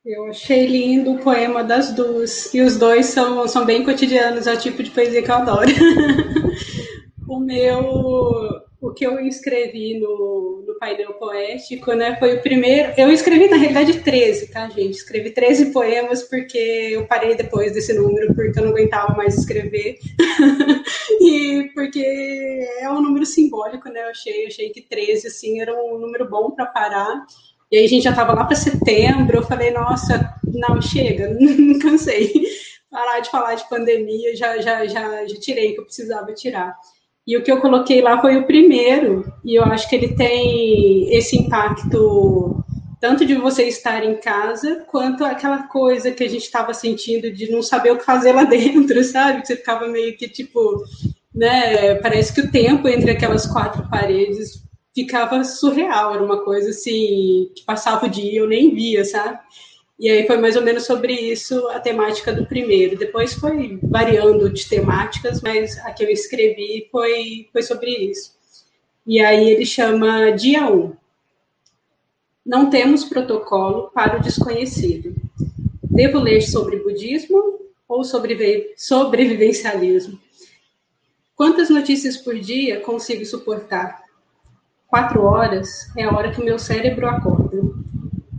Eu 0.05 0.27
achei 0.27 0.67
lindo 0.67 1.13
o 1.13 1.19
poema 1.19 1.63
das 1.63 1.91
duas. 1.91 2.53
E 2.53 2.61
os 2.61 2.77
dois 2.77 3.07
são, 3.07 3.47
são 3.47 3.65
bem 3.65 3.83
cotidianos, 3.83 4.45
é 4.45 4.53
o 4.53 4.59
tipo 4.59 4.83
de 4.83 4.91
poesia 4.91 5.23
que 5.23 5.31
eu 5.31 5.35
adoro. 5.35 5.67
o 7.27 7.39
meu 7.39 8.64
o 8.85 8.93
que 8.93 9.05
eu 9.05 9.19
escrevi 9.19 9.99
no, 9.99 10.63
no 10.65 10.77
painel 10.77 11.13
poético, 11.13 11.93
né, 11.93 12.15
foi 12.19 12.35
o 12.35 12.41
primeiro. 12.41 12.93
Eu 12.95 13.09
escrevi, 13.09 13.47
na 13.47 13.57
realidade, 13.57 13.99
13, 14.01 14.51
tá, 14.51 14.69
gente? 14.69 14.91
Escrevi 14.91 15.31
13 15.31 15.71
poemas 15.71 16.21
porque 16.23 16.91
eu 16.91 17.07
parei 17.07 17.35
depois 17.35 17.73
desse 17.73 17.93
número, 17.93 18.33
porque 18.35 18.59
eu 18.59 18.63
não 18.63 18.69
aguentava 18.69 19.15
mais 19.15 19.35
escrever. 19.37 19.97
e 21.19 21.71
porque 21.73 22.67
é 22.79 22.89
um 22.89 23.01
número 23.01 23.25
simbólico, 23.25 23.89
né? 23.89 24.03
Eu 24.03 24.09
achei, 24.09 24.45
achei 24.45 24.69
que 24.69 24.81
13, 24.81 25.27
assim, 25.27 25.59
era 25.59 25.73
um 25.73 25.97
número 25.97 26.29
bom 26.29 26.51
para 26.51 26.67
parar. 26.67 27.25
E 27.71 27.77
aí 27.77 27.85
a 27.85 27.87
gente 27.87 28.03
já 28.03 28.11
estava 28.11 28.33
lá 28.33 28.45
para 28.45 28.55
setembro, 28.55 29.37
eu 29.37 29.43
falei, 29.43 29.71
nossa, 29.71 30.31
não, 30.43 30.79
chega, 30.79 31.35
cansei. 31.81 32.31
Parar 32.91 33.19
de 33.19 33.31
falar 33.31 33.55
de 33.55 33.67
pandemia, 33.67 34.35
já, 34.35 34.61
já, 34.61 34.85
já, 34.85 35.25
já 35.25 35.39
tirei 35.39 35.73
que 35.73 35.81
eu 35.81 35.85
precisava 35.85 36.31
tirar. 36.33 36.75
E 37.27 37.35
o 37.35 37.43
que 37.43 37.51
eu 37.51 37.59
coloquei 37.59 38.01
lá 38.01 38.21
foi 38.21 38.37
o 38.37 38.45
primeiro, 38.45 39.25
e 39.43 39.55
eu 39.55 39.63
acho 39.63 39.89
que 39.89 39.95
ele 39.95 40.09
tem 40.09 41.13
esse 41.15 41.35
impacto 41.35 42.63
tanto 43.01 43.25
de 43.25 43.35
você 43.35 43.63
estar 43.63 44.03
em 44.03 44.15
casa, 44.15 44.83
quanto 44.87 45.23
aquela 45.23 45.63
coisa 45.67 46.11
que 46.11 46.23
a 46.23 46.29
gente 46.29 46.43
estava 46.43 46.73
sentindo 46.73 47.31
de 47.31 47.51
não 47.51 47.61
saber 47.61 47.91
o 47.91 47.97
que 47.97 48.05
fazer 48.05 48.31
lá 48.31 48.43
dentro, 48.49 49.03
sabe? 49.03 49.45
Você 49.45 49.55
ficava 49.55 49.87
meio 49.87 50.17
que 50.17 50.27
tipo, 50.27 50.83
né? 51.33 51.95
Parece 51.95 52.33
que 52.33 52.41
o 52.41 52.51
tempo 52.51 52.87
entre 52.87 53.11
aquelas 53.11 53.45
quatro 53.45 53.87
paredes 53.89 54.63
ficava 54.93 55.43
surreal, 55.43 56.13
era 56.13 56.23
uma 56.23 56.43
coisa 56.43 56.69
assim 56.69 57.51
que 57.55 57.63
passava 57.65 58.05
o 58.05 58.09
dia 58.09 58.39
eu 58.39 58.47
nem 58.47 58.73
via, 58.73 59.03
sabe? 59.03 59.37
E 59.97 60.09
aí 60.09 60.27
foi 60.27 60.37
mais 60.37 60.57
ou 60.57 60.61
menos 60.61 60.85
sobre 60.85 61.13
isso 61.13 61.67
a 61.69 61.79
temática 61.79 62.33
do 62.33 62.45
primeiro. 62.45 62.97
Depois 62.97 63.33
foi 63.33 63.79
variando 63.81 64.49
de 64.49 64.67
temáticas, 64.67 65.41
mas 65.41 65.77
a 65.79 65.91
que 65.91 66.03
eu 66.03 66.09
escrevi 66.09 66.87
foi, 66.91 67.47
foi 67.51 67.63
sobre 67.63 67.89
isso. 67.91 68.35
E 69.07 69.21
aí 69.21 69.49
ele 69.49 69.65
chama 69.65 70.31
Dia 70.31 70.69
1. 70.69 70.93
Não 72.45 72.69
temos 72.69 73.05
protocolo 73.05 73.89
para 73.93 74.17
o 74.17 74.21
desconhecido. 74.21 75.15
Devo 75.83 76.19
ler 76.19 76.41
sobre 76.41 76.77
budismo 76.77 77.59
ou 77.87 78.03
sobre 78.03 78.73
sobrevivencialismo? 78.75 80.19
Quantas 81.35 81.69
notícias 81.69 82.17
por 82.17 82.37
dia 82.37 82.81
consigo 82.81 83.25
suportar? 83.25 84.03
Quatro 84.87 85.23
horas 85.23 85.89
é 85.95 86.03
a 86.03 86.11
hora 86.11 86.31
que 86.31 86.41
o 86.41 86.45
meu 86.45 86.59
cérebro 86.59 87.07
acorda. 87.07 87.61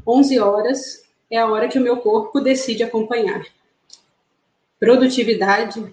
Onze 0.06 0.38
horas 0.38 1.05
é 1.30 1.38
a 1.38 1.46
hora 1.46 1.68
que 1.68 1.78
o 1.78 1.82
meu 1.82 1.98
corpo 1.98 2.40
decide 2.40 2.82
acompanhar. 2.82 3.44
produtividade, 4.78 5.84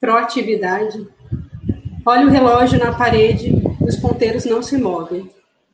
proatividade. 0.00 1.08
Olha 2.04 2.26
o 2.26 2.30
relógio 2.30 2.78
na 2.78 2.92
parede, 2.92 3.54
os 3.80 3.96
ponteiros 3.96 4.44
não 4.44 4.62
se 4.62 4.76
movem. 4.76 5.30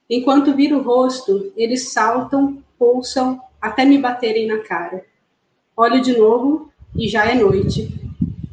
Enquanto 0.08 0.54
viro 0.54 0.78
o 0.78 0.82
rosto, 0.82 1.52
eles 1.56 1.92
saltam, 1.92 2.62
pulsam, 2.78 3.40
até 3.60 3.84
me 3.84 3.98
baterem 3.98 4.46
na 4.46 4.58
cara. 4.58 5.04
Olho 5.76 6.00
de 6.00 6.16
novo 6.16 6.72
e 6.96 7.08
já 7.08 7.26
é 7.26 7.34
noite. 7.34 7.88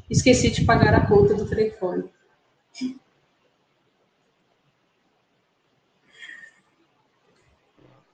Esqueci 0.10 0.50
de 0.50 0.66
pagar 0.66 0.94
a 0.94 1.06
conta 1.06 1.34
do 1.34 1.48
telefone. 1.48 2.06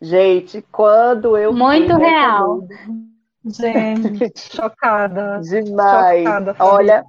Gente, 0.02 0.66
quando 0.72 1.38
eu. 1.38 1.54
Muito 1.54 1.96
real. 1.96 2.68
Gente, 3.46 4.32
chocada. 4.56 5.40
Demais. 5.42 6.24
Chocada, 6.24 6.56
Olha, 6.60 7.06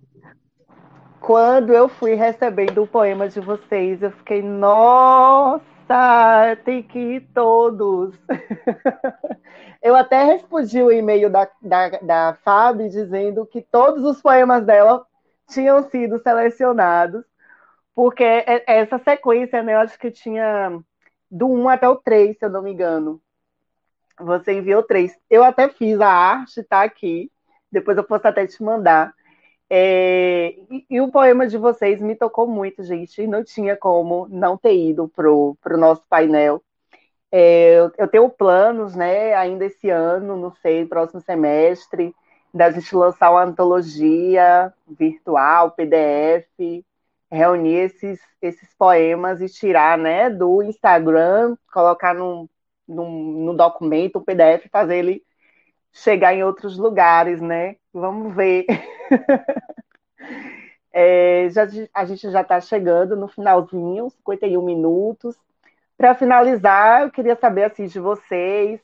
quando 1.21 1.73
eu 1.73 1.89
fui 1.89 2.15
recebendo 2.15 2.83
o 2.83 2.87
poema 2.87 3.29
de 3.29 3.41
vocês, 3.41 4.03
eu 4.03 4.11
fiquei, 4.11 4.43
nossa, 4.43 5.63
tem 6.65 6.83
que 6.83 6.99
ir 6.99 7.21
todos. 7.33 8.15
eu 9.81 9.97
até 9.97 10.25
respondi 10.25 10.83
o 10.83 10.93
e-mail 10.93 11.31
da, 11.31 11.49
da, 11.63 11.89
da 12.03 12.39
Fábio 12.45 12.91
dizendo 12.91 13.47
que 13.47 13.63
todos 13.63 14.05
os 14.05 14.21
poemas 14.21 14.67
dela 14.67 15.07
tinham 15.49 15.83
sido 15.89 16.19
selecionados, 16.19 17.25
porque 17.95 18.25
essa 18.67 18.99
sequência, 18.99 19.63
né, 19.63 19.75
eu 19.75 19.81
acho 19.81 19.99
que 19.99 20.11
tinha 20.11 20.79
do 21.33 21.49
1 21.49 21.69
até 21.71 21.89
o 21.89 21.97
3, 21.97 22.39
se 22.39 22.45
eu 22.45 22.51
não 22.51 22.63
me 22.63 22.73
engano. 22.73 23.21
Você 24.21 24.53
enviou 24.53 24.83
três. 24.83 25.17
Eu 25.31 25.43
até 25.43 25.69
fiz 25.71 25.99
a 26.01 26.09
arte, 26.09 26.63
tá 26.63 26.83
aqui. 26.83 27.31
Depois 27.71 27.97
eu 27.97 28.05
posso 28.05 28.29
até 28.29 28.47
te 28.47 28.63
mandar. 28.63 29.15
É, 29.69 30.55
e, 30.71 30.85
e, 30.91 31.01
o 31.01 31.11
poema 31.11 31.47
de 31.47 31.57
vocês 31.57 32.03
me 32.03 32.15
tocou 32.15 32.47
muito, 32.47 32.85
gente. 32.85 33.27
Não 33.27 33.43
tinha 33.43 33.75
como 33.75 34.29
não 34.31 34.59
ter 34.59 34.77
ido 34.77 35.09
pro, 35.09 35.57
pro 35.63 35.79
nosso 35.79 36.03
painel. 36.09 36.63
É, 37.31 37.79
eu, 37.79 37.91
eu, 37.97 38.09
tenho 38.09 38.29
planos, 38.29 38.95
né, 38.95 39.35
ainda 39.35 39.65
esse 39.65 39.89
ano, 39.89 40.37
não 40.37 40.53
sei, 40.53 40.85
próximo 40.85 41.23
semestre, 41.23 42.15
da 42.53 42.71
gente 42.71 42.95
lançar 42.95 43.31
uma 43.31 43.45
antologia 43.45 44.71
virtual, 44.87 45.71
PDF, 45.71 46.85
reunir 47.33 47.77
esses, 47.77 48.21
esses 48.43 48.75
poemas 48.75 49.41
e 49.41 49.49
tirar 49.49 49.97
né, 49.97 50.29
do 50.29 50.63
Instagram, 50.63 51.57
colocar 51.73 52.15
num, 52.15 52.47
num, 52.87 53.45
num 53.45 53.57
documento, 53.57 54.19
um 54.19 54.23
PDF, 54.23 54.69
fazer 54.71 54.99
ele 54.99 55.25
chegar 55.91 56.35
em 56.35 56.45
outros 56.45 56.77
lugares, 56.77 57.41
né? 57.41 57.77
Vamos 57.93 58.35
ver. 58.35 58.67
é, 60.93 61.49
já, 61.51 61.67
a 61.95 62.05
gente 62.05 62.31
já 62.31 62.43
está 62.43 62.61
chegando 62.61 63.17
no 63.17 63.29
finalzinho, 63.29 64.11
51 64.11 64.63
minutos. 64.63 65.35
Para 65.97 66.15
finalizar, 66.15 67.03
eu 67.03 67.11
queria 67.11 67.37
saber 67.37 67.65
assim, 67.65 67.87
de 67.87 67.99
vocês, 67.99 68.81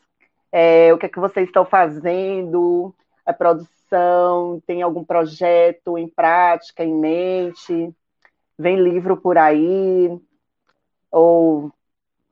é, 0.50 0.92
o 0.94 0.98
que 0.98 1.06
é 1.06 1.08
que 1.08 1.20
vocês 1.20 1.46
estão 1.46 1.66
fazendo, 1.66 2.94
a 3.26 3.32
produção, 3.32 4.62
tem 4.66 4.80
algum 4.80 5.04
projeto 5.04 5.98
em 5.98 6.08
prática, 6.08 6.82
em 6.82 6.94
mente? 6.94 7.94
Vem 8.58 8.76
livro 8.82 9.16
por 9.16 9.38
aí? 9.38 10.08
Ou 11.10 11.72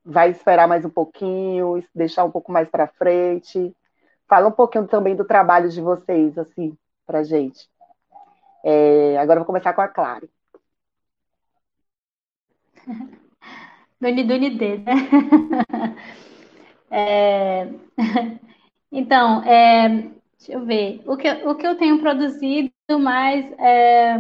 vai 0.05 0.31
esperar 0.31 0.69
mais 0.69 0.85
um 0.85 0.91
pouquinho, 0.91 1.85
deixar 1.95 2.25
um 2.25 2.31
pouco 2.31 2.53
mais 2.53 2.69
para 2.69 2.89
frente? 2.89 3.75
Fala 4.29 4.49
um 4.49 4.53
pouquinho 4.53 4.89
também 4.89 5.17
do 5.17 5.25
trabalho 5.27 5.71
de 5.71 5.81
vocês, 5.81 6.39
assim, 6.39 6.77
para 7.07 7.25
gente. 7.25 7.69
É, 8.65 9.19
agora 9.19 9.39
eu 9.39 9.43
vou 9.43 9.47
começar 9.47 9.73
com 9.75 9.81
a 9.83 9.89
Clara. 9.89 10.29
Doni 14.01 14.25
Doni 14.25 14.51
D, 14.59 14.79
né? 14.79 14.95
É... 16.91 17.69
Então, 18.93 19.43
é... 19.43 19.89
deixa 20.39 20.53
eu 20.53 20.65
ver. 20.65 21.03
O 21.07 21.17
que, 21.17 21.29
o 21.29 21.55
que 21.57 21.67
eu 21.67 21.77
tenho 21.77 22.01
produzido 22.01 22.73
mais 22.99 23.45
é 23.59 24.17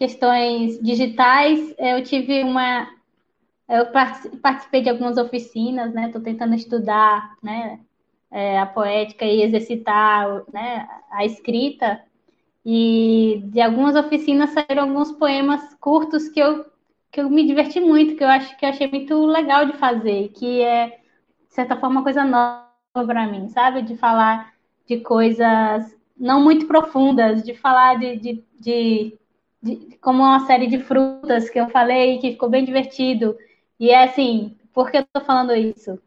questões 0.00 0.80
digitais. 0.80 1.74
Eu 1.78 2.02
tive 2.02 2.42
uma. 2.42 2.88
Eu 3.68 3.86
participei 4.40 4.80
de 4.80 4.88
algumas 4.88 5.18
oficinas, 5.18 5.92
né? 5.92 6.06
Estou 6.06 6.22
tentando 6.22 6.54
estudar, 6.54 7.36
né? 7.42 7.78
É, 8.30 8.58
a 8.58 8.64
poética 8.64 9.24
e 9.26 9.42
exercitar 9.42 10.42
né, 10.52 10.88
a 11.10 11.24
escrita. 11.24 12.00
E 12.64 13.42
de 13.46 13.60
algumas 13.60 13.94
oficinas 13.96 14.50
saíram 14.50 14.84
alguns 14.84 15.12
poemas 15.12 15.74
curtos 15.74 16.28
que 16.28 16.40
eu, 16.40 16.64
que 17.10 17.20
eu 17.20 17.28
me 17.28 17.46
diverti 17.46 17.80
muito, 17.80 18.16
que 18.16 18.24
eu 18.24 18.28
acho 18.28 18.56
que 18.56 18.64
eu 18.64 18.70
achei 18.70 18.88
muito 18.88 19.26
legal 19.26 19.66
de 19.66 19.72
fazer, 19.74 20.28
que 20.28 20.62
é, 20.62 20.88
de 21.48 21.54
certa 21.54 21.76
forma, 21.76 21.96
uma 21.96 22.04
coisa 22.04 22.24
nova 22.24 22.70
para 22.92 23.26
mim, 23.26 23.48
sabe? 23.48 23.82
De 23.82 23.96
falar 23.96 24.54
de 24.86 25.00
coisas 25.00 25.96
não 26.16 26.42
muito 26.42 26.66
profundas, 26.66 27.42
de 27.42 27.54
falar 27.54 27.98
de, 27.98 28.16
de, 28.16 28.44
de 28.60 29.19
de, 29.62 29.98
como 30.00 30.22
uma 30.22 30.46
série 30.46 30.66
de 30.66 30.78
frutas 30.78 31.50
que 31.50 31.58
eu 31.60 31.68
falei, 31.68 32.18
que 32.18 32.32
ficou 32.32 32.48
bem 32.48 32.64
divertido. 32.64 33.36
E 33.78 33.90
é 33.90 34.04
assim, 34.04 34.56
por 34.72 34.90
que 34.90 34.98
eu 34.98 35.02
estou 35.02 35.22
falando 35.22 35.54
isso? 35.54 35.98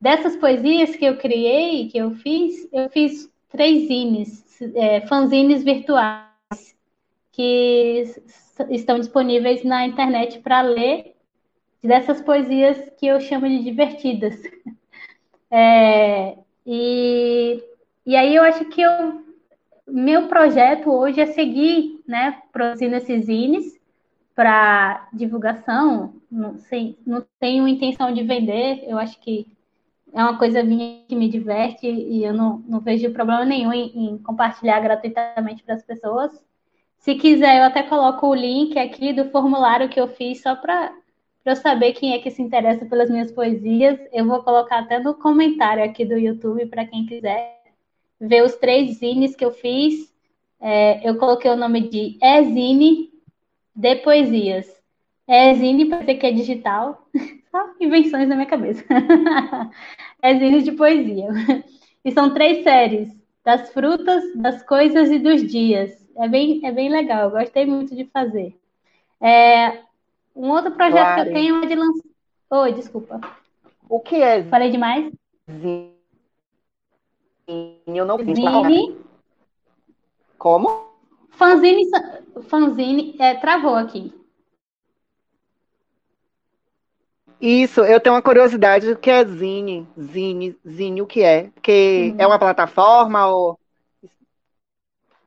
Dessas 0.00 0.36
poesias 0.36 0.96
que 0.96 1.04
eu 1.04 1.16
criei, 1.16 1.88
que 1.88 1.98
eu 1.98 2.12
fiz, 2.12 2.68
eu 2.72 2.88
fiz 2.88 3.30
três 3.50 3.88
zines, 3.88 4.44
é, 4.74 5.00
fanzines 5.02 5.62
virtuais, 5.62 6.30
que 7.32 8.04
estão 8.70 8.98
disponíveis 8.98 9.64
na 9.64 9.86
internet 9.86 10.38
para 10.40 10.62
ler, 10.62 11.14
dessas 11.82 12.20
poesias 12.20 12.90
que 12.98 13.06
eu 13.06 13.20
chamo 13.20 13.48
de 13.48 13.62
divertidas. 13.62 14.36
É, 15.52 16.38
e, 16.64 17.60
e 18.06 18.14
aí 18.14 18.36
eu 18.36 18.44
acho 18.44 18.66
que 18.66 18.80
eu 18.80 19.20
meu 19.90 20.28
projeto 20.28 20.90
hoje 20.90 21.20
é 21.20 21.26
seguir, 21.26 21.99
né, 22.10 22.42
produzindo 22.52 22.96
esses 22.96 23.26
zines 23.26 23.80
para 24.34 25.08
divulgação. 25.12 26.14
Não 26.30 26.58
sei, 26.58 26.98
não 27.06 27.24
tenho 27.38 27.68
intenção 27.68 28.12
de 28.12 28.24
vender. 28.24 28.84
Eu 28.86 28.98
acho 28.98 29.18
que 29.20 29.46
é 30.12 30.20
uma 30.22 30.36
coisa 30.36 30.62
minha 30.62 31.04
que 31.08 31.14
me 31.14 31.28
diverte 31.28 31.86
e 31.86 32.24
eu 32.24 32.34
não, 32.34 32.58
não 32.66 32.80
vejo 32.80 33.12
problema 33.12 33.44
nenhum 33.44 33.72
em, 33.72 34.06
em 34.06 34.18
compartilhar 34.18 34.80
gratuitamente 34.80 35.62
para 35.62 35.76
as 35.76 35.84
pessoas. 35.84 36.32
Se 36.98 37.14
quiser, 37.14 37.58
eu 37.58 37.64
até 37.64 37.84
coloco 37.84 38.26
o 38.26 38.34
link 38.34 38.76
aqui 38.78 39.12
do 39.12 39.30
formulário 39.30 39.88
que 39.88 40.00
eu 40.00 40.08
fiz 40.08 40.42
só 40.42 40.56
para 40.56 40.92
eu 41.44 41.56
saber 41.56 41.92
quem 41.92 42.12
é 42.12 42.18
que 42.18 42.30
se 42.30 42.42
interessa 42.42 42.84
pelas 42.84 43.08
minhas 43.08 43.30
poesias. 43.30 43.98
Eu 44.12 44.26
vou 44.26 44.42
colocar 44.42 44.80
até 44.80 44.98
no 44.98 45.14
comentário 45.14 45.84
aqui 45.84 46.04
do 46.04 46.18
YouTube 46.18 46.66
para 46.66 46.84
quem 46.84 47.06
quiser 47.06 47.60
ver 48.20 48.42
os 48.42 48.56
três 48.56 48.98
zines 48.98 49.34
que 49.34 49.44
eu 49.44 49.52
fiz. 49.52 50.09
É, 50.60 51.08
eu 51.08 51.16
coloquei 51.16 51.50
o 51.50 51.56
nome 51.56 51.88
de 51.88 52.18
Ezine 52.22 53.10
de 53.74 53.96
Poesias. 53.96 54.66
Ezine 55.26 55.86
para 55.86 56.00
dizer 56.00 56.14
que 56.16 56.26
é 56.26 56.32
digital. 56.32 57.08
Só 57.50 57.70
invenções 57.80 58.28
na 58.28 58.36
minha 58.36 58.46
cabeça. 58.46 58.84
Ezine 60.22 60.62
de 60.62 60.72
Poesia. 60.72 61.28
E 62.04 62.12
são 62.12 62.32
três 62.32 62.62
séries. 62.62 63.08
Das 63.44 63.72
frutas, 63.72 64.22
das 64.36 64.62
coisas 64.62 65.10
e 65.10 65.18
dos 65.18 65.46
dias. 65.46 65.90
É 66.16 66.28
bem, 66.28 66.60
é 66.64 66.70
bem 66.70 66.90
legal. 66.90 67.24
Eu 67.24 67.30
gostei 67.30 67.64
muito 67.64 67.96
de 67.96 68.04
fazer. 68.04 68.54
É, 69.20 69.80
um 70.36 70.50
outro 70.50 70.72
projeto 70.72 70.94
claro. 70.94 71.22
que 71.22 71.28
eu 71.28 71.32
tenho 71.34 71.64
é 71.64 71.66
de 71.66 71.74
lançar. 71.74 72.04
Oi, 72.50 72.72
desculpa. 72.74 73.20
O 73.88 74.00
que 74.00 74.16
é? 74.16 74.44
Falei 74.44 74.70
demais? 74.70 75.10
Zine 75.50 76.00
eu 77.86 78.04
não 78.04 78.18
fiz. 78.18 78.36
Zine. 78.36 78.96
Como? 80.40 80.88
Fanzine, 81.32 81.82
fanzine 82.48 83.14
é, 83.18 83.34
travou 83.34 83.74
aqui. 83.74 84.10
Isso, 87.38 87.82
eu 87.82 88.00
tenho 88.00 88.14
uma 88.14 88.22
curiosidade 88.22 88.86
do 88.86 88.98
que 88.98 89.10
é 89.10 89.22
Zine, 89.22 89.86
Zine, 89.98 90.56
Zine, 90.66 91.02
o 91.02 91.06
que 91.06 91.22
é? 91.22 91.50
Porque 91.50 92.12
uhum. 92.12 92.16
é 92.18 92.26
uma 92.26 92.38
plataforma 92.38 93.26
ou... 93.26 93.60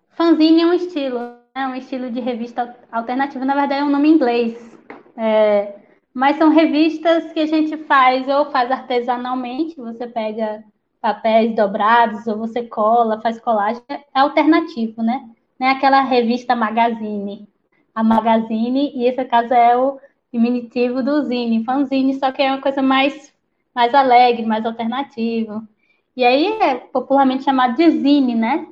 Fanzine 0.09 0.63
é 0.63 0.65
um 0.65 0.73
estilo, 0.73 1.19
é 1.53 1.67
um 1.67 1.75
estilo 1.75 2.09
de 2.09 2.19
revista 2.19 2.75
alternativa, 2.91 3.45
na 3.45 3.53
verdade 3.53 3.81
é 3.81 3.83
um 3.83 3.91
nome 3.91 4.09
em 4.09 4.13
inglês. 4.13 4.79
É, 5.15 5.75
mas 6.11 6.37
são 6.37 6.49
revistas 6.49 7.31
que 7.33 7.39
a 7.39 7.45
gente 7.45 7.77
faz 7.85 8.27
ou 8.27 8.49
faz 8.49 8.71
artesanalmente, 8.71 9.75
você 9.75 10.07
pega 10.07 10.63
papéis 11.03 11.53
dobrados, 11.53 12.25
ou 12.27 12.37
você 12.37 12.63
cola, 12.63 13.19
faz 13.19 13.37
colagem, 13.37 13.83
é 13.89 14.01
alternativo, 14.13 15.03
né? 15.03 15.29
Não 15.59 15.67
é 15.67 15.71
aquela 15.71 16.01
revista 16.01 16.55
Magazine. 16.55 17.45
A 17.93 18.01
Magazine, 18.01 18.93
e 18.95 19.05
esse 19.05 19.25
caso 19.25 19.53
é 19.53 19.77
o 19.77 19.99
diminutivo 20.31 21.03
do 21.03 21.21
zine, 21.23 21.65
fanzine, 21.65 22.13
só 22.13 22.31
que 22.31 22.41
é 22.41 22.49
uma 22.49 22.61
coisa 22.61 22.81
mais, 22.81 23.33
mais 23.75 23.93
alegre, 23.93 24.45
mais 24.45 24.65
alternativo. 24.65 25.67
E 26.15 26.23
aí 26.23 26.47
é 26.61 26.75
popularmente 26.75 27.43
chamado 27.43 27.75
de 27.75 27.89
zine, 27.91 28.33
né? 28.33 28.65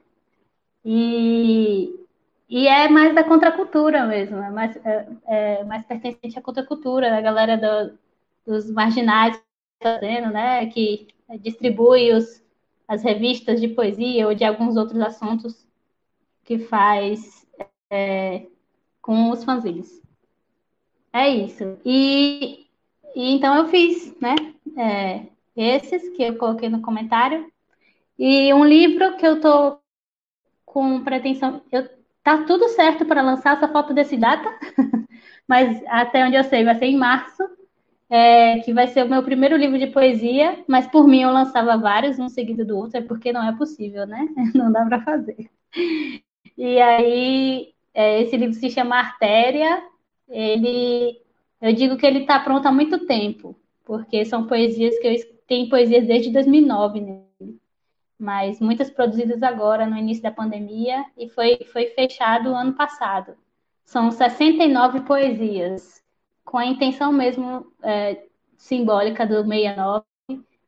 E, 0.86 1.94
e 2.50 2.66
é 2.66 2.88
mais 2.88 3.14
da 3.14 3.26
contracultura 3.26 4.06
mesmo, 4.06 4.38
é 4.38 4.50
mais, 4.50 4.78
é, 4.86 5.08
é 5.28 5.64
mais 5.66 5.84
pertencente 5.86 6.40
à 6.40 6.42
contracultura, 6.42 7.10
da 7.10 7.20
galera 7.20 7.58
do, 7.58 7.98
dos 8.48 8.72
marginais 8.72 9.38
fazendo, 9.84 10.32
né, 10.32 10.66
que 10.68 11.08
distribui 11.40 12.12
os, 12.14 12.42
as 12.88 13.04
revistas 13.04 13.60
de 13.60 13.68
poesia 13.70 14.28
ou 14.28 14.34
de 14.34 14.44
alguns 14.44 14.76
outros 14.78 15.00
assuntos 15.00 15.66
que 16.44 16.60
faz 16.60 17.48
é, 17.90 18.48
com 19.02 19.30
os 19.32 19.44
fanzines. 19.44 20.02
É 21.14 21.30
isso. 21.30 21.78
E, 21.86 22.68
e, 23.16 23.32
então 23.34 23.56
eu 23.56 23.68
fiz, 23.68 24.18
né, 24.20 24.36
é, 24.78 25.26
esses 25.56 26.10
que 26.16 26.24
eu 26.24 26.38
coloquei 26.38 26.70
no 26.70 26.82
comentário 26.82 27.52
e 28.18 28.54
um 28.54 28.64
livro 28.64 29.18
que 29.18 29.28
eu 29.28 29.42
tô 29.42 29.80
com 30.66 31.04
pretensão, 31.04 31.62
eu 31.72 31.90
tá 32.24 32.44
tudo 32.46 32.70
certo 32.70 33.06
para 33.06 33.22
lançar, 33.22 33.60
só 33.60 33.68
falta 33.68 33.94
desse 33.94 34.16
data, 34.16 34.48
mas 35.48 35.84
até 35.88 36.26
onde 36.26 36.36
eu 36.36 36.44
sei 36.44 36.64
vai 36.64 36.76
ser 36.76 36.86
em 36.86 36.98
março 36.98 37.44
é, 38.12 38.60
que 38.60 38.74
vai 38.74 38.88
ser 38.88 39.06
o 39.06 39.10
meu 39.10 39.24
primeiro 39.24 39.56
livro 39.56 39.80
de 39.80 39.88
poesia, 39.88 40.62
mas 40.68 40.86
por 40.86 41.08
mim 41.08 41.22
eu 41.22 41.32
lançava 41.32 41.78
vários, 41.78 42.20
um 42.20 42.28
seguido 42.28 42.66
do 42.66 42.78
outro, 42.78 42.98
é 42.98 43.02
porque 43.02 43.32
não 43.32 43.42
é 43.42 43.56
possível, 43.58 44.06
né? 44.06 44.28
Não 44.54 44.70
dá 44.70 44.86
para 44.86 45.02
fazer. 45.02 45.50
E 46.58 46.82
aí, 46.82 47.74
é, 47.94 48.22
esse 48.22 48.36
livro 48.36 48.54
se 48.54 48.70
chama 48.70 48.98
Artéria, 48.98 49.82
ele, 50.28 51.22
eu 51.62 51.74
digo 51.74 51.96
que 51.96 52.06
ele 52.06 52.20
está 52.20 52.38
pronto 52.38 52.66
há 52.68 52.72
muito 52.72 53.06
tempo, 53.06 53.56
porque 53.86 54.26
são 54.26 54.46
poesias 54.46 55.00
que 55.00 55.08
eu 55.08 55.16
tenho 55.48 55.70
poesias 55.70 56.06
desde 56.06 56.32
2009 56.32 57.00
nele, 57.00 57.60
mas 58.20 58.60
muitas 58.60 58.90
produzidas 58.90 59.42
agora, 59.42 59.86
no 59.86 59.98
início 59.98 60.22
da 60.22 60.32
pandemia, 60.32 61.06
e 61.18 61.30
foi, 61.30 61.60
foi 61.72 61.88
fechado 61.88 62.54
ano 62.54 62.74
passado. 62.74 63.36
São 63.86 64.12
69 64.12 65.02
poesias, 65.02 66.01
com 66.52 66.58
a 66.58 66.66
intenção 66.66 67.14
mesmo 67.14 67.66
é, 67.82 68.26
simbólica 68.58 69.26
do 69.26 69.42
69, 69.42 70.04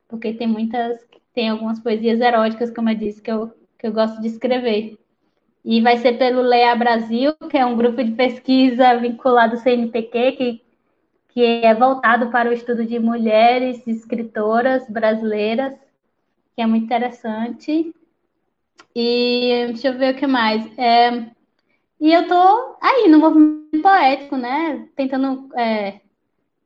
porque 0.07 0.33
tem 0.33 0.47
muitas, 0.47 0.97
tem 1.33 1.49
algumas 1.49 1.77
poesias 1.77 2.21
eróticas, 2.21 2.71
como 2.71 2.89
eu 2.89 2.95
disse, 2.95 3.21
que 3.21 3.29
eu, 3.29 3.53
que 3.77 3.87
eu 3.87 3.91
gosto 3.91 4.21
de 4.21 4.29
escrever. 4.29 4.97
E 5.65 5.81
vai 5.81 5.97
ser 5.97 6.17
pelo 6.17 6.41
Leia 6.41 6.73
Brasil, 6.73 7.33
que 7.49 7.57
é 7.57 7.65
um 7.65 7.75
grupo 7.75 8.01
de 8.01 8.11
pesquisa 8.11 8.95
vinculado 8.95 9.55
ao 9.55 9.61
CNPq, 9.61 10.31
que, 10.31 10.61
que 11.27 11.41
é 11.41 11.75
voltado 11.75 12.31
para 12.31 12.49
o 12.49 12.53
estudo 12.53 12.85
de 12.85 12.97
mulheres 12.97 13.85
escritoras 13.85 14.89
brasileiras, 14.89 15.73
que 16.55 16.61
é 16.61 16.65
muito 16.65 16.85
interessante. 16.85 17.93
E 18.95 19.65
deixa 19.67 19.89
eu 19.89 19.97
ver 19.97 20.15
o 20.15 20.17
que 20.17 20.27
mais. 20.27 20.65
É, 20.79 21.25
e 22.03 22.11
eu 22.11 22.27
tô 22.27 22.75
aí 22.81 23.07
no 23.07 23.17
movimento 23.17 23.81
poético, 23.81 24.35
né? 24.35 24.89
Tentando 24.93 25.49
é, 25.55 26.01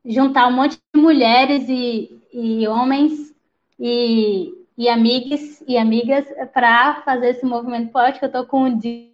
juntar 0.04 0.48
um 0.48 0.52
monte 0.52 0.80
de 0.96 1.00
mulheres 1.00 1.70
e, 1.70 2.20
e 2.34 2.68
homens 2.68 3.36
e, 3.80 4.52
e 4.76 4.90
amigas 4.90 5.64
e 5.68 5.78
amigas 5.78 6.26
para 6.52 7.04
fazer 7.04 7.30
esse 7.30 7.46
movimento 7.46 7.92
poético. 7.92 8.26
Eu 8.26 8.32
tô 8.32 8.48
com 8.48 8.64
o 8.64 8.80
Di, 8.80 9.14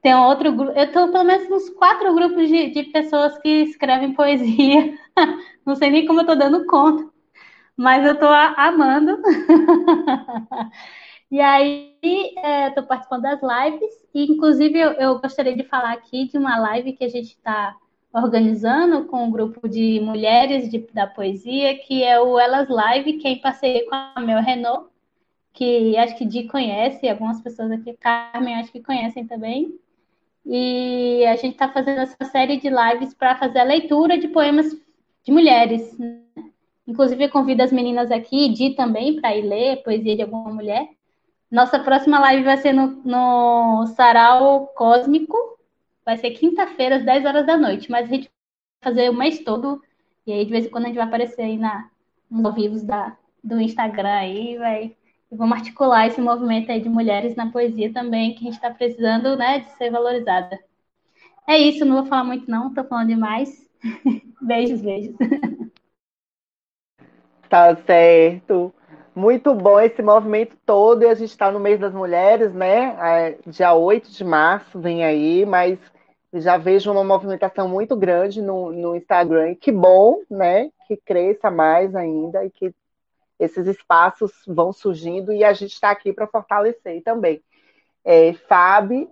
tem 0.00 0.14
outro 0.14 0.52
grupo, 0.52 0.78
eu 0.78 0.92
tô 0.92 1.08
pelo 1.10 1.24
menos 1.24 1.50
uns 1.50 1.70
quatro 1.70 2.14
grupos 2.14 2.46
de, 2.48 2.70
de 2.70 2.84
pessoas 2.84 3.36
que 3.38 3.48
escrevem 3.64 4.14
poesia. 4.14 4.96
Não 5.66 5.74
sei 5.74 5.90
nem 5.90 6.06
como 6.06 6.20
eu 6.20 6.26
tô 6.26 6.36
dando 6.36 6.66
conta, 6.66 7.04
mas 7.76 8.06
eu 8.06 8.16
tô 8.16 8.28
amando. 8.28 9.20
E 11.30 11.40
aí, 11.40 11.96
estou 12.02 12.84
é, 12.84 12.86
participando 12.86 13.22
das 13.22 13.40
lives, 13.42 14.06
e 14.14 14.24
inclusive 14.30 14.78
eu, 14.78 14.92
eu, 14.92 15.18
gostaria 15.18 15.56
de 15.56 15.64
falar 15.64 15.92
aqui 15.92 16.28
de 16.28 16.38
uma 16.38 16.56
live 16.56 16.92
que 16.92 17.04
a 17.04 17.08
gente 17.08 17.30
está 17.30 17.76
organizando 18.12 19.06
com 19.06 19.24
um 19.24 19.30
grupo 19.30 19.68
de 19.68 20.00
mulheres 20.00 20.70
de, 20.70 20.78
da 20.94 21.06
poesia, 21.06 21.76
que 21.78 22.02
é 22.02 22.20
o 22.20 22.38
Elas 22.38 22.68
Live, 22.68 23.14
que 23.14 23.26
é 23.26 23.32
em 23.32 23.40
parceria 23.40 23.84
com 23.88 23.94
a 23.94 24.20
Mel 24.20 24.40
Renault, 24.40 24.88
que 25.52 25.96
acho 25.96 26.16
que 26.16 26.24
Di 26.24 26.44
conhece, 26.44 27.08
algumas 27.08 27.40
pessoas 27.40 27.72
aqui, 27.72 27.92
Carmen, 27.94 28.54
acho 28.54 28.70
que 28.70 28.80
conhecem 28.82 29.26
também. 29.26 29.78
E 30.44 31.24
a 31.26 31.34
gente 31.34 31.54
está 31.54 31.68
fazendo 31.68 32.02
essa 32.02 32.24
série 32.26 32.56
de 32.58 32.70
lives 32.70 33.12
para 33.14 33.36
fazer 33.36 33.58
a 33.58 33.64
leitura 33.64 34.16
de 34.16 34.28
poemas 34.28 34.66
de 35.24 35.32
mulheres. 35.32 35.98
Né? 35.98 36.20
Inclusive, 36.86 37.24
eu 37.24 37.30
convido 37.30 37.62
as 37.62 37.72
meninas 37.72 38.12
aqui, 38.12 38.48
Di 38.50 38.70
também, 38.76 39.20
para 39.20 39.36
ir 39.36 39.42
ler 39.42 39.82
poesia 39.82 40.14
de 40.14 40.22
alguma 40.22 40.54
mulher. 40.54 40.88
Nossa 41.56 41.78
próxima 41.78 42.18
live 42.18 42.44
vai 42.44 42.58
ser 42.58 42.74
no, 42.74 42.88
no 43.02 43.86
Sarau 43.86 44.66
Cósmico. 44.76 45.58
Vai 46.04 46.18
ser 46.18 46.32
quinta-feira, 46.32 46.96
às 46.96 47.02
10 47.02 47.24
horas 47.24 47.46
da 47.46 47.56
noite. 47.56 47.90
Mas 47.90 48.10
a 48.10 48.12
gente 48.14 48.24
vai 48.84 48.92
fazer 48.92 49.08
o 49.08 49.14
mês 49.14 49.38
todo. 49.42 49.80
E 50.26 50.32
aí, 50.32 50.44
de 50.44 50.50
vez 50.50 50.66
em 50.66 50.68
quando, 50.68 50.84
a 50.84 50.88
gente 50.88 50.98
vai 50.98 51.06
aparecer 51.06 51.40
aí 51.40 51.56
na, 51.56 51.88
nos 52.30 52.44
ao 52.44 52.52
vivos 52.52 52.82
da, 52.82 53.16
do 53.42 53.58
Instagram 53.58 54.12
aí. 54.12 54.58
Vai, 54.58 54.94
e 55.32 55.34
vamos 55.34 55.56
articular 55.56 56.06
esse 56.06 56.20
movimento 56.20 56.70
aí 56.70 56.78
de 56.78 56.90
mulheres 56.90 57.34
na 57.34 57.50
poesia 57.50 57.90
também, 57.90 58.34
que 58.34 58.40
a 58.40 58.50
gente 58.50 58.56
está 58.56 58.70
precisando 58.70 59.34
né, 59.34 59.60
de 59.60 59.70
ser 59.78 59.90
valorizada. 59.90 60.60
É 61.48 61.56
isso, 61.56 61.86
não 61.86 62.02
vou 62.02 62.04
falar 62.04 62.24
muito, 62.24 62.50
não. 62.50 62.68
Estou 62.68 62.84
falando 62.84 63.08
demais. 63.08 63.66
beijos, 64.42 64.82
beijos. 64.82 65.16
Tá 67.48 67.74
certo. 67.76 68.74
Muito 69.16 69.54
bom 69.54 69.80
esse 69.80 70.02
movimento 70.02 70.58
todo, 70.66 71.02
e 71.02 71.06
a 71.06 71.14
gente 71.14 71.30
está 71.30 71.50
no 71.50 71.58
mês 71.58 71.80
das 71.80 71.94
mulheres, 71.94 72.52
né? 72.52 72.94
É, 73.00 73.38
dia 73.46 73.72
8 73.72 74.10
de 74.10 74.22
março 74.22 74.78
vem 74.78 75.06
aí, 75.06 75.46
mas 75.46 75.78
já 76.34 76.58
vejo 76.58 76.92
uma 76.92 77.02
movimentação 77.02 77.66
muito 77.66 77.96
grande 77.96 78.42
no, 78.42 78.70
no 78.70 78.94
Instagram. 78.94 79.52
E 79.52 79.56
que 79.56 79.72
bom, 79.72 80.20
né? 80.30 80.70
Que 80.86 80.98
cresça 80.98 81.50
mais 81.50 81.96
ainda 81.96 82.44
e 82.44 82.50
que 82.50 82.74
esses 83.40 83.66
espaços 83.66 84.32
vão 84.46 84.70
surgindo 84.70 85.32
e 85.32 85.42
a 85.42 85.54
gente 85.54 85.72
está 85.72 85.90
aqui 85.90 86.12
para 86.12 86.26
fortalecer 86.26 87.02
também. 87.02 87.42
É, 88.04 88.34
Fábio. 88.34 89.10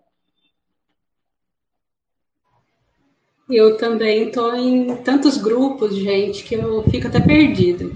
Eu 3.48 3.78
também 3.78 4.28
estou 4.28 4.54
em 4.54 4.96
tantos 4.96 5.38
grupos, 5.38 5.96
gente, 5.96 6.44
que 6.44 6.56
eu 6.56 6.82
fico 6.82 7.08
até 7.08 7.20
perdida. 7.20 7.86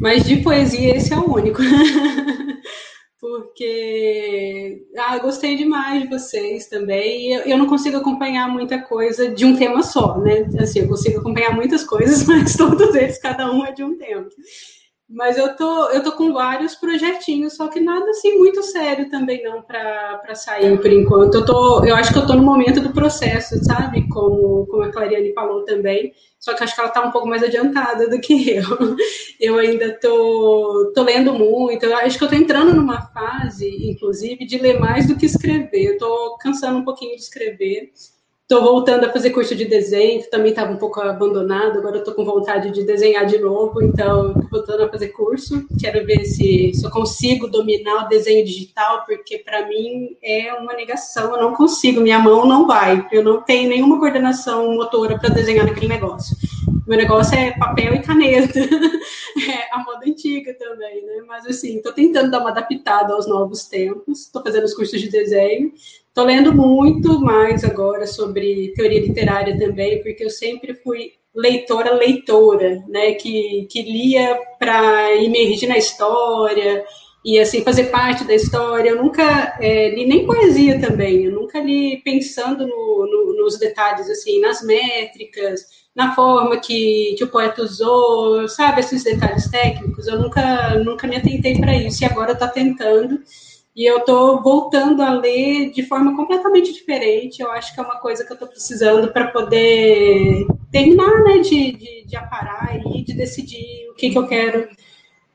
Mas 0.00 0.24
de 0.24 0.36
poesia, 0.36 0.96
esse 0.96 1.12
é 1.12 1.16
o 1.16 1.32
único. 1.32 1.60
Porque 3.20 4.86
ah, 4.96 5.18
gostei 5.18 5.56
demais 5.56 6.02
de 6.02 6.08
vocês 6.08 6.68
também. 6.68 7.32
Eu, 7.32 7.40
eu 7.42 7.58
não 7.58 7.66
consigo 7.66 7.96
acompanhar 7.96 8.48
muita 8.48 8.80
coisa 8.80 9.28
de 9.28 9.44
um 9.44 9.56
tema 9.56 9.82
só, 9.82 10.18
né? 10.18 10.48
Assim, 10.60 10.80
eu 10.80 10.88
consigo 10.88 11.18
acompanhar 11.18 11.54
muitas 11.54 11.82
coisas, 11.82 12.22
mas 12.28 12.56
todos 12.56 12.94
eles, 12.94 13.18
cada 13.18 13.50
um 13.50 13.64
é 13.64 13.72
de 13.72 13.82
um 13.82 13.98
tema. 13.98 14.28
Mas 15.08 15.38
eu 15.38 15.56
tô, 15.56 15.88
eu 15.88 16.02
tô 16.02 16.12
com 16.12 16.34
vários 16.34 16.74
projetinhos, 16.74 17.56
só 17.56 17.68
que 17.68 17.80
nada 17.80 18.10
assim 18.10 18.36
muito 18.36 18.62
sério 18.62 19.08
também 19.08 19.42
não 19.42 19.62
para 19.62 20.34
sair 20.34 20.78
por 20.78 20.92
enquanto. 20.92 21.36
Eu 21.36 21.46
tô, 21.46 21.82
eu 21.82 21.94
acho 21.96 22.12
que 22.12 22.18
eu 22.18 22.26
tô 22.26 22.34
no 22.34 22.42
momento 22.42 22.78
do 22.82 22.92
processo, 22.92 23.56
sabe? 23.64 24.06
Como, 24.08 24.66
como 24.66 24.82
a 24.82 24.92
Clariane 24.92 25.32
falou 25.32 25.64
também. 25.64 26.12
Só 26.38 26.52
que 26.52 26.62
acho 26.62 26.74
que 26.74 26.80
ela 26.82 26.90
tá 26.90 27.02
um 27.02 27.10
pouco 27.10 27.26
mais 27.26 27.42
adiantada 27.42 28.06
do 28.08 28.20
que 28.20 28.50
eu. 28.52 28.64
Eu 29.40 29.58
ainda 29.58 29.98
tô, 29.98 30.92
tô 30.94 31.02
lendo 31.02 31.32
muito. 31.32 31.84
Eu 31.84 31.96
acho 31.96 32.18
que 32.18 32.24
eu 32.24 32.28
tô 32.28 32.34
entrando 32.34 32.74
numa 32.74 33.00
fase, 33.00 33.66
inclusive, 33.90 34.44
de 34.44 34.58
ler 34.58 34.78
mais 34.78 35.08
do 35.08 35.16
que 35.16 35.24
escrever. 35.24 35.94
Eu 35.94 35.98
tô 35.98 36.36
cansando 36.38 36.80
um 36.80 36.84
pouquinho 36.84 37.16
de 37.16 37.22
escrever. 37.22 37.92
Estou 38.50 38.62
voltando 38.62 39.04
a 39.04 39.12
fazer 39.12 39.28
curso 39.28 39.54
de 39.54 39.66
desenho, 39.66 40.24
também 40.30 40.52
estava 40.52 40.72
um 40.72 40.78
pouco 40.78 40.98
abandonado, 41.02 41.80
agora 41.80 41.98
estou 41.98 42.14
com 42.14 42.24
vontade 42.24 42.70
de 42.70 42.82
desenhar 42.82 43.26
de 43.26 43.36
novo, 43.36 43.82
então 43.82 44.28
estou 44.28 44.48
voltando 44.50 44.84
a 44.84 44.88
fazer 44.88 45.08
curso. 45.08 45.66
Quero 45.78 46.06
ver 46.06 46.24
se, 46.24 46.72
se 46.72 46.82
eu 46.82 46.90
consigo 46.90 47.46
dominar 47.46 48.06
o 48.06 48.08
desenho 48.08 48.42
digital, 48.46 49.04
porque 49.04 49.36
para 49.36 49.68
mim 49.68 50.16
é 50.22 50.54
uma 50.54 50.72
negação, 50.72 51.36
eu 51.36 51.42
não 51.42 51.54
consigo, 51.54 52.00
minha 52.00 52.18
mão 52.18 52.46
não 52.46 52.66
vai, 52.66 53.06
eu 53.12 53.22
não 53.22 53.42
tenho 53.42 53.68
nenhuma 53.68 53.98
coordenação 53.98 54.74
motora 54.74 55.18
para 55.18 55.28
desenhar 55.28 55.66
naquele 55.66 55.88
negócio. 55.88 56.34
Meu 56.86 56.96
negócio 56.96 57.36
é 57.36 57.50
papel 57.50 57.96
e 57.96 57.98
caneta, 58.00 58.60
é 59.46 59.74
a 59.74 59.84
moda 59.84 60.06
antiga 60.06 60.54
também, 60.54 61.04
né? 61.04 61.22
Mas 61.26 61.44
assim, 61.44 61.76
estou 61.76 61.92
tentando 61.92 62.30
dar 62.30 62.40
uma 62.40 62.48
adaptada 62.48 63.12
aos 63.12 63.28
novos 63.28 63.66
tempos, 63.66 64.22
estou 64.22 64.42
fazendo 64.42 64.64
os 64.64 64.72
cursos 64.72 64.98
de 64.98 65.10
desenho, 65.10 65.70
Estou 66.18 66.26
lendo 66.26 66.52
muito 66.52 67.20
mais 67.20 67.62
agora 67.62 68.04
sobre 68.04 68.72
teoria 68.74 69.02
literária 69.02 69.56
também, 69.56 70.02
porque 70.02 70.24
eu 70.24 70.30
sempre 70.30 70.74
fui 70.74 71.12
leitora 71.32 71.94
leitora, 71.94 72.82
né, 72.88 73.12
que, 73.12 73.68
que 73.70 73.82
lia 73.82 74.36
para 74.58 75.14
emergir 75.14 75.68
na 75.68 75.78
história 75.78 76.84
e 77.24 77.38
assim 77.38 77.62
fazer 77.62 77.84
parte 77.84 78.24
da 78.24 78.34
história. 78.34 78.90
Eu 78.90 79.00
nunca 79.00 79.56
é, 79.60 79.90
li 79.90 80.06
nem 80.06 80.26
poesia 80.26 80.80
também. 80.80 81.22
Eu 81.22 81.30
nunca 81.30 81.60
li 81.60 82.02
pensando 82.02 82.66
no, 82.66 83.06
no, 83.06 83.36
nos 83.40 83.56
detalhes 83.56 84.10
assim, 84.10 84.40
nas 84.40 84.60
métricas, 84.60 85.60
na 85.94 86.16
forma 86.16 86.56
que, 86.56 87.14
que 87.16 87.22
o 87.22 87.30
poeta 87.30 87.62
usou, 87.62 88.48
sabe 88.48 88.80
esses 88.80 89.04
detalhes 89.04 89.48
técnicos. 89.48 90.08
Eu 90.08 90.20
nunca 90.20 90.74
nunca 90.80 91.06
me 91.06 91.14
atentei 91.14 91.60
para 91.60 91.76
isso 91.76 92.02
e 92.02 92.06
agora 92.06 92.32
está 92.32 92.48
tentando 92.48 93.20
E 93.78 93.86
eu 93.86 93.98
estou 93.98 94.42
voltando 94.42 95.00
a 95.02 95.12
ler 95.12 95.70
de 95.70 95.84
forma 95.84 96.16
completamente 96.16 96.72
diferente. 96.72 97.40
Eu 97.40 97.48
acho 97.52 97.72
que 97.72 97.78
é 97.78 97.82
uma 97.84 98.00
coisa 98.00 98.24
que 98.24 98.32
eu 98.32 98.34
estou 98.34 98.48
precisando 98.48 99.12
para 99.12 99.28
poder 99.28 100.48
terminar, 100.72 101.22
né, 101.22 101.38
de, 101.38 101.70
de, 101.74 102.04
de 102.04 102.16
aparar 102.16 102.76
e 102.92 103.04
de 103.04 103.12
decidir 103.12 103.88
o 103.88 103.94
que, 103.94 104.10
que 104.10 104.18
eu 104.18 104.26
quero 104.26 104.68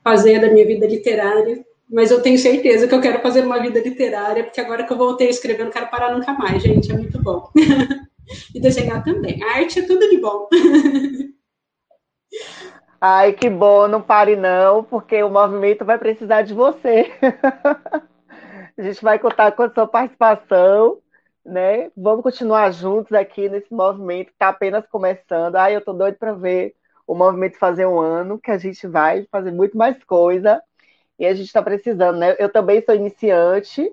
fazer 0.02 0.40
da 0.40 0.52
minha 0.52 0.66
vida 0.66 0.86
literária. 0.86 1.64
Mas 1.90 2.10
eu 2.10 2.20
tenho 2.20 2.36
certeza 2.38 2.86
que 2.86 2.94
eu 2.94 3.00
quero 3.00 3.22
fazer 3.22 3.42
uma 3.46 3.62
vida 3.62 3.80
literária, 3.80 4.44
porque 4.44 4.60
agora 4.60 4.84
que 4.84 4.92
eu 4.92 4.98
voltei 4.98 5.28
a 5.28 5.30
escrever, 5.30 5.64
não 5.64 5.72
quero 5.72 5.88
parar 5.88 6.14
nunca 6.14 6.34
mais, 6.34 6.62
gente. 6.62 6.92
É 6.92 6.94
muito 6.98 7.22
bom. 7.22 7.48
e 8.54 8.60
desenhar 8.60 9.02
também. 9.02 9.42
A 9.42 9.56
arte 9.56 9.78
é 9.78 9.86
tudo 9.86 10.06
de 10.10 10.18
bom. 10.18 10.50
Ai, 13.00 13.32
que 13.32 13.48
bom, 13.48 13.88
não 13.88 14.02
pare 14.02 14.36
não, 14.36 14.84
porque 14.84 15.22
o 15.22 15.30
movimento 15.30 15.82
vai 15.82 15.96
precisar 15.96 16.42
de 16.42 16.52
você. 16.52 17.10
A 18.76 18.82
gente 18.82 19.02
vai 19.04 19.20
contar 19.20 19.52
com 19.52 19.62
a 19.62 19.70
sua 19.70 19.86
participação, 19.86 20.98
né? 21.44 21.92
Vamos 21.96 22.24
continuar 22.24 22.72
juntos 22.72 23.12
aqui 23.12 23.48
nesse 23.48 23.72
movimento 23.72 24.26
que 24.26 24.32
está 24.32 24.48
apenas 24.48 24.84
começando. 24.88 25.54
Ai, 25.54 25.76
eu 25.76 25.78
estou 25.78 25.94
doido 25.94 26.16
para 26.16 26.32
ver 26.32 26.74
o 27.06 27.14
movimento 27.14 27.56
fazer 27.56 27.86
um 27.86 28.00
ano, 28.00 28.38
que 28.38 28.50
a 28.50 28.58
gente 28.58 28.84
vai 28.88 29.28
fazer 29.30 29.52
muito 29.52 29.76
mais 29.78 30.02
coisa. 30.02 30.60
E 31.16 31.24
a 31.24 31.32
gente 31.32 31.46
está 31.46 31.62
precisando, 31.62 32.18
né? 32.18 32.34
Eu 32.36 32.48
também 32.48 32.82
sou 32.84 32.96
iniciante, 32.96 33.88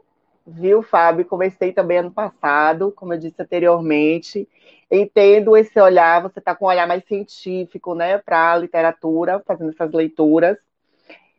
viu, 0.47 0.81
Fábio? 0.81 1.25
Comecei 1.25 1.71
também 1.71 1.99
ano 1.99 2.11
passado, 2.11 2.91
como 2.91 3.13
eu 3.13 3.19
disse 3.19 3.39
anteriormente. 3.39 4.49
Entendo 4.89 5.55
esse 5.55 5.79
olhar, 5.79 6.23
você 6.23 6.39
está 6.39 6.55
com 6.55 6.65
um 6.65 6.69
olhar 6.69 6.87
mais 6.87 7.05
científico, 7.05 7.93
né, 7.93 8.17
para 8.17 8.53
a 8.53 8.57
literatura, 8.57 9.41
fazendo 9.45 9.69
essas 9.69 9.91
leituras. 9.91 10.57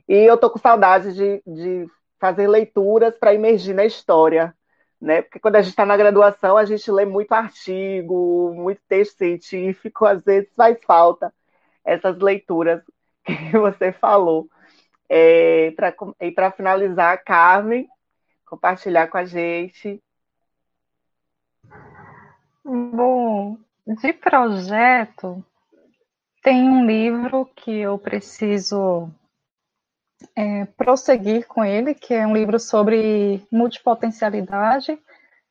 E 0.08 0.14
eu 0.14 0.36
estou 0.36 0.48
com 0.48 0.58
saudade 0.60 1.12
de, 1.12 1.42
de 1.44 1.88
fazer 2.22 2.46
leituras 2.46 3.18
para 3.18 3.34
emergir 3.34 3.74
na 3.74 3.84
história, 3.84 4.54
né? 5.00 5.22
Porque 5.22 5.40
quando 5.40 5.56
a 5.56 5.60
gente 5.60 5.72
está 5.72 5.84
na 5.84 5.96
graduação, 5.96 6.56
a 6.56 6.64
gente 6.64 6.88
lê 6.88 7.04
muito 7.04 7.32
artigo, 7.32 8.54
muito 8.54 8.80
texto 8.88 9.18
científico, 9.18 10.06
às 10.06 10.22
vezes 10.22 10.48
faz 10.54 10.78
falta 10.84 11.34
essas 11.84 12.16
leituras 12.20 12.80
que 13.26 13.58
você 13.58 13.90
falou. 13.90 14.48
É, 15.08 15.74
e 16.20 16.30
para 16.30 16.52
finalizar, 16.52 17.24
Carmen, 17.24 17.88
compartilhar 18.46 19.08
com 19.08 19.18
a 19.18 19.24
gente. 19.24 20.00
Bom, 22.64 23.58
de 23.84 24.12
projeto, 24.12 25.44
tem 26.40 26.68
um 26.68 26.86
livro 26.86 27.50
que 27.56 27.80
eu 27.80 27.98
preciso 27.98 29.10
é, 30.36 30.64
prosseguir 30.64 31.46
com 31.46 31.64
ele, 31.64 31.94
que 31.94 32.14
é 32.14 32.26
um 32.26 32.34
livro 32.34 32.58
sobre 32.58 33.46
multipotencialidade. 33.50 34.98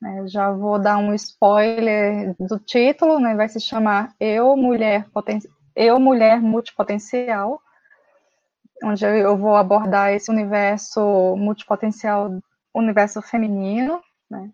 Né? 0.01 0.28
Já 0.28 0.51
vou 0.51 0.80
dar 0.80 0.97
um 0.97 1.13
spoiler 1.13 2.36
do 2.39 2.59
título, 2.59 3.19
né? 3.19 3.36
vai 3.36 3.47
se 3.47 3.59
chamar 3.59 4.13
Eu, 4.19 4.55
Mulher, 4.57 5.07
Poten 5.09 5.39
Eu, 5.76 5.99
Mulher 5.99 6.41
Multipotencial, 6.41 7.61
onde 8.84 9.05
eu 9.05 9.38
vou 9.38 9.55
abordar 9.55 10.11
esse 10.11 10.32
universo 10.32 11.36
multipotencial, 11.38 12.32
universo 12.74 13.22
feminino, 13.22 14.01
né? 14.30 14.49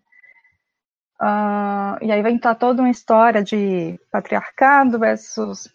Uh, 1.20 1.98
e 2.00 2.12
aí 2.12 2.22
vai 2.22 2.30
entrar 2.30 2.54
toda 2.54 2.80
uma 2.80 2.90
história 2.90 3.42
de 3.42 3.98
patriarcado 4.12 4.98
versus, 5.00 5.68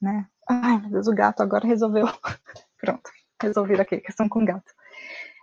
né? 0.00 0.26
Ai, 0.48 0.78
meu 0.78 0.90
Deus, 0.90 1.08
o 1.08 1.14
gato 1.14 1.42
agora 1.42 1.66
resolveu. 1.66 2.06
Pronto 2.80 3.10
resolvida 3.40 3.82
aqui, 3.82 3.98
questão 3.98 4.28
com 4.28 4.44
gato. 4.44 4.72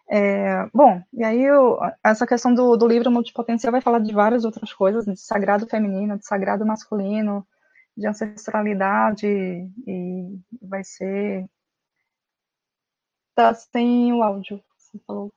É, 0.09 0.65
bom, 0.73 1.01
e 1.13 1.23
aí 1.23 1.41
eu, 1.41 1.79
essa 2.03 2.27
questão 2.27 2.53
do, 2.53 2.75
do 2.75 2.87
livro 2.87 3.09
multipotencial 3.09 3.71
vai 3.71 3.81
falar 3.81 3.99
de 3.99 4.13
várias 4.13 4.45
outras 4.45 4.73
coisas, 4.73 5.05
de 5.05 5.17
sagrado 5.17 5.67
feminino, 5.67 6.17
de 6.17 6.25
sagrado 6.25 6.65
masculino, 6.65 7.47
de 7.95 8.07
ancestralidade, 8.07 9.27
e 9.27 10.39
vai 10.61 10.83
ser. 10.83 11.47
Tá 13.35 13.53
sem 13.53 14.13
o 14.13 14.21
áudio. 14.21 14.61
Você 14.77 14.99
falou. 15.07 15.31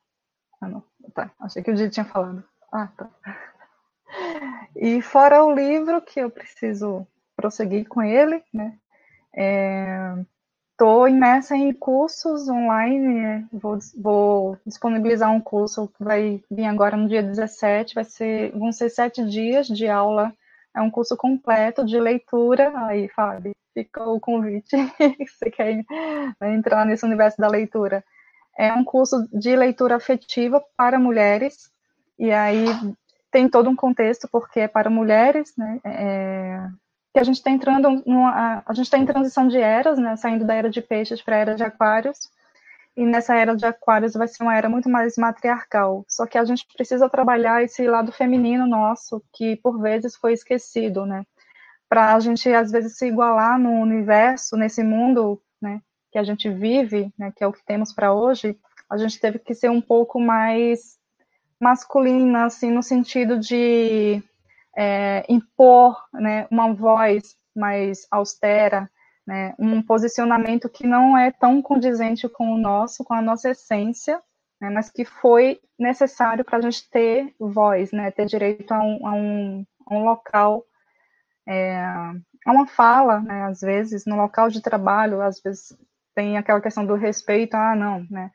Ah, 0.61 0.69
não. 0.69 0.83
Tá, 1.15 1.31
achei 1.41 1.63
que 1.63 1.71
o 1.71 1.75
dia 1.75 1.89
tinha 1.89 2.05
falado. 2.05 2.45
Ah, 2.73 2.89
tá. 2.89 3.11
E 4.75 5.01
fora 5.01 5.45
o 5.45 5.55
livro, 5.55 6.03
que 6.03 6.21
eu 6.21 6.31
preciso 6.31 7.07
prosseguir 7.35 7.87
com 7.89 8.03
ele, 8.03 8.43
né? 8.53 8.79
É, 9.35 10.15
Estou 10.79 11.09
imersa 11.09 11.57
em 11.57 11.73
cursos 11.73 12.51
online, 12.51 13.47
vou, 13.51 13.79
vou, 13.97 14.59
disponibilizar 14.67 15.33
um 15.33 15.41
curso 15.41 15.89
que 15.89 16.05
vai 16.05 16.45
vir 16.51 16.67
agora 16.67 16.99
no 16.99 17.09
dia 17.09 17.23
17, 17.23 17.95
vai 17.95 18.05
ser, 18.05 18.53
vão 18.53 18.71
ser 18.71 18.91
sete 18.91 19.25
dias 19.25 19.67
de 19.69 19.89
aula, 19.89 20.35
é 20.75 20.83
um 20.83 20.91
curso 20.91 21.17
completo 21.17 21.83
de 21.83 21.99
leitura, 21.99 22.75
aí, 22.85 23.09
Fábio, 23.09 23.53
fica 23.73 24.05
o 24.05 24.21
convite, 24.21 24.77
você 25.41 25.51
quer 25.51 25.83
entrar 26.43 26.85
nesse 26.85 27.07
universo 27.07 27.39
da 27.39 27.49
leitura. 27.49 28.05
É 28.55 28.71
um 28.71 28.85
curso 28.85 29.27
de 29.33 29.57
leitura 29.57 29.97
afetiva 29.97 30.63
para 30.77 30.99
mulheres, 30.99 31.71
e 32.19 32.31
aí 32.31 32.67
tem 33.31 33.49
todo 33.49 33.71
um 33.71 33.77
contexto, 33.77 34.29
porque 34.31 34.61
é 34.61 34.69
para 34.69 34.91
mulheres, 34.91 35.55
né, 35.57 35.81
é, 35.83 36.69
que 37.17 37.21
a 37.21 37.25
gente 37.25 37.37
está 37.37 37.51
entrando 37.51 38.03
numa, 38.05 38.63
a 38.67 38.75
gente 38.75 38.85
está 38.85 38.99
em 38.99 39.07
transição 39.07 39.49
de 39.49 39.59
eras, 39.59 39.99
né, 39.99 40.17
saindo 40.17 40.45
da 40.45 40.55
era 40.55 40.69
de 40.69 40.83
peixes 40.83 41.23
para 41.23 41.37
a 41.37 41.39
era 41.39 41.55
de 41.55 41.65
aquários, 41.65 42.31
e 42.95 43.07
nessa 43.07 43.35
era 43.35 43.57
de 43.57 43.65
aquários 43.65 44.13
vai 44.13 44.29
ser 44.29 44.43
uma 44.43 44.55
era 44.55 44.69
muito 44.69 44.87
mais 44.91 45.17
matriarcal. 45.17 46.05
Só 46.07 46.27
que 46.27 46.37
a 46.37 46.45
gente 46.45 46.67
precisa 46.77 47.09
trabalhar 47.09 47.63
esse 47.63 47.87
lado 47.87 48.13
feminino 48.13 48.67
nosso, 48.67 49.25
que 49.33 49.57
por 49.57 49.81
vezes 49.81 50.15
foi 50.15 50.35
esquecido, 50.35 51.07
né, 51.07 51.25
para 51.89 52.15
a 52.15 52.21
gente 52.21 52.53
às 52.53 52.71
vezes 52.71 52.99
se 52.99 53.07
igualar 53.07 53.59
no 53.59 53.71
universo, 53.81 54.55
nesse 54.55 54.83
mundo, 54.83 55.41
né, 55.59 55.81
que 56.13 56.19
a 56.19 56.23
gente 56.23 56.51
vive, 56.51 57.11
né, 57.19 57.33
que 57.35 57.43
é 57.43 57.47
o 57.47 57.53
que 57.53 57.65
temos 57.65 57.95
para 57.95 58.13
hoje, 58.13 58.59
a 58.91 58.99
gente 58.99 59.19
teve 59.19 59.39
que 59.39 59.55
ser 59.55 59.71
um 59.71 59.81
pouco 59.81 60.21
mais 60.21 60.99
masculina, 61.59 62.45
assim, 62.45 62.71
no 62.71 62.83
sentido 62.83 63.39
de 63.39 64.23
é, 64.77 65.25
impor 65.29 65.97
né, 66.13 66.47
uma 66.51 66.73
voz 66.75 67.35
mais 67.55 68.07
austera, 68.11 68.91
né, 69.27 69.55
um 69.59 69.83
posicionamento 69.83 70.69
que 70.69 70.87
não 70.87 71.17
é 71.17 71.31
tão 71.33 71.63
condizente 71.63 72.29
com 72.29 72.53
o 72.53 72.59
nosso, 72.59 73.03
com 73.03 73.15
a 73.15 73.23
nossa 73.23 73.51
essência, 73.51 74.23
né, 74.61 74.69
mas 74.71 74.91
que 74.91 75.05
foi 75.05 75.59
necessário 75.79 76.45
para 76.45 76.59
a 76.59 76.61
gente 76.61 76.89
ter 76.91 77.35
voz, 77.41 77.91
né, 77.91 78.11
ter 78.11 78.27
direito 78.27 78.73
a 78.73 78.83
um, 78.83 79.07
a 79.07 79.13
um, 79.15 79.67
a 79.87 79.95
um 79.95 80.05
local, 80.05 80.65
é, 81.49 81.79
a 81.79 82.53
uma 82.53 82.67
fala, 82.67 83.21
né, 83.21 83.45
às 83.45 83.61
vezes, 83.61 84.05
no 84.05 84.17
local 84.17 84.51
de 84.51 84.61
trabalho, 84.61 85.23
às 85.23 85.41
vezes 85.41 85.77
tem 86.15 86.37
aquela 86.37 86.61
questão 86.61 86.85
do 86.85 86.95
respeito, 86.95 87.55
ah, 87.55 87.75
não, 87.75 88.07
né, 88.11 88.31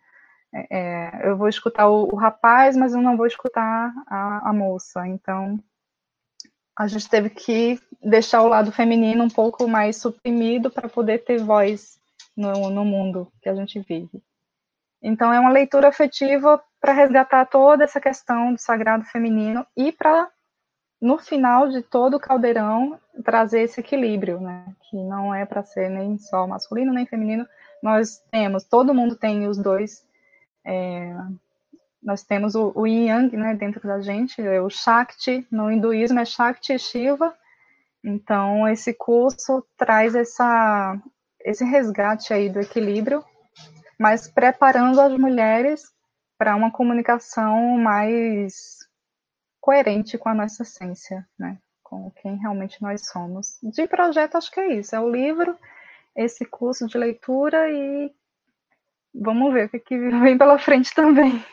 é, 0.53 0.79
é 0.79 1.29
eu 1.29 1.37
vou 1.37 1.47
escutar 1.47 1.87
o, 1.87 2.09
o, 2.11 2.15
rapaz, 2.15 2.75
mas 2.75 2.93
eu 2.93 3.01
não 3.01 3.15
vou 3.15 3.27
escutar 3.27 3.93
a, 4.07 4.49
a 4.49 4.53
moça, 4.53 5.07
então 5.07 5.59
a 6.81 6.87
gente 6.87 7.07
teve 7.07 7.29
que 7.29 7.79
deixar 8.01 8.41
o 8.41 8.47
lado 8.47 8.71
feminino 8.71 9.23
um 9.23 9.29
pouco 9.29 9.67
mais 9.67 9.97
suprimido 9.97 10.71
para 10.71 10.89
poder 10.89 11.23
ter 11.23 11.37
voz 11.37 11.99
no, 12.35 12.71
no 12.71 12.83
mundo 12.83 13.31
que 13.39 13.47
a 13.47 13.53
gente 13.53 13.79
vive. 13.79 14.19
Então, 14.99 15.31
é 15.31 15.39
uma 15.39 15.51
leitura 15.51 15.89
afetiva 15.89 16.59
para 16.79 16.91
resgatar 16.91 17.45
toda 17.45 17.83
essa 17.83 18.01
questão 18.01 18.53
do 18.53 18.59
sagrado 18.59 19.03
feminino 19.05 19.63
e 19.77 19.91
para, 19.91 20.27
no 20.99 21.19
final 21.19 21.69
de 21.69 21.83
todo 21.83 22.17
o 22.17 22.19
caldeirão, 22.19 22.99
trazer 23.23 23.61
esse 23.61 23.79
equilíbrio, 23.79 24.41
né? 24.41 24.65
Que 24.89 24.97
não 24.97 25.33
é 25.33 25.45
para 25.45 25.61
ser 25.61 25.87
nem 25.87 26.17
só 26.17 26.47
masculino 26.47 26.91
nem 26.91 27.05
feminino. 27.05 27.45
Nós 27.81 28.23
temos, 28.31 28.63
todo 28.63 28.93
mundo 28.93 29.15
tem 29.15 29.47
os 29.47 29.59
dois 29.59 30.03
é, 30.65 31.15
nós 32.01 32.23
temos 32.23 32.55
o, 32.55 32.71
o 32.75 32.87
Yin 32.87 33.07
Yang 33.07 33.37
né, 33.37 33.55
dentro 33.55 33.81
da 33.87 34.01
gente, 34.01 34.41
é 34.41 34.59
o 34.61 34.69
Shakti, 34.69 35.45
no 35.51 35.71
hinduísmo 35.71 36.19
é 36.19 36.25
Shakti 36.25 36.77
Shiva, 36.79 37.35
então 38.03 38.67
esse 38.67 38.93
curso 38.93 39.63
traz 39.77 40.15
essa, 40.15 40.99
esse 41.41 41.63
resgate 41.63 42.33
aí 42.33 42.49
do 42.49 42.59
equilíbrio, 42.59 43.23
mas 43.99 44.27
preparando 44.27 44.99
as 44.99 45.15
mulheres 45.15 45.83
para 46.37 46.55
uma 46.55 46.71
comunicação 46.71 47.77
mais 47.77 48.79
coerente 49.59 50.17
com 50.17 50.29
a 50.29 50.33
nossa 50.33 50.63
essência, 50.63 51.27
né, 51.37 51.59
com 51.83 52.09
quem 52.21 52.35
realmente 52.37 52.81
nós 52.81 53.07
somos. 53.07 53.59
De 53.61 53.87
projeto, 53.87 54.37
acho 54.37 54.51
que 54.51 54.59
é 54.59 54.73
isso, 54.73 54.95
é 54.95 54.99
o 54.99 55.09
livro, 55.09 55.55
esse 56.15 56.43
curso 56.45 56.87
de 56.87 56.97
leitura 56.97 57.69
e 57.69 58.11
vamos 59.13 59.53
ver 59.53 59.69
o 59.71 59.79
que 59.79 59.97
vem 60.19 60.35
pela 60.35 60.57
frente 60.57 60.93
também. 60.95 61.43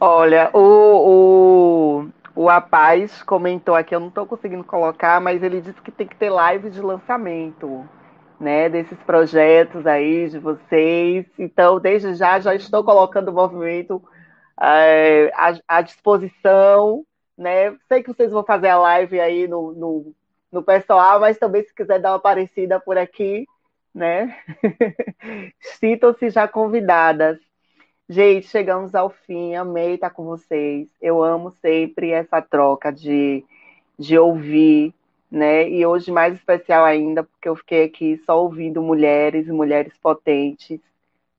Olha, 0.00 0.50
o, 0.54 2.04
o, 2.04 2.42
o 2.44 2.48
Apaz 2.48 3.22
comentou 3.22 3.74
aqui, 3.74 3.94
eu 3.94 4.00
não 4.00 4.08
estou 4.08 4.26
conseguindo 4.26 4.64
colocar, 4.64 5.20
mas 5.20 5.42
ele 5.42 5.60
disse 5.60 5.80
que 5.82 5.90
tem 5.90 6.06
que 6.06 6.16
ter 6.16 6.30
live 6.30 6.70
de 6.70 6.80
lançamento. 6.80 7.88
né, 8.40 8.70
desses 8.70 9.02
projetos 9.04 9.86
aí 9.86 10.28
de 10.30 10.40
vocês. 10.40 11.26
Então, 11.38 11.80
desde 11.80 12.14
já, 12.16 12.40
já 12.40 12.54
estou 12.56 12.84
colocando 12.84 13.30
o 13.30 13.34
movimento 13.34 14.02
é, 14.60 15.30
à, 15.34 15.54
à, 15.78 15.82
disposição, 15.82 17.04
né? 17.38 17.76
Sei 17.88 18.02
que 18.02 18.08
vocês 18.14 18.32
vão 18.32 18.44
fazer 18.44 18.68
a 18.70 18.78
live 18.78 19.20
aí 19.20 19.48
no, 19.48 19.72
no, 19.74 20.16
no 20.52 20.62
pessoal, 20.64 21.20
mas 21.20 21.38
também 21.38 21.64
se 21.64 21.74
quiser 21.74 22.00
dar 22.00 22.12
uma 22.12 22.20
parecida 22.20 22.80
por 22.80 22.98
aqui, 22.98 23.46
né? 23.94 24.36
Sintam-se 25.80 26.30
já 26.30 26.48
convidadas. 26.48 27.38
Gente, 28.08 28.48
chegamos 28.48 28.94
ao 28.94 29.10
fim, 29.10 29.54
amei 29.54 29.94
estar 29.94 30.10
com 30.10 30.24
vocês. 30.24 30.88
Eu 31.00 31.22
amo 31.22 31.50
sempre 31.50 32.10
essa 32.10 32.40
troca 32.40 32.90
de, 32.90 33.44
de 33.98 34.18
ouvir, 34.18 34.94
né? 35.30 35.68
E 35.68 35.84
hoje 35.86 36.10
mais 36.10 36.34
especial 36.34 36.84
ainda, 36.84 37.24
porque 37.24 37.48
eu 37.48 37.56
fiquei 37.56 37.84
aqui 37.84 38.16
só 38.24 38.42
ouvindo 38.42 38.82
mulheres 38.82 39.46
e 39.48 39.52
mulheres 39.52 39.92
potentes, 39.98 40.80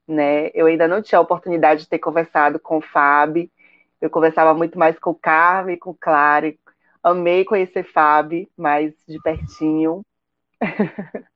né? 0.08 0.50
Eu 0.54 0.66
ainda 0.66 0.88
não 0.88 1.02
tinha 1.02 1.18
a 1.18 1.22
oportunidade 1.22 1.82
de 1.82 1.88
ter 1.88 1.98
conversado 1.98 2.60
com 2.60 2.78
o 2.78 2.82
Fábio, 2.82 3.50
eu 4.00 4.10
conversava 4.10 4.54
muito 4.54 4.78
mais 4.78 4.98
com 4.98 5.10
o 5.10 5.14
Carmen 5.14 5.76
e 5.76 5.78
com 5.78 5.90
o 5.90 5.96
Clare. 5.98 6.58
Amei 7.02 7.44
conhecer 7.44 7.84
Fábio 7.84 8.48
mais 8.56 8.94
de 9.08 9.20
pertinho. 9.22 10.02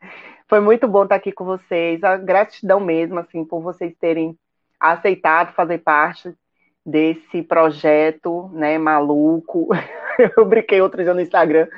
Foi 0.48 0.60
muito 0.60 0.88
bom 0.88 1.04
estar 1.04 1.16
aqui 1.16 1.32
com 1.32 1.44
vocês. 1.44 2.02
A 2.04 2.16
gratidão 2.16 2.80
mesmo, 2.80 3.18
assim, 3.18 3.44
por 3.44 3.60
vocês 3.62 3.94
terem 3.98 4.38
aceitado 4.78 5.54
fazer 5.54 5.78
parte 5.78 6.34
desse 6.84 7.42
projeto, 7.42 8.50
né, 8.52 8.78
maluco. 8.78 9.68
Eu 10.36 10.44
brinquei 10.44 10.80
outro 10.80 11.02
dia 11.02 11.14
no 11.14 11.20
Instagram 11.20 11.68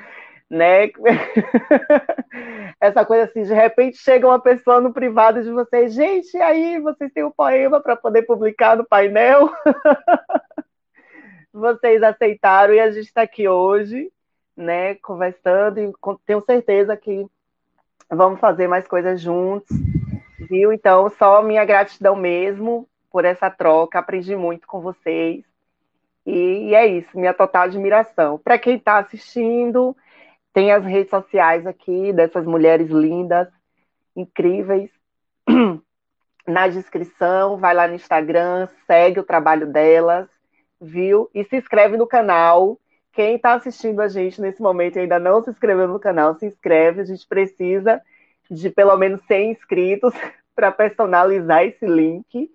né? 0.51 0.91
Essa 2.81 3.05
coisa 3.05 3.25
assim, 3.25 3.43
de 3.43 3.53
repente 3.53 3.99
chega 3.99 4.27
uma 4.27 4.41
pessoa 4.41 4.81
no 4.81 4.93
privado 4.93 5.43
de 5.43 5.51
vocês, 5.51 5.93
gente, 5.93 6.37
aí 6.39 6.79
vocês 6.81 7.13
têm 7.13 7.25
um 7.25 7.31
poema 7.31 7.81
para 7.81 7.97
poder 7.97 8.23
publicar 8.23 8.77
no 8.77 8.85
painel? 8.85 9.51
vocês 11.53 12.03
aceitaram 12.03 12.75
e 12.75 12.81
a 12.81 12.91
gente 12.91 13.07
está 13.07 13.23
aqui 13.23 13.49
hoje, 13.49 14.11
né, 14.57 14.95
conversando 14.97 15.81
e 15.81 15.93
tenho 16.25 16.41
certeza 16.43 16.97
que 16.97 17.27
vamos 18.11 18.39
fazer 18.39 18.69
mais 18.69 18.87
coisas 18.87 19.21
juntos, 19.21 19.69
viu? 20.49 20.73
Então, 20.73 21.09
só 21.11 21.43
minha 21.43 21.65
gratidão 21.65 22.17
mesmo 22.17 22.89
por 23.11 23.25
essa 23.25 23.51
troca, 23.51 23.99
aprendi 23.99 24.37
muito 24.37 24.67
com 24.67 24.81
vocês. 24.81 25.45
E, 26.27 26.69
e 26.71 26.75
é 26.75 26.87
isso, 26.87 27.17
minha 27.19 27.33
total 27.33 27.63
admiração. 27.63 28.39
Para 28.39 28.59
quem 28.59 28.77
está 28.77 28.99
assistindo, 28.99 29.97
tem 30.53 30.73
as 30.73 30.85
redes 30.85 31.11
sociais 31.11 31.67
aqui 31.67 32.13
dessas 32.13 32.45
mulheres 32.45 32.91
lindas, 32.91 33.49
incríveis. 34.15 34.91
Na 36.47 36.69
descrição, 36.69 37.57
vai 37.57 37.75
lá 37.75 37.89
no 37.89 37.95
Instagram, 37.95 38.69
segue 38.87 39.19
o 39.19 39.25
trabalho 39.25 39.67
delas, 39.67 40.29
viu? 40.81 41.29
E 41.35 41.45
se 41.45 41.57
inscreve 41.57 41.97
no 41.97 42.07
canal. 42.07 42.79
Quem 43.13 43.37
está 43.37 43.55
assistindo 43.55 44.01
a 44.01 44.09
gente 44.09 44.41
nesse 44.41 44.63
momento 44.63 44.97
e 44.97 45.01
ainda 45.01 45.19
não 45.19 45.43
se 45.43 45.51
inscreveu 45.51 45.89
no 45.89 45.99
canal, 45.99 46.35
se 46.35 46.47
inscreve. 46.47 47.01
A 47.01 47.05
gente 47.05 47.27
precisa 47.27 48.01
de 48.51 48.71
pelo 48.71 48.97
menos 48.97 49.21
100 49.27 49.53
inscritos 49.53 50.15
para 50.55 50.73
personalizar 50.73 51.65
esse 51.65 51.87
link, 51.87 52.51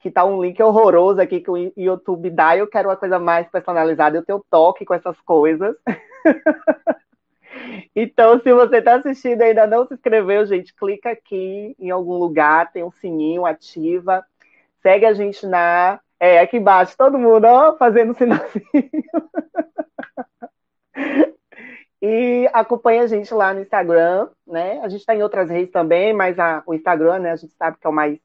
que 0.00 0.08
está 0.08 0.24
um 0.24 0.42
link 0.42 0.62
horroroso 0.62 1.20
aqui 1.20 1.40
que 1.40 1.50
o 1.50 1.72
YouTube 1.76 2.30
dá. 2.30 2.56
Eu 2.56 2.66
quero 2.66 2.88
uma 2.88 2.96
coisa 2.96 3.18
mais 3.18 3.48
personalizada, 3.48 4.16
eu 4.16 4.24
tenho 4.24 4.44
toque 4.50 4.84
com 4.84 4.94
essas 4.94 5.20
coisas. 5.20 5.74
Então, 7.94 8.38
se 8.40 8.52
você 8.52 8.76
está 8.76 8.96
assistindo 8.96 9.40
e 9.40 9.44
ainda 9.44 9.66
não 9.66 9.86
se 9.86 9.94
inscreveu, 9.94 10.46
gente, 10.46 10.74
clica 10.74 11.10
aqui 11.10 11.74
em 11.78 11.90
algum 11.90 12.16
lugar, 12.16 12.70
tem 12.70 12.84
um 12.84 12.92
sininho, 12.92 13.44
ativa. 13.44 14.24
Segue 14.82 15.06
a 15.06 15.12
gente 15.12 15.46
na. 15.46 16.00
É, 16.20 16.40
aqui 16.40 16.56
embaixo, 16.56 16.96
todo 16.96 17.18
mundo, 17.18 17.44
ó, 17.44 17.76
fazendo 17.76 18.14
sinalzinho. 18.18 18.62
E 22.00 22.48
acompanha 22.52 23.02
a 23.02 23.06
gente 23.06 23.32
lá 23.34 23.52
no 23.52 23.60
Instagram, 23.60 24.28
né? 24.46 24.80
A 24.80 24.88
gente 24.88 25.00
está 25.00 25.14
em 25.14 25.22
outras 25.22 25.50
redes 25.50 25.72
também, 25.72 26.12
mas 26.12 26.38
a, 26.38 26.62
o 26.66 26.74
Instagram, 26.74 27.18
né, 27.18 27.32
a 27.32 27.36
gente 27.36 27.52
sabe 27.54 27.76
que 27.78 27.86
é 27.86 27.90
o 27.90 27.92
mais, 27.92 28.18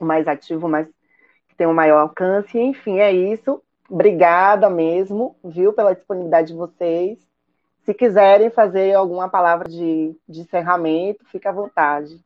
o 0.00 0.04
mais 0.04 0.26
ativo, 0.26 0.68
mas 0.68 0.88
que 1.48 1.54
tem 1.56 1.66
o 1.66 1.74
maior 1.74 2.00
alcance. 2.00 2.58
Enfim, 2.58 2.98
é 2.98 3.12
isso. 3.12 3.62
Obrigada 3.88 4.68
mesmo, 4.68 5.36
viu, 5.44 5.72
pela 5.72 5.94
disponibilidade 5.94 6.48
de 6.48 6.54
vocês. 6.54 7.18
Se 7.84 7.94
quiserem 7.94 8.50
fazer 8.50 8.94
alguma 8.94 9.28
palavra 9.28 9.68
de, 9.68 10.14
de 10.28 10.40
encerramento, 10.40 11.24
fica 11.26 11.50
à 11.50 11.52
vontade. 11.52 12.20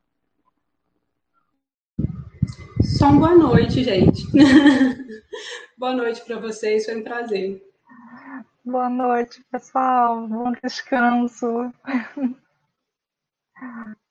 Só 2.99 3.07
uma 3.09 3.29
boa 3.29 3.35
noite, 3.35 3.83
gente. 3.83 4.23
boa 5.79 5.95
noite 5.95 6.23
para 6.23 6.39
vocês, 6.39 6.85
foi 6.85 6.97
um 6.97 7.03
prazer. 7.03 7.63
Boa 8.65 8.89
noite, 8.89 9.45
pessoal. 9.51 10.27
Bom 10.27 10.51
descanso. 10.63 11.71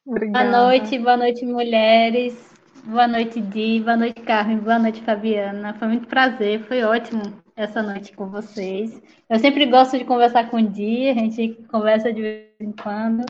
Obrigada. 0.06 0.48
Boa 0.48 0.68
noite, 0.68 1.00
boa 1.00 1.18
noite, 1.18 1.44
mulheres. 1.44 2.54
Boa 2.84 3.08
noite, 3.08 3.42
Di. 3.42 3.80
Boa 3.80 3.98
noite, 3.98 4.22
Carmen. 4.22 4.60
Boa 4.60 4.78
noite, 4.78 5.02
Fabiana. 5.02 5.74
Foi 5.74 5.88
muito 5.88 6.08
prazer, 6.08 6.60
foi 6.68 6.84
ótimo 6.84 7.24
essa 7.56 7.82
noite 7.82 8.16
com 8.16 8.30
vocês. 8.30 9.02
Eu 9.28 9.40
sempre 9.40 9.66
gosto 9.66 9.98
de 9.98 10.06
conversar 10.06 10.52
com 10.52 10.58
o 10.58 10.70
Dia, 10.70 11.14
a 11.14 11.16
gente 11.16 11.56
conversa 11.72 12.14
de 12.14 12.22
vez 12.22 12.52
em 12.60 12.72
quando. 12.74 13.26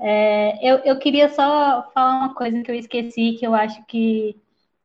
É, 0.00 0.58
eu, 0.68 0.78
eu 0.78 0.98
queria 0.98 1.28
só 1.28 1.88
falar 1.94 2.16
uma 2.16 2.34
coisa 2.34 2.60
que 2.62 2.70
eu 2.70 2.74
esqueci, 2.74 3.36
que 3.38 3.46
eu 3.46 3.54
acho 3.54 3.84
que 3.86 4.34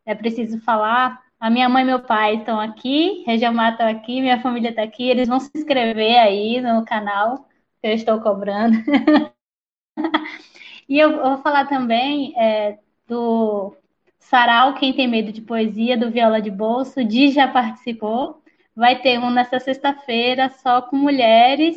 é 0.06 0.14
preciso 0.14 0.60
falar. 0.62 1.23
A 1.44 1.50
minha 1.50 1.68
mãe 1.68 1.84
e 1.84 1.86
meu 1.86 2.00
pai 2.00 2.38
estão 2.38 2.58
aqui, 2.58 3.22
Regiamar 3.28 3.74
está 3.74 3.90
aqui, 3.90 4.22
minha 4.22 4.40
família 4.40 4.70
está 4.70 4.82
aqui, 4.82 5.10
eles 5.10 5.28
vão 5.28 5.42
se 5.42 5.52
inscrever 5.54 6.18
aí 6.18 6.62
no 6.62 6.86
canal 6.86 7.50
que 7.82 7.88
eu 7.88 7.92
estou 7.92 8.22
cobrando. 8.22 8.78
e 10.88 10.98
eu, 10.98 11.22
vou 11.22 11.38
falar 11.40 11.68
também 11.68 12.34
é, 12.40 12.80
do 13.06 13.76
Sarau, 14.20 14.76
Quem 14.76 14.94
Tem 14.94 15.06
Medo 15.06 15.34
de 15.34 15.42
Poesia, 15.42 15.98
do 15.98 16.10
Viola 16.10 16.42
de 16.42 16.50
Bolso. 16.50 17.04
Di 17.04 17.30
já 17.30 17.46
participou, 17.46 18.42
vai 18.74 19.02
ter 19.02 19.20
um 19.20 19.30
nessa 19.30 19.60
sexta-feira 19.60 20.50
só 20.50 20.82
com 20.82 20.96
mulheres, 20.96 21.76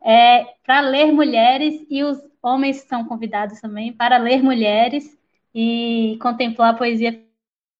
é, 0.00 0.44
para 0.64 0.78
ler 0.78 1.10
mulheres, 1.10 1.84
e 1.90 2.04
os 2.04 2.18
homens 2.40 2.82
são 2.82 3.04
convidados 3.04 3.60
também 3.60 3.92
para 3.92 4.16
ler 4.16 4.44
mulheres 4.44 5.18
e 5.52 6.16
contemplar 6.22 6.74
a 6.74 6.78
poesia 6.78 7.26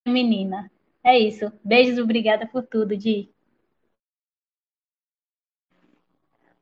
feminina. 0.08 0.70
É 1.04 1.18
isso. 1.18 1.52
Beijos, 1.62 1.98
obrigada 1.98 2.46
por 2.46 2.62
tudo, 2.62 2.96
Di. 2.96 3.30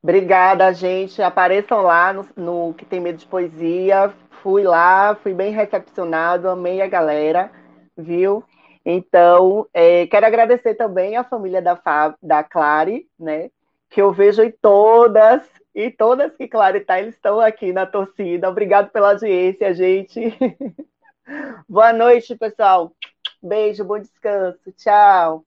Obrigada, 0.03 0.73
gente. 0.73 1.23
Apareçam 1.23 1.83
lá 1.83 2.13
no, 2.13 2.29
no, 2.37 2.75
Que 2.75 2.85
Tem 2.85 3.01
Medo 3.01 3.19
de 3.19 3.27
Poesia. 3.27 4.13
Fui 4.43 4.63
lá, 4.63 5.15
fui 5.17 5.33
bem 5.33 5.53
recepcionado, 5.53 6.49
amei 6.49 6.81
a 6.81 6.87
galera, 6.87 7.51
viu? 7.97 8.45
Então, 8.85 9.67
é, 9.75 10.07
quero 10.07 10.27
agradecer 10.27 10.75
também 10.75 11.17
a 11.17 11.25
família 11.25 11.61
da, 11.61 11.81
da 12.23 12.45
Clare, 12.45 13.09
né? 13.19 13.51
Que 13.91 14.01
eu 14.01 14.13
vejo 14.13 14.43
em 14.43 14.53
todas, 14.53 15.43
e 15.75 15.91
todas 15.91 16.37
que 16.37 16.47
Clare 16.47 16.79
está, 16.79 17.01
eles 17.01 17.15
estão 17.15 17.41
aqui 17.41 17.73
na 17.73 17.87
torcida. 17.87 18.49
Obrigado 18.49 18.91
pela 18.91 19.11
audiência, 19.11 19.75
gente. 19.75 20.21
Boa 21.69 21.93
noite, 21.93 22.37
pessoal. 22.37 22.93
Beijo, 23.47 23.85
bom 23.85 23.99
descanso. 24.01 24.73
Tchau. 24.77 25.47